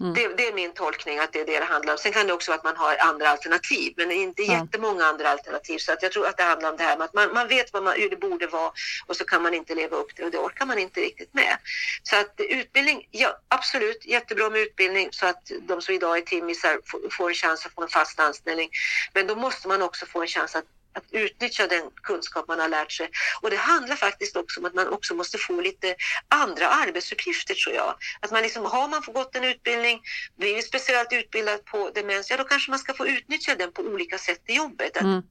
Mm. 0.00 0.14
det, 0.14 0.28
det 0.36 0.48
är 0.48 0.52
min 0.52 0.72
tolkning 0.72 1.18
att 1.18 1.32
det 1.32 1.40
är 1.40 1.46
det 1.46 1.58
det 1.58 1.64
handlar 1.64 1.92
om. 1.92 1.98
Sen 1.98 2.12
kan 2.12 2.26
det 2.26 2.32
också 2.32 2.50
vara 2.50 2.58
att 2.58 2.64
man 2.64 2.76
har 2.76 2.96
andra 2.96 3.28
alternativ, 3.28 3.94
men 3.96 4.12
inte 4.12 4.42
Ja. 4.42 4.52
jättemånga 4.52 5.04
andra 5.04 5.28
alternativ. 5.30 5.78
Så 5.78 5.92
att 5.92 6.02
jag 6.02 6.12
tror 6.12 6.26
att 6.26 6.36
det 6.36 6.42
handlar 6.42 6.70
om 6.70 6.76
det 6.76 6.82
här 6.84 6.96
med 6.96 7.04
att 7.04 7.14
man, 7.14 7.34
man 7.34 7.48
vet 7.48 7.72
vad 7.72 7.82
man, 7.82 7.94
hur 7.96 8.10
det 8.10 8.16
borde 8.16 8.46
vara 8.46 8.72
och 9.06 9.16
så 9.16 9.24
kan 9.24 9.42
man 9.42 9.54
inte 9.54 9.74
leva 9.74 9.96
upp 9.96 10.08
till 10.08 10.16
det 10.16 10.24
och 10.24 10.30
det 10.30 10.38
orkar 10.38 10.66
man 10.66 10.78
inte 10.78 11.00
riktigt 11.00 11.34
med. 11.34 11.56
Så 12.02 12.16
att 12.16 12.34
utbildning, 12.38 13.08
ja 13.10 13.38
absolut, 13.48 14.04
jättebra 14.06 14.50
med 14.50 14.60
utbildning 14.60 15.08
så 15.12 15.26
att 15.26 15.50
de 15.68 15.82
som 15.82 15.94
idag 15.94 16.18
är 16.18 16.22
timmisar 16.22 16.80
får, 16.86 17.00
får 17.10 17.28
en 17.28 17.34
chans 17.34 17.66
att 17.66 17.72
få 17.72 17.82
en 17.82 17.88
fast 17.88 18.20
anställning. 18.20 18.70
Men 19.14 19.26
då 19.26 19.34
måste 19.34 19.68
man 19.68 19.82
också 19.82 20.06
få 20.06 20.20
en 20.20 20.28
chans 20.28 20.54
att 20.54 20.64
att 20.96 21.04
utnyttja 21.12 21.66
den 21.66 21.90
kunskap 22.02 22.48
man 22.48 22.60
har 22.60 22.68
lärt 22.68 22.92
sig. 22.92 23.10
Och 23.42 23.50
det 23.50 23.56
handlar 23.56 23.96
faktiskt 23.96 24.36
också 24.36 24.60
om 24.60 24.66
att 24.66 24.74
man 24.74 24.88
också 24.88 25.14
måste 25.14 25.38
få 25.38 25.60
lite 25.60 25.94
andra 26.28 26.68
arbetsuppgifter 26.68 27.54
tror 27.54 27.74
jag. 27.74 27.94
Att 28.20 28.30
man 28.30 28.42
liksom, 28.42 28.64
har 28.64 28.88
man 28.88 29.02
fått 29.02 29.36
en 29.36 29.44
utbildning, 29.44 30.02
blivit 30.38 30.66
speciellt 30.66 31.12
utbildad 31.12 31.64
på 31.64 31.90
demens, 31.94 32.30
ja 32.30 32.36
då 32.36 32.44
kanske 32.44 32.70
man 32.70 32.78
ska 32.78 32.94
få 32.94 33.06
utnyttja 33.06 33.54
den 33.54 33.72
på 33.72 33.82
olika 33.82 34.18
sätt 34.18 34.42
i 34.46 34.54
jobbet. 34.54 34.96
Att, 34.96 35.02
Mm. 35.02 35.22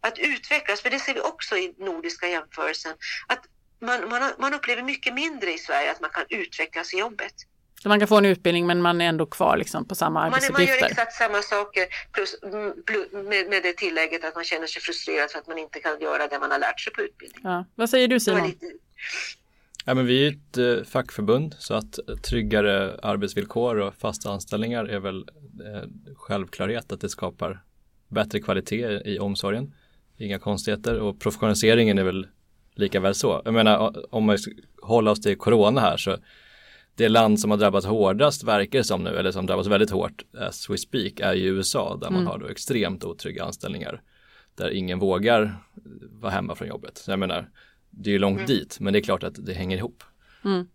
att 0.00 0.18
utvecklas, 0.18 0.80
för 0.80 0.90
det 0.90 0.98
ser 0.98 1.14
vi 1.14 1.20
också 1.20 1.56
i 1.56 1.74
nordiska 1.78 2.28
jämförelsen. 2.28 2.94
Att 3.26 3.44
man, 3.80 4.08
man, 4.08 4.32
man 4.38 4.54
upplever 4.54 4.82
mycket 4.82 5.14
mindre 5.14 5.52
i 5.52 5.58
Sverige 5.58 5.90
att 5.90 6.00
man 6.00 6.10
kan 6.10 6.24
utvecklas 6.28 6.94
i 6.94 6.98
jobbet. 6.98 7.34
Så 7.82 7.88
man 7.88 7.98
kan 7.98 8.08
få 8.08 8.16
en 8.18 8.24
utbildning 8.24 8.66
men 8.66 8.82
man 8.82 9.00
är 9.00 9.08
ändå 9.08 9.26
kvar 9.26 9.56
liksom 9.56 9.84
på 9.88 9.94
samma 9.94 10.20
Man, 10.20 10.26
är- 10.26 10.30
man 10.30 10.40
gör 10.42 10.48
arbetsuppgifter. 10.50 10.86
exakt 10.86 11.12
samma 11.12 11.42
saker 11.42 11.84
plus, 12.12 12.36
mm, 12.42 12.72
plu- 12.86 13.22
med, 13.22 13.48
med 13.50 13.62
det 13.62 13.72
tillägget 13.76 14.24
att 14.24 14.34
man 14.34 14.44
känner 14.44 14.66
sig 14.66 14.82
frustrerad 14.82 15.30
för 15.30 15.38
att 15.38 15.46
man 15.46 15.58
inte 15.58 15.80
kan 15.80 16.00
göra 16.00 16.26
det 16.28 16.38
man 16.38 16.50
har 16.50 16.58
lärt 16.58 16.80
sig 16.80 16.92
på 16.92 17.00
utbildning. 17.02 17.40
Ja. 17.44 17.64
Vad 17.74 17.90
säger 17.90 18.08
du 18.08 18.20
Simon? 18.20 18.46
lite, 18.46 18.66
Ja, 19.88 19.94
men 19.94 20.06
vi 20.06 20.26
är 20.26 20.30
ett 20.30 20.78
eh, 20.78 20.84
fackförbund 20.84 21.54
så 21.58 21.74
att 21.74 21.98
tryggare 22.22 22.98
arbetsvillkor 23.02 23.76
och 23.76 23.94
fasta 23.94 24.30
anställningar 24.30 24.84
är 24.84 24.98
väl 24.98 25.18
eh, 25.66 25.88
självklarhet 26.16 26.92
att 26.92 27.00
det 27.00 27.08
skapar 27.08 27.62
bättre 28.08 28.40
kvalitet 28.40 29.00
i 29.04 29.18
omsorgen. 29.18 29.74
Inga 30.18 30.38
konstigheter 30.38 30.98
och 31.00 31.20
professionaliseringen 31.20 31.98
är 31.98 32.04
väl 32.04 32.26
lika 32.74 33.00
väl 33.00 33.14
så. 33.14 33.42
Jag 33.44 33.54
menar 33.54 34.04
om 34.14 34.24
man 34.24 34.38
hålla 34.82 35.10
oss 35.10 35.20
till 35.20 35.38
corona 35.38 35.80
här 35.80 35.96
så 35.96 36.16
det 36.96 37.08
land 37.08 37.40
som 37.40 37.50
har 37.50 37.58
drabbats 37.58 37.86
hårdast 37.86 38.44
verkar 38.44 38.78
det 38.78 38.84
som 38.84 39.04
nu 39.04 39.10
eller 39.16 39.32
som 39.32 39.46
drabbas 39.46 39.66
väldigt 39.66 39.90
hårt 39.90 40.24
as 40.38 40.70
we 40.70 40.78
speak 40.78 41.20
är 41.20 41.34
ju 41.34 41.48
USA 41.48 41.96
där 42.00 42.10
man 42.10 42.20
Mm. 42.20 42.26
har 42.26 42.38
då 42.38 42.46
extremt 42.46 43.04
otrygga 43.04 43.44
anställningar 43.44 44.02
där 44.54 44.70
ingen 44.70 44.98
vågar 44.98 45.56
vara 46.10 46.32
hemma 46.32 46.54
från 46.54 46.68
jobbet. 46.68 46.98
Så 46.98 47.10
jag 47.10 47.18
menar 47.18 47.50
det 47.90 48.10
är 48.10 48.12
ju 48.12 48.18
långt 48.18 48.36
Mm. 48.38 48.46
dit 48.46 48.80
men 48.80 48.92
det 48.92 48.98
är 48.98 49.02
klart 49.02 49.22
att 49.22 49.46
det 49.46 49.52
hänger 49.54 49.76
ihop. 49.76 50.02
Mm. 50.44 50.66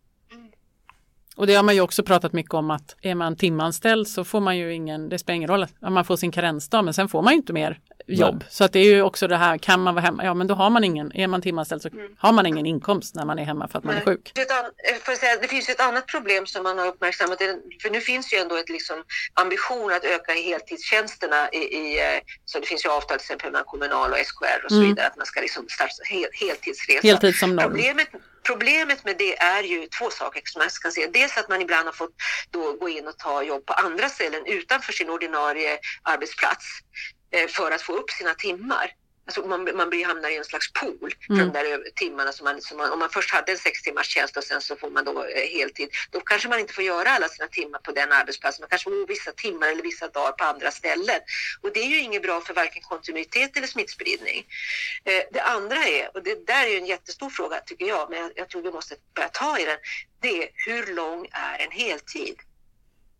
Och 1.36 1.48
det 1.48 1.54
har 1.56 1.64
man 1.64 1.76
ju 1.76 1.82
också 1.82 2.04
pratat 2.04 2.34
mycket 2.34 2.54
om 2.54 2.72
att 2.72 2.96
är 3.02 3.16
man 3.16 3.36
timanställd 3.36 4.08
så 4.08 4.24
får 4.24 4.40
man 4.40 4.58
ju 4.58 4.74
ingen, 4.74 5.10
det 5.10 5.20
spelar 5.20 5.36
ingen 5.36 5.50
roll, 5.50 5.64
att 5.64 5.92
man 5.92 6.06
får 6.06 6.16
sin 6.16 6.32
karensdag 6.32 6.86
men 6.86 6.94
sen 6.94 7.08
får 7.10 7.22
man 7.22 7.34
ju 7.34 7.38
inte 7.38 7.54
mer 7.54 7.80
jobb. 8.08 8.36
Nej. 8.40 8.48
Så 8.52 8.64
att 8.64 8.74
det 8.74 8.80
är 8.80 8.84
ju 8.84 9.02
också 9.02 9.28
det 9.28 9.38
här, 9.38 9.58
kan 9.58 9.80
man 9.80 9.96
vara 9.96 10.06
hemma, 10.06 10.24
ja 10.26 10.34
men 10.34 10.48
då 10.48 10.54
har 10.54 10.70
man 10.70 10.84
ingen, 10.84 11.16
är 11.16 11.28
man 11.28 11.42
timanställd 11.42 11.82
så 11.82 11.90
har 12.18 12.32
man 12.32 12.46
ingen 12.46 12.66
inkomst 12.66 13.16
när 13.16 13.26
man 13.26 13.40
är 13.40 13.44
hemma 13.46 13.68
för 13.68 13.78
att 13.78 13.84
man 13.84 13.96
är 13.96 14.02
Mm. 14.02 14.06
Nej. 14.08 14.16
sjuk. 14.18 14.32
Det, 14.36 14.42
är 14.42 14.64
eh, 15.12 15.16
säga, 15.18 15.38
det 15.42 15.48
finns 15.48 15.70
ju 15.70 15.72
ett 15.72 15.82
annat 15.82 16.08
problem 16.08 16.46
som 16.48 16.64
man 16.64 16.78
har 16.78 16.88
uppmärksammat. 16.88 17.38
För 17.82 17.90
nu 17.90 18.02
finns 18.02 18.34
ju 18.34 18.38
ändå 18.38 18.56
ett 18.56 18.70
liksom 18.70 19.04
ambition 19.34 19.94
att 19.94 20.04
öka 20.04 20.34
heltidstjänsterna. 20.34 21.50
I, 21.50 21.58
i, 21.58 22.00
eh, 22.00 22.20
så 22.46 22.60
det 22.60 22.66
finns 22.66 22.86
ju 22.86 22.90
avtal 22.90 23.18
till 23.18 23.24
exempel 23.26 23.52
mellan 23.52 23.66
Kommunal 23.66 24.12
och 24.12 24.18
SKR 24.18 24.66
och 24.66 24.72
så 24.72 24.76
Mm. 24.78 24.88
vidare. 24.90 25.08
Att 25.08 25.18
man 25.18 25.26
ska 25.26 25.42
liksom 25.42 25.66
starta 25.70 25.92
hel, 26.10 26.26
heltidsresa. 26.34 27.08
Heltid 27.08 27.36
som 27.36 27.56
norm. 27.56 27.66
Problemet, 27.72 28.08
problemet 28.44 29.06
med 29.06 29.16
det 29.18 29.38
är 29.38 29.64
ju 29.64 29.88
två 30.00 30.10
saker 30.10 30.42
som 30.46 30.60
man 30.60 30.70
ska 30.70 30.92
se. 30.92 31.08
Dels 31.14 31.38
att 31.38 31.50
man 31.50 31.62
ibland 31.62 31.86
har 31.86 31.94
fått 31.94 32.16
då 32.52 32.74
gå 32.74 32.90
in 32.90 33.08
och 33.08 33.18
ta 33.18 33.44
jobb 33.44 33.66
på 33.66 33.74
andra 33.74 34.10
ställen 34.10 34.42
utanför 34.46 34.94
sin 34.94 35.10
ordinarie 35.10 35.80
arbetsplats 36.04 36.66
för 37.50 37.72
att 37.72 37.82
få 37.82 37.94
upp 37.94 38.10
sina 38.12 38.34
timmar. 38.34 38.94
Alltså 39.26 39.42
man, 39.48 39.78
man 39.78 39.90
blir, 39.90 40.06
hamnar 40.06 40.30
i 40.30 40.38
en 40.38 40.46
slags 40.46 40.74
pool 40.74 41.14
för 41.28 41.34
Mm. 41.34 41.48
de 41.48 41.60
där 41.60 41.66
ö- 41.66 41.84
timmarna. 41.96 42.32
Som 42.32 42.44
man, 42.44 42.62
som 42.62 42.78
man, 42.78 42.92
om 42.92 43.00
man 43.00 43.10
först 43.10 43.32
hade 43.32 43.52
en 43.52 43.58
sex 43.58 43.82
timmars 43.82 44.08
tjänst 44.08 44.38
och 44.38 44.44
sen 44.44 44.62
så 44.62 44.76
får 44.76 44.90
man 44.90 45.06
då 45.06 45.24
eh, 45.24 45.48
heltid. 45.50 45.90
Då 46.12 46.20
kanske 46.20 46.50
man 46.50 46.60
inte 46.60 46.74
får 46.74 46.84
göra 46.84 47.10
alla 47.10 47.28
sina 47.30 47.48
timmar 47.48 47.80
på 47.80 47.92
den 47.92 48.12
arbetsplatsen. 48.12 48.62
Man 48.64 48.70
kanske 48.70 48.90
får 48.90 49.08
vissa 49.08 49.32
timmar 49.32 49.68
eller 49.68 49.84
vissa 49.84 50.08
dagar 50.08 50.32
på 50.32 50.44
andra 50.44 50.72
ställen. 50.72 51.20
Och 51.62 51.74
det 51.74 51.80
är 51.80 51.86
ju 51.88 52.00
inget 52.00 52.22
bra 52.22 52.42
för 52.42 52.54
varken 52.54 52.82
kontinuitet 52.82 53.58
eller 53.58 53.68
smittspridning. 53.68 54.46
Eh, 55.04 55.24
det 55.32 55.42
andra 55.42 55.76
är, 55.84 56.12
och 56.18 56.24
det 56.24 56.48
där 56.48 56.64
är 56.66 56.70
ju 56.70 56.78
en 56.78 56.86
jättestor 56.86 57.30
fråga 57.30 57.60
tycker 57.66 57.86
jag, 57.86 58.10
men 58.10 58.20
jag, 58.20 58.32
jag 58.36 58.50
tror 58.50 58.62
vi 58.62 58.72
måste 58.72 58.96
börja 59.16 59.30
ta 59.30 59.60
i 59.60 59.66
den. 59.66 59.78
Det 60.22 60.44
är 60.44 60.50
hur 60.54 60.94
lång 60.96 61.28
är 61.32 61.60
en 61.60 61.72
heltid? 61.72 62.36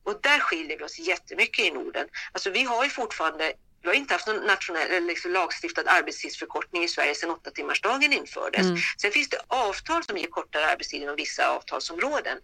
Och 0.04 0.22
där 0.22 0.40
skiljer 0.40 0.78
vi 0.78 0.84
oss 0.84 1.00
jättemycket 1.00 1.66
i 1.66 1.72
Norden. 1.72 2.08
Alltså 2.32 2.50
vi 2.50 2.64
har 2.64 2.84
ju 2.84 2.90
fortfarande 2.90 3.54
vi 3.82 3.88
har 3.88 3.96
inte 3.96 4.14
haft 4.14 4.28
någon 4.28 4.46
nationell 4.46 4.92
eller 4.92 5.08
liksom 5.08 5.32
lagstiftad 5.32 5.84
arbetstidsförkortning 5.86 6.84
i 6.84 6.88
Sverige 6.88 7.16
sedan 7.16 7.30
åtta 7.30 7.52
timmarsdagen 7.52 8.14
infördes. 8.14 8.66
Mm. 8.66 8.78
Sen 9.02 9.12
finns 9.12 9.30
det 9.30 9.42
avtal 9.48 10.04
som 10.04 10.18
ger 10.18 10.28
kortare 10.28 10.66
arbetstid 10.66 11.02
inom 11.02 11.16
vissa 11.16 11.50
avtalsområden. 11.50 12.38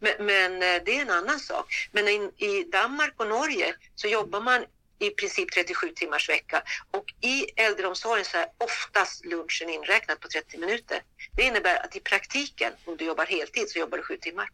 Men, 0.00 0.26
men 0.26 0.52
eh, 0.52 0.82
det 0.84 0.98
är 0.98 1.02
en 1.02 1.10
annan 1.10 1.40
sak. 1.40 1.88
Men 1.92 2.08
in, 2.08 2.30
i 2.36 2.64
Danmark 2.72 3.14
och 3.16 3.26
Norge 3.26 3.74
så 3.94 4.08
jobbar 4.08 4.40
man 4.40 4.64
i 4.98 5.10
princip 5.10 5.52
37 5.52 5.88
timmars 5.88 6.28
vecka 6.28 6.62
och 6.90 7.04
i 7.20 7.44
äldreomsorgen 7.56 8.24
så 8.24 8.36
är 8.36 8.46
oftast 8.58 9.24
lunchen 9.24 9.70
inräknad 9.70 10.20
på 10.20 10.28
30 10.28 10.58
minuter. 10.58 11.02
Det 11.36 11.42
innebär 11.42 11.84
att 11.84 11.96
i 11.96 12.00
praktiken, 12.00 12.72
om 12.84 12.96
du 12.96 13.04
jobbar 13.04 13.26
heltid, 13.26 13.70
så 13.70 13.78
jobbar 13.78 13.98
du 13.98 14.04
sju 14.04 14.16
timmar. 14.16 14.48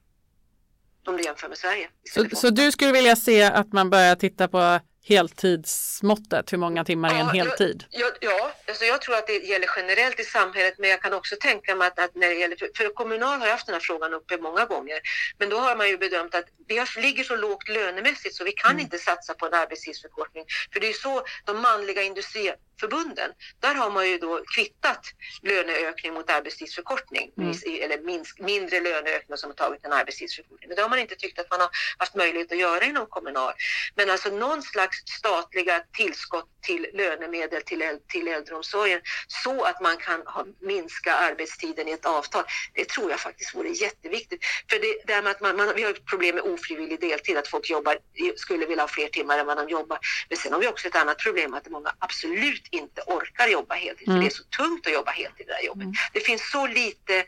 Om 1.06 1.16
du 1.16 1.22
jämför 1.22 1.48
med 1.48 1.58
Sverige. 1.58 1.88
Så, 2.10 2.36
så 2.36 2.50
du 2.50 2.72
skulle 2.72 2.92
vilja 2.92 3.16
se 3.16 3.42
att 3.42 3.72
man 3.72 3.90
börjar 3.90 4.16
titta 4.16 4.48
på 4.48 4.80
heltidsmåttet, 5.04 6.52
hur 6.52 6.58
många 6.58 6.84
timmar 6.84 7.14
är 7.14 7.20
en 7.20 7.28
heltid? 7.28 7.84
Ja, 7.90 8.10
ja 8.20 8.52
alltså 8.68 8.84
jag 8.84 9.02
tror 9.02 9.16
att 9.16 9.26
det 9.26 9.32
gäller 9.32 9.68
generellt 9.76 10.20
i 10.20 10.24
samhället 10.24 10.74
men 10.78 10.90
jag 10.90 11.02
kan 11.02 11.12
också 11.12 11.36
tänka 11.40 11.76
mig 11.76 11.86
att, 11.88 11.98
att 11.98 12.14
när 12.14 12.28
det 12.28 12.34
gäller, 12.34 12.56
för, 12.56 12.70
för 12.76 12.94
Kommunal 12.94 13.38
har 13.40 13.46
jag 13.46 13.52
haft 13.52 13.66
den 13.66 13.74
här 13.74 13.80
frågan 13.80 14.14
uppe 14.14 14.38
många 14.38 14.64
gånger, 14.64 15.00
men 15.38 15.48
då 15.48 15.58
har 15.58 15.76
man 15.76 15.88
ju 15.88 15.98
bedömt 15.98 16.34
att 16.34 16.44
vi 16.68 16.78
har, 16.78 17.00
ligger 17.00 17.24
så 17.24 17.36
lågt 17.36 17.68
lönemässigt 17.68 18.34
så 18.34 18.44
vi 18.44 18.52
kan 18.52 18.80
inte 18.80 18.98
satsa 18.98 19.34
på 19.34 19.46
en 19.46 19.54
arbetstidsförkortning. 19.54 20.44
För 20.72 20.80
det 20.80 20.86
är 20.86 20.88
ju 20.88 20.94
så 20.94 21.22
de 21.44 21.60
manliga 21.62 22.02
industriförbunden, 22.02 23.30
där 23.60 23.74
har 23.74 23.90
man 23.90 24.08
ju 24.08 24.18
då 24.18 24.40
kvittat 24.54 25.06
löneökning 25.42 26.14
mot 26.14 26.30
arbetstidsförkortning, 26.30 27.30
Mm. 27.38 27.50
eller 27.84 27.98
minsk, 27.98 28.38
mindre 28.40 28.80
löneökning 28.80 29.38
som 29.38 29.50
har 29.50 29.54
tagit 29.54 29.84
en 29.84 29.92
arbetstidsförkortning. 29.92 30.68
Men 30.68 30.76
det 30.76 30.82
har 30.82 30.88
man 30.88 30.98
inte 30.98 31.14
tyckt 31.14 31.38
att 31.38 31.50
man 31.50 31.60
har 31.60 31.70
haft 31.98 32.14
möjlighet 32.14 32.52
att 32.52 32.58
göra 32.58 32.84
inom 32.84 33.06
Kommunal. 33.06 33.52
Men 33.96 34.10
alltså 34.10 34.28
någon 34.30 34.62
slags 34.62 34.96
statliga 35.18 35.82
tillskott 35.96 36.48
till 36.62 36.86
lönemedel 36.94 37.62
till, 37.62 37.82
äl- 37.82 38.00
till 38.08 38.28
äldreomsorgen 38.28 39.00
så 39.26 39.64
att 39.64 39.80
man 39.80 39.96
kan 39.96 40.22
ha, 40.26 40.46
minska 40.60 41.14
arbetstiden 41.14 41.88
i 41.88 41.92
ett 41.92 42.06
avtal. 42.06 42.44
Det 42.74 42.88
tror 42.88 43.10
jag 43.10 43.20
faktiskt 43.20 43.54
vore 43.54 43.68
jätteviktigt. 43.68 44.44
För 44.70 44.78
det, 45.06 45.12
här 45.12 45.22
med 45.22 45.30
att 45.30 45.40
man, 45.40 45.56
man, 45.56 45.72
vi 45.76 45.82
har 45.82 45.90
ett 45.90 46.06
problem 46.06 46.34
med 46.34 46.44
ofrivillig 46.44 47.00
deltid, 47.00 47.36
att 47.36 47.48
folk 47.48 47.70
jobbar, 47.70 47.98
skulle 48.36 48.66
vilja 48.66 48.82
ha 48.82 48.88
fler 48.88 49.08
timmar 49.08 49.38
än 49.38 49.46
vad 49.46 49.56
de 49.56 49.68
jobbar. 49.68 49.98
Men 50.28 50.38
sen 50.38 50.52
har 50.52 50.60
vi 50.60 50.68
också 50.68 50.88
ett 50.88 50.96
annat 50.96 51.18
problem 51.18 51.54
att 51.54 51.68
många 51.68 51.94
absolut 51.98 52.66
inte 52.70 53.02
orkar 53.06 53.48
jobba 53.48 53.74
heltid, 53.74 54.08
Mm. 54.08 54.16
för 54.16 54.22
det 54.22 54.28
är 54.34 54.36
så 54.36 54.42
tungt 54.44 54.86
att 54.86 54.92
jobba 54.92 55.10
heltid 55.10 55.46
det 55.46 55.52
där 55.52 55.62
jobbet. 55.66 55.88
Det 56.12 56.20
finns 56.20 56.50
så 56.50 56.66
lite 56.66 57.16
eh, 57.18 57.24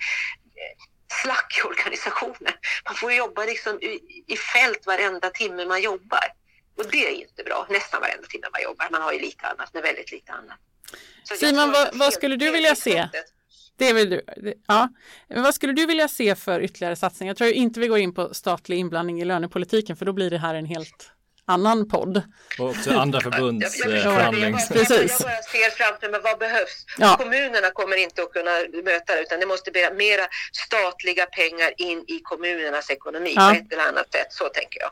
slack 1.23 1.59
i 1.59 1.69
organisationen. 1.69 2.53
Man 2.85 2.95
får 2.95 3.13
jobba 3.13 3.45
liksom 3.45 3.81
i, 3.83 4.25
i 4.27 4.37
fält 4.37 4.87
varenda 4.87 5.31
timme 5.31 5.67
man 5.67 5.83
jobbar. 5.83 6.25
Och 6.79 6.85
det 6.91 7.07
är 7.07 7.11
inte 7.11 7.43
bra, 7.45 7.67
nästan 7.71 8.01
varenda 8.01 8.27
timme 8.29 8.47
man 8.53 8.63
jobbar. 8.63 8.89
Man 8.91 9.03
har 9.03 9.13
ju 9.13 9.19
lite 9.21 9.47
annat, 9.47 9.71
men 9.73 9.83
väldigt 9.83 10.13
lite 10.13 10.33
annat. 10.33 10.59
Så 11.25 11.35
Simon, 11.35 11.73
vad, 11.73 11.89
vad 11.97 12.13
skulle 12.13 12.37
du 12.37 12.51
vilja 12.51 12.75
se? 12.77 13.09
Det 13.79 13.93
vill 13.93 14.11
du. 14.11 14.23
Ja. 14.69 14.89
Men 15.29 15.43
vad 15.43 15.55
skulle 15.55 15.73
du 15.73 15.87
vilja 15.87 16.09
se 16.09 16.35
för 16.35 16.61
ytterligare 16.61 16.97
satsningar? 16.97 17.31
Jag 17.31 17.37
tror 17.37 17.51
inte 17.51 17.81
vi 17.81 17.89
går 17.89 17.99
in 17.99 18.15
på 18.15 18.35
statlig 18.35 18.77
inblandning 18.79 19.21
i 19.21 19.25
lönepolitiken 19.25 19.97
för 19.97 20.05
då 20.05 20.13
blir 20.13 20.31
det 20.31 20.39
här 20.39 20.55
en 20.55 20.67
helt 20.67 21.11
annan 21.47 21.89
podd. 21.89 22.23
Och 22.59 22.69
också 22.69 22.91
andra 22.91 23.21
förbunds 23.21 23.81
eh, 23.87 23.95
jag, 23.97 24.05
bara- 24.15 24.33
Precis. 24.69 25.11
jag 25.21 25.21
bara 25.21 25.43
ser 25.43 25.71
framför 25.71 26.09
mig 26.11 26.21
vad 26.25 26.39
behövs. 26.39 26.85
Ja. 26.99 27.17
Kommunerna 27.19 27.71
kommer 27.71 27.97
inte 27.97 28.23
att 28.23 28.33
kunna 28.33 28.51
möta 28.85 29.15
det 29.15 29.21
utan 29.23 29.41
det 29.41 29.47
måste 29.47 29.71
bli 29.71 29.91
mera 29.95 30.27
statliga 30.67 31.27
pengar 31.27 31.73
in 31.77 32.05
i 32.09 32.21
kommunernas 32.23 32.91
ekonomi 32.91 33.33
Ja. 33.37 33.51
på 33.51 33.57
ett 33.57 33.73
eller 33.73 33.89
annat 33.89 34.13
sätt. 34.13 34.27
Så 34.33 34.49
tänker 34.49 34.81
jag. 34.81 34.91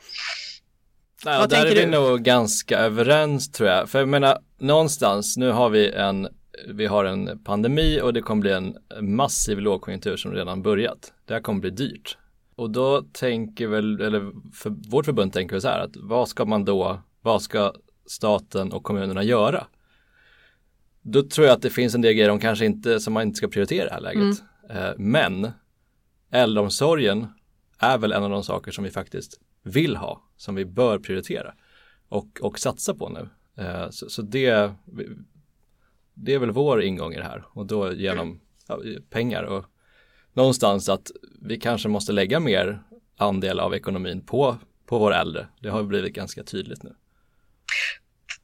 Nej, 1.24 1.38
Vad 1.38 1.50
där 1.50 1.66
är 1.66 1.74
vi 1.74 1.80
du? 1.84 1.90
nog 1.90 2.22
ganska 2.22 2.78
överens 2.78 3.52
tror 3.52 3.68
jag. 3.68 3.88
För 3.90 3.98
jag 3.98 4.08
menar, 4.08 4.38
någonstans, 4.58 5.36
nu 5.36 5.50
har 5.50 5.68
vi 5.70 5.90
en, 5.92 6.28
vi 6.68 6.86
har 6.86 7.04
en 7.04 7.44
pandemi 7.44 8.00
och 8.02 8.12
det 8.12 8.22
kommer 8.22 8.40
bli 8.40 8.52
en 8.52 8.76
massiv 9.00 9.58
lågkonjunktur 9.60 10.16
som 10.16 10.32
redan 10.32 10.62
börjat. 10.62 11.12
Det 11.26 11.34
här 11.34 11.40
kommer 11.40 11.60
bli 11.60 11.70
dyrt. 11.70 12.18
Och 12.56 12.70
då 12.70 13.02
tänker 13.12 13.66
väl, 13.66 14.00
eller 14.00 14.32
för 14.54 14.70
vårt 14.90 15.04
förbund 15.04 15.32
tänker 15.32 15.54
vi 15.54 15.60
så 15.60 15.68
här 15.68 15.80
att 15.80 15.96
vad 15.96 16.28
ska 16.28 16.44
man 16.44 16.64
då, 16.64 17.02
vad 17.22 17.42
ska 17.42 17.72
staten 18.06 18.72
och 18.72 18.82
kommunerna 18.82 19.22
göra? 19.22 19.66
Då 21.02 21.22
tror 21.22 21.46
jag 21.46 21.54
att 21.54 21.62
det 21.62 21.70
finns 21.70 21.94
en 21.94 22.00
del 22.00 22.12
grejer 22.12 22.28
de 22.28 22.40
kanske 22.40 22.64
inte, 22.66 23.00
som 23.00 23.12
man 23.12 23.22
inte 23.22 23.36
ska 23.36 23.48
prioritera 23.48 23.84
i 23.84 23.88
det 23.88 23.94
här 23.94 24.00
läget. 24.00 24.42
Eh, 24.70 24.90
Men 24.98 25.50
äldreomsorgen 26.30 27.26
är 27.78 27.98
väl 27.98 28.12
en 28.12 28.22
av 28.24 28.30
de 28.30 28.44
saker 28.44 28.72
som 28.72 28.84
vi 28.84 28.90
faktiskt 28.90 29.40
vill 29.62 29.96
ha, 29.96 30.20
som 30.42 30.54
vi 30.54 30.64
bör 30.64 30.98
prioritera 30.98 31.54
och, 32.08 32.38
och 32.40 32.58
satsa 32.58 32.94
på 32.94 33.08
nu. 33.08 33.28
Eh, 33.64 33.90
så, 33.90 34.08
så 34.08 34.22
det, 34.22 34.72
det 36.14 36.34
är 36.34 36.38
väl 36.38 36.50
vår 36.50 36.82
ingång 36.82 37.12
i 37.12 37.16
det 37.16 37.24
här 37.24 37.44
och 37.48 37.66
då 37.66 37.92
genom 37.92 38.40
ja, 38.68 38.80
pengar 39.10 39.42
och 39.42 39.64
någonstans 40.32 40.88
att 40.88 41.10
vi 41.40 41.60
kanske 41.60 41.88
måste 41.88 42.12
lägga 42.12 42.40
mer 42.40 42.82
andel 43.16 43.60
av 43.60 43.74
ekonomin 43.74 44.20
på, 44.20 44.56
på 44.86 44.98
våra 44.98 45.20
äldre. 45.20 45.46
Det 45.60 45.68
har 45.68 45.82
blivit 45.82 46.14
ganska 46.14 46.44
tydligt 46.44 46.82
nu. 46.82 46.94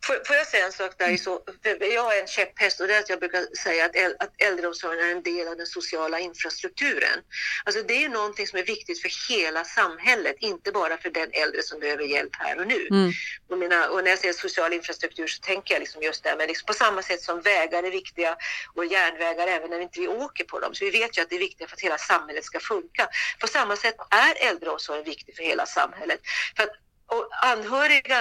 Får, 0.09 0.25
får 0.27 0.37
jag 0.37 0.47
säga 0.47 0.67
en 0.67 0.73
sak 0.73 0.93
där? 0.99 1.17
Så, 1.17 1.41
för 1.63 1.93
jag 1.95 2.03
har 2.03 2.15
en 2.15 2.27
käpphäst 2.27 2.81
och 2.81 2.89
det 2.89 2.95
är 2.95 3.01
att 3.01 3.09
jag 3.09 3.19
brukar 3.19 3.57
säga 3.57 3.85
att, 3.85 3.97
äl, 3.97 4.15
att 4.19 4.33
äldreomsorgen 4.39 5.07
är 5.07 5.13
en 5.13 5.23
del 5.23 5.49
av 5.49 5.57
den 5.57 5.67
sociala 5.67 6.19
infrastrukturen. 6.21 7.19
Alltså 7.65 7.83
det 7.83 8.05
är 8.05 8.09
någonting 8.09 8.47
som 8.47 8.59
är 8.59 8.63
viktigt 8.63 9.03
för 9.03 9.11
hela 9.29 9.65
samhället, 9.65 10.37
inte 10.39 10.73
bara 10.73 10.99
för 10.99 11.11
den 11.11 11.31
äldre 11.33 11.63
som 11.63 11.81
behöver 11.81 12.05
hjälp 12.05 12.31
här 12.33 12.61
och 12.61 12.67
nu. 12.67 12.87
Mm. 12.91 13.13
Och, 13.51 13.59
mina, 13.59 13.89
och 13.89 14.05
när 14.05 14.11
jag 14.11 14.19
säger 14.19 14.35
social 14.35 14.73
infrastruktur 14.73 15.27
så 15.27 15.41
tänker 15.41 15.75
jag 15.75 15.81
liksom 15.81 16.03
just 16.03 16.25
det 16.25 16.37
med 16.37 16.49
liksom 16.49 16.67
på 16.67 16.75
samma 16.75 17.03
sätt 17.03 17.23
som 17.23 17.41
vägar 17.41 17.83
är 17.83 17.91
viktiga 17.91 18.37
och 18.75 18.87
järnvägar 18.87 19.47
även 19.47 19.71
när 19.71 19.81
inte 19.81 20.01
vi 20.01 20.09
åker 20.09 20.45
på 20.45 20.61
dem. 20.61 20.75
Så 20.75 20.85
vi 20.85 20.91
vet 20.91 21.19
ju 21.19 21.23
att 21.23 21.31
det 21.31 21.37
är 21.37 21.41
viktigt 21.49 21.69
för 21.69 21.77
att 21.77 21.81
hela 21.81 21.99
samhället 21.99 22.45
ska 22.45 22.61
funka. 22.61 23.09
På 23.41 23.47
samma 23.47 23.77
sätt 23.77 23.97
är 24.11 24.49
äldreomsorgen 24.51 25.05
viktig 25.05 25.37
för 25.37 25.43
hela 25.43 25.67
samhället. 25.67 26.21
För 26.57 26.63
att, 26.63 26.71
och 27.09 27.29
anhöriga, 27.53 28.19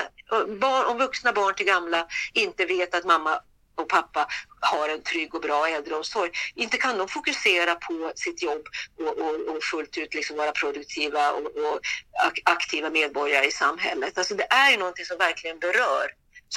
barn, 0.59 0.85
och 0.85 0.99
vuxna 0.99 1.33
barn 1.33 1.55
till 1.55 1.65
gamla 1.65 2.07
inte 2.33 2.65
vet 2.65 2.95
att 2.95 3.05
mamma 3.05 3.39
och 3.75 3.89
pappa 3.89 4.27
har 4.59 4.89
en 4.89 5.01
trygg 5.01 5.35
och 5.35 5.41
bra 5.41 5.67
äldreomsorg. 5.67 6.31
Inte 6.55 6.77
kan 6.77 6.97
de 6.97 7.07
fokusera 7.07 7.75
på 7.75 8.11
sitt 8.15 8.43
jobb 8.43 8.61
och, 8.99 9.17
och, 9.25 9.55
och 9.55 9.63
fullt 9.71 9.97
ut 9.97 10.13
liksom 10.13 10.37
vara 10.37 10.51
produktiva 10.51 11.31
och, 11.31 11.45
och 11.45 11.79
ak- 12.27 12.41
aktiva 12.45 12.89
medborgare 12.89 13.45
i 13.45 13.51
samhället. 13.51 14.17
Alltså 14.17 14.35
det 14.35 14.43
är 14.53 14.71
ju 14.71 14.77
någonting 14.77 15.05
som 15.05 15.17
verkligen 15.17 15.59
berör 15.59 16.07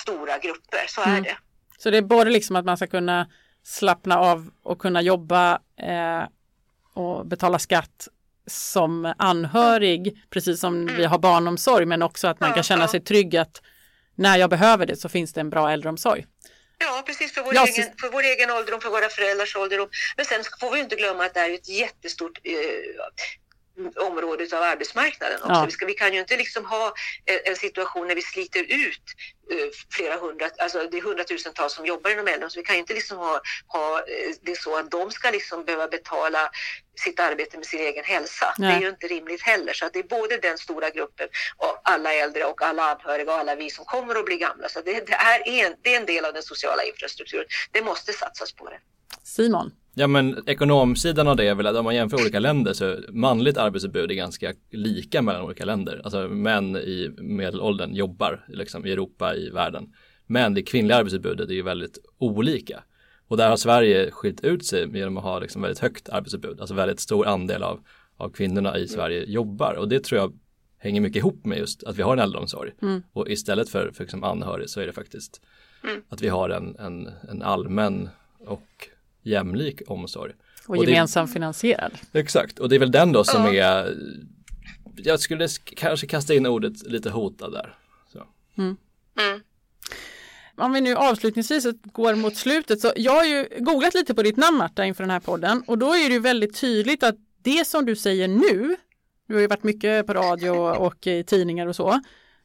stora 0.03 0.39
grupper, 0.39 0.85
så 0.89 1.01
är 1.01 1.07
Mm. 1.07 1.23
det. 1.23 1.37
Så 1.79 1.91
det 1.91 1.97
är 1.97 2.03
både 2.03 2.31
liksom 2.31 2.57
att 2.57 2.65
man 2.65 2.77
ska 2.77 2.87
kunna 2.87 3.27
slappna 3.63 4.19
av 4.19 4.51
och 4.63 4.79
kunna 4.79 5.03
jobba 5.03 5.53
eh, 5.81 6.23
och 6.95 7.27
betala 7.27 7.59
skatt 7.59 8.09
som 8.51 9.15
anhörig, 9.19 10.23
precis 10.31 10.61
som 10.61 10.87
vi 10.87 11.05
har 11.05 11.19
barnomsorg, 11.19 11.87
men 11.87 12.03
också 12.03 12.29
att 12.29 12.41
man 12.41 12.53
kan 12.53 12.63
känna 12.63 12.89
sig 12.89 13.01
trygg 13.01 13.37
att 13.37 13.63
när 14.15 14.37
jag 14.37 14.51
behöver 14.51 14.87
det 14.87 14.97
så 14.97 15.09
finns 15.09 15.33
det 15.33 15.41
en 15.41 15.51
bra 15.51 15.71
äldreomsorg. 15.71 16.27
Ja, 16.79 17.03
precis 17.07 17.35
för 17.35 17.43
vår, 17.43 17.55
Ja, 17.55 17.67
egen, 17.67 17.89
för 18.01 18.09
vår 18.09 18.23
egen 18.23 18.51
ålderdom, 18.51 18.81
för 18.81 18.91
våra 18.91 19.09
föräldrars 19.09 19.57
ålderdom. 19.57 19.89
Men 20.17 20.27
sen 20.27 20.45
får 20.61 20.73
vi 20.73 20.81
inte 20.81 20.97
glömma 20.97 21.25
att 21.25 21.35
det 21.35 21.41
är 21.41 21.55
ett 21.55 21.69
jättestort 21.69 22.39
eh, 22.45 22.55
område 23.97 24.57
av 24.57 24.63
arbetsmarknaden 24.63 25.43
också. 25.43 25.53
Ja. 25.53 25.65
Vi, 25.65 25.73
ska, 25.73 25.87
vi 25.87 25.95
kan 25.95 26.13
ju 26.13 26.21
inte 26.21 26.37
liksom 26.37 26.65
ha 26.65 26.95
en, 27.25 27.39
en 27.45 27.57
situation 27.57 28.09
när 28.09 28.15
vi 28.15 28.23
sliter 28.23 28.61
ut 28.61 29.07
eh, 29.51 29.69
flera 29.91 30.17
hundra, 30.17 30.51
alltså 30.59 30.89
det 30.91 30.97
är 30.99 31.03
hundratusentals 31.03 31.73
som 31.75 31.87
jobbar 31.87 32.11
inom 32.11 32.27
äldreomsorgen, 32.27 32.51
så 32.51 32.61
vi 32.61 32.65
kan 32.65 32.75
ju 32.75 32.81
inte 32.81 32.95
liksom 32.95 33.19
ha, 33.19 33.41
ha 33.67 33.99
eh, 33.99 34.35
det 34.43 34.59
så 34.59 34.77
att 34.77 34.91
de 34.91 35.11
ska 35.11 35.31
liksom 35.31 35.65
behöva 35.65 35.89
betala 35.89 36.51
sitt 37.01 37.21
arbete 37.21 37.57
med 37.57 37.67
sin 37.67 37.81
egen 37.81 38.05
hälsa. 38.05 38.55
Nej. 38.59 38.69
Det 38.69 38.77
är 38.77 38.81
ju 38.81 38.89
inte 38.89 39.07
rimligt 39.07 39.43
heller. 39.43 39.73
Så 39.73 39.87
att 39.87 39.93
det 39.93 39.99
är 39.99 40.09
både 40.19 40.37
den 40.37 40.59
stora 40.59 40.91
gruppen 40.91 41.29
och 41.57 41.81
alla 41.85 42.15
äldre 42.15 42.45
och 42.45 42.63
alla 42.63 42.83
anhöriga 42.83 43.33
och 43.33 43.39
alla 43.39 43.55
vi 43.55 43.71
som 43.71 43.85
kommer 43.85 44.15
att 44.15 44.25
bli 44.25 44.37
gamla. 44.37 44.69
Så 44.69 44.81
det, 44.81 45.07
det, 45.07 45.13
är 45.13 45.49
en, 45.49 45.75
det 45.83 45.95
är 45.95 46.01
en 46.01 46.07
del 46.07 46.25
av 46.25 46.33
den 46.33 46.43
sociala 46.43 46.83
infrastrukturen. 46.83 47.47
Det 47.71 47.83
måste 47.83 48.13
satsas 48.13 48.53
på 48.53 48.69
det. 48.71 48.81
Simon? 49.23 49.71
Ja 49.95 50.07
men 50.07 50.37
ekonomsidan 50.47 51.29
av 51.29 51.37
det 51.37 51.49
är 51.49 51.55
väl 51.55 51.67
att 51.67 51.77
om 51.77 51.85
man 51.85 51.95
jämför 51.95 52.17
olika 52.17 52.39
länder 52.39 52.73
så 52.73 52.97
manligt 53.09 53.57
arbetsutbud 53.57 54.11
är 54.11 54.15
ganska 54.15 54.53
lika 54.71 55.23
mellan 55.23 55.43
olika 55.43 55.65
länder. 55.65 56.01
Alltså 56.05 56.29
män 56.29 56.77
i 56.77 57.11
medelåldern 57.19 57.95
jobbar 57.95 58.45
liksom, 58.49 58.87
i 58.87 58.93
Europa, 58.93 59.35
i 59.35 59.51
världen. 59.51 59.93
Men 60.27 60.55
det 60.55 60.63
kvinnliga 60.63 60.97
arbetsutbudet 60.97 61.51
är 61.51 61.55
ju 61.55 61.63
väldigt 61.63 61.99
olika. 62.19 62.83
Och 63.29 63.37
där 63.37 63.49
har 63.49 63.57
Sverige 63.57 64.11
skilt 64.11 64.45
ut 64.45 64.67
sig 64.67 64.99
genom 64.99 65.17
att 65.17 65.25
ha 65.25 65.39
liksom 65.39 65.63
väldigt 65.63 65.79
högt 65.79 66.09
arbetsutbud. 66.09 66.61
Alltså 66.61 66.75
väldigt 66.75 67.01
stor 67.01 67.27
andel 67.27 67.63
av, 67.63 67.81
av 68.17 68.29
kvinnorna 68.31 68.79
i 68.79 68.89
Sverige 68.89 69.25
jobbar. 69.25 69.75
Och 69.75 69.89
det 69.89 70.05
tror 70.05 70.21
jag 70.21 70.39
hänger 70.79 71.01
mycket 71.01 71.17
ihop 71.17 71.45
med 71.45 71.59
just 71.59 71.85
att 71.85 71.97
vi 71.97 72.03
har 72.03 72.13
en 72.13 72.23
äldreomsorg. 72.23 72.73
Mm. 72.83 73.03
Och 73.13 73.29
istället 73.29 73.69
för, 73.69 73.91
för 73.95 74.05
liksom 74.05 74.25
anhörig 74.25 74.71
så 74.71 74.81
är 74.81 74.87
det 74.87 74.93
faktiskt 74.93 75.41
Mm. 75.85 76.03
att 76.09 76.23
vi 76.23 76.29
har 76.29 76.51
en, 76.51 76.77
en, 76.79 77.11
en 77.29 77.43
allmän 77.43 78.09
och 78.39 78.89
jämlik 79.23 79.83
omsorg. 79.87 80.33
Och, 80.67 80.77
Och 80.77 80.87
det- 80.87 81.27
finansierad. 81.33 81.93
Exakt, 82.13 82.59
och 82.59 82.69
det 82.69 82.75
är 82.75 82.79
väl 82.81 82.91
den 82.91 83.13
då 83.13 83.25
som 83.25 83.45
är 83.47 83.95
Jag 84.97 85.21
skulle 85.21 85.47
sk- 85.47 85.75
kanske 85.77 86.07
kasta 86.07 86.35
in 86.35 86.47
ordet 86.47 86.83
lite 86.87 87.11
hotad 87.11 87.53
där. 87.53 87.75
Så. 88.13 88.27
Mm. 88.59 88.77
Om 90.57 90.73
vi 90.73 90.81
nu 90.81 90.95
avslutningsvis 90.97 91.67
går 91.93 92.15
mot 92.15 92.37
slutet 92.37 92.81
så 92.81 92.93
jag 92.97 93.13
har 93.13 93.25
ju 93.25 93.49
googlat 93.59 93.95
lite 93.95 94.15
på 94.15 94.23
ditt 94.23 94.37
namn 94.37 94.57
Marta 94.59 94.85
inför 94.85 95.03
den 95.03 95.11
här 95.11 95.21
podden 95.21 95.63
och 95.67 95.79
då 95.79 95.87
är 95.95 96.09
det 96.09 96.15
ju 96.15 96.19
väldigt 96.21 96.57
tydligt 96.61 97.03
att 97.03 97.15
det 97.43 97.67
som 97.67 97.85
du 97.87 97.97
säger 97.97 98.29
nu, 98.29 98.77
du 99.29 99.35
har 99.35 99.41
ju 99.41 99.47
varit 99.47 99.63
mycket 99.63 100.07
på 100.07 100.15
radio 100.15 100.51
och 100.51 101.07
i 101.07 101.25
tidningar 101.25 101.67
och 101.67 101.77
så, 101.77 102.01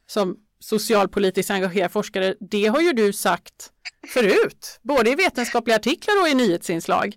som 0.08 0.38
socialpolitiskt 0.66 1.52
engagerad 1.52 1.92
forskare, 1.92 2.36
det 2.40 2.66
har 2.66 2.82
ju 2.82 2.94
du 2.94 3.14
sagt 3.14 3.72
förut, 4.08 4.80
både 4.82 5.10
i 5.10 5.16
vetenskapliga 5.16 5.76
artiklar 5.76 6.22
och 6.22 6.28
i 6.28 6.34
nyhetsinslag. 6.34 7.16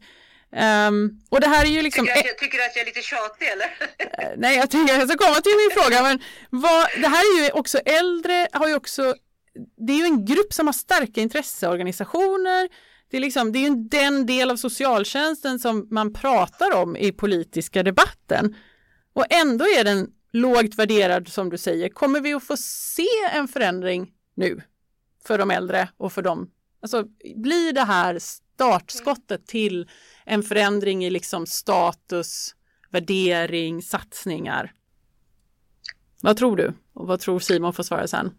Ehm, 0.52 1.10
och 1.28 1.40
det 1.40 1.46
här 1.46 1.64
är 1.64 1.70
ju 1.70 1.82
liksom... 1.82 2.06
Tycker, 2.06 2.14
du 2.14 2.20
att 2.20 2.26
jag, 2.26 2.38
tycker 2.38 2.58
du 2.58 2.64
att 2.64 2.76
jag 2.76 2.82
är 2.82 2.86
lite 2.86 3.02
tjatig 3.02 3.48
eller? 3.48 3.70
Nej, 4.36 4.56
jag 4.56 4.70
tänker 4.70 4.94
jag 4.94 5.08
ska 5.08 5.18
komma 5.18 5.40
till 5.40 5.52
min 5.56 5.82
fråga, 5.82 6.02
men 6.02 6.22
vad, 6.50 6.86
det 7.02 7.08
här 7.08 7.38
är 7.38 7.44
ju 7.44 7.50
också 7.50 7.78
äldre, 7.78 8.48
har 8.52 8.68
ju 8.68 8.74
också, 8.74 9.14
det 9.86 9.92
är 9.92 9.96
ju 9.96 10.04
en 10.04 10.24
grupp 10.24 10.52
som 10.52 10.66
har 10.66 10.72
starka 10.72 11.20
intresseorganisationer. 11.20 12.68
Det 13.10 13.16
är, 13.16 13.20
liksom, 13.20 13.52
det 13.52 13.58
är 13.58 13.68
ju 13.68 13.74
den 13.74 14.26
del 14.26 14.50
av 14.50 14.56
socialtjänsten 14.56 15.58
som 15.58 15.88
man 15.90 16.12
pratar 16.12 16.74
om 16.74 16.96
i 16.96 17.12
politiska 17.12 17.82
debatten. 17.82 18.56
Och 19.12 19.24
ändå 19.30 19.64
är 19.64 19.84
den 19.84 20.08
lågt 20.32 20.74
värderad 20.74 21.28
som 21.28 21.50
du 21.50 21.58
säger. 21.58 21.88
Kommer 21.88 22.20
vi 22.20 22.34
att 22.34 22.44
få 22.44 22.56
se 22.56 23.08
en 23.32 23.48
förändring 23.48 24.12
nu 24.34 24.62
för 25.24 25.38
de 25.38 25.50
äldre 25.50 25.88
och 25.96 26.12
för 26.12 26.22
dem? 26.22 26.50
Alltså 26.82 27.04
blir 27.36 27.72
det 27.72 27.84
här 27.84 28.18
startskottet 28.18 29.46
till 29.46 29.90
en 30.24 30.42
förändring 30.42 31.04
i 31.04 31.10
liksom 31.10 31.46
status, 31.46 32.54
värdering, 32.90 33.82
satsningar? 33.82 34.72
Vad 36.22 36.36
tror 36.36 36.56
du? 36.56 36.74
Och 36.92 37.06
vad 37.06 37.20
tror 37.20 37.38
Simon 37.38 37.72
får 37.72 37.82
svara 37.82 38.06
sen? 38.06 38.34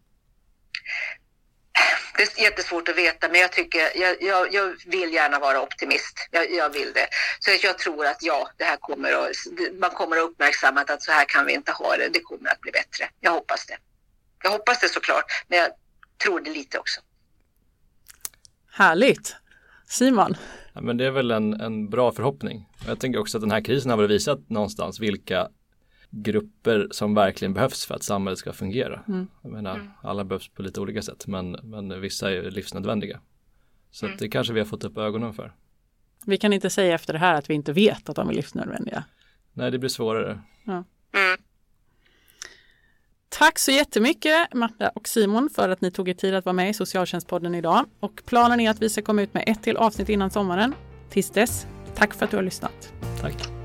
Det 2.19 2.39
är 2.39 2.43
jättesvårt 2.43 2.89
att 2.89 2.97
veta, 2.97 3.27
men 3.29 3.41
jag, 3.41 3.51
tycker, 3.51 3.79
jag, 3.95 4.21
jag, 4.21 4.53
jag 4.53 4.75
vill 4.85 5.13
gärna 5.13 5.39
vara 5.39 5.61
optimist. 5.61 6.27
Jag, 6.31 6.51
jag 6.51 6.69
vill 6.69 6.93
det. 6.93 7.07
Så 7.39 7.51
jag 7.67 7.77
tror 7.77 8.05
att 8.05 8.23
ja, 8.23 8.49
det 8.57 8.63
här 8.63 8.77
kommer 8.77 9.11
att, 9.11 9.79
man 9.79 9.89
kommer 9.89 10.17
att 10.17 10.23
uppmärksamma 10.23 10.81
att 10.81 11.01
så 11.01 11.11
här 11.11 11.25
kan 11.25 11.45
vi 11.45 11.53
inte 11.53 11.71
ha 11.71 11.97
det. 11.97 12.09
Det 12.13 12.19
kommer 12.19 12.49
att 12.49 12.61
bli 12.61 12.71
bättre. 12.71 13.09
Jag 13.19 13.31
hoppas 13.31 13.65
det. 13.65 13.77
Jag 14.43 14.51
hoppas 14.51 14.79
det 14.79 14.89
såklart, 14.89 15.25
men 15.47 15.59
jag 15.59 15.69
tror 16.23 16.39
det 16.39 16.49
lite 16.49 16.79
också. 16.79 17.01
Härligt! 18.71 19.35
Simon? 19.87 20.37
Ja, 20.73 20.81
men 20.81 20.97
det 20.97 21.05
är 21.05 21.11
väl 21.11 21.31
en, 21.31 21.61
en 21.61 21.89
bra 21.89 22.11
förhoppning. 22.11 22.69
Jag 22.87 22.99
tänker 22.99 23.19
också 23.19 23.37
att 23.37 23.41
den 23.41 23.51
här 23.51 23.61
krisen 23.61 23.91
har 23.91 23.97
väl 23.97 24.07
visat 24.07 24.49
någonstans 24.49 24.99
vilka 24.99 25.47
grupper 26.09 26.87
som 26.91 27.13
verkligen 27.13 27.53
behövs 27.53 27.85
för 27.85 27.95
att 27.95 28.03
samhället 28.03 28.39
ska 28.39 28.53
fungera. 28.53 29.03
Mm. 29.07 29.27
Jag 29.41 29.51
menar, 29.51 29.91
alla 30.03 30.23
behövs 30.23 30.47
på 30.47 30.61
lite 30.61 30.81
olika 30.81 31.01
sätt 31.01 31.27
men, 31.27 31.51
men 31.51 32.01
vissa 32.01 32.31
är 32.31 32.51
livsnödvändiga. 32.51 33.19
Så 33.91 34.05
Mm. 34.05 34.17
det 34.19 34.29
kanske 34.29 34.53
vi 34.53 34.59
har 34.59 34.67
fått 34.67 34.83
upp 34.83 34.97
ögonen 34.97 35.33
för. 35.33 35.53
Vi 36.25 36.37
kan 36.37 36.53
inte 36.53 36.69
säga 36.69 36.95
efter 36.95 37.13
det 37.13 37.19
här 37.19 37.33
att 37.35 37.49
vi 37.49 37.53
inte 37.53 37.73
vet 37.73 38.09
att 38.09 38.15
de 38.15 38.29
är 38.29 38.33
livsnödvändiga. 38.33 39.03
Nej, 39.53 39.71
det 39.71 39.79
blir 39.79 39.89
svårare. 39.89 40.41
Mm. 40.67 40.83
Tack 43.29 43.59
så 43.59 43.71
jättemycket 43.71 44.53
Marta 44.53 44.89
och 44.89 45.07
Simon 45.07 45.49
för 45.55 45.69
att 45.69 45.81
ni 45.81 45.91
tog 45.91 46.09
er 46.09 46.13
tid 46.13 46.33
att 46.35 46.45
vara 46.45 46.53
med 46.53 46.69
i 46.69 46.73
Socialtjänstpodden 46.73 47.55
idag. 47.55 47.85
Och 47.99 48.21
planen 48.25 48.59
är 48.59 48.69
att 48.69 48.81
vi 48.81 48.89
ska 48.89 49.01
komma 49.01 49.21
ut 49.21 49.33
med 49.33 49.43
ett 49.47 49.63
till 49.63 49.77
avsnitt 49.77 50.09
innan 50.09 50.29
sommaren. 50.29 50.73
Tills 51.09 51.29
dess, 51.29 51.67
tack 51.95 52.13
för 52.13 52.25
att 52.25 52.31
du 52.31 52.37
har 52.37 52.43
lyssnat. 52.43 52.93
Tack. 53.21 53.58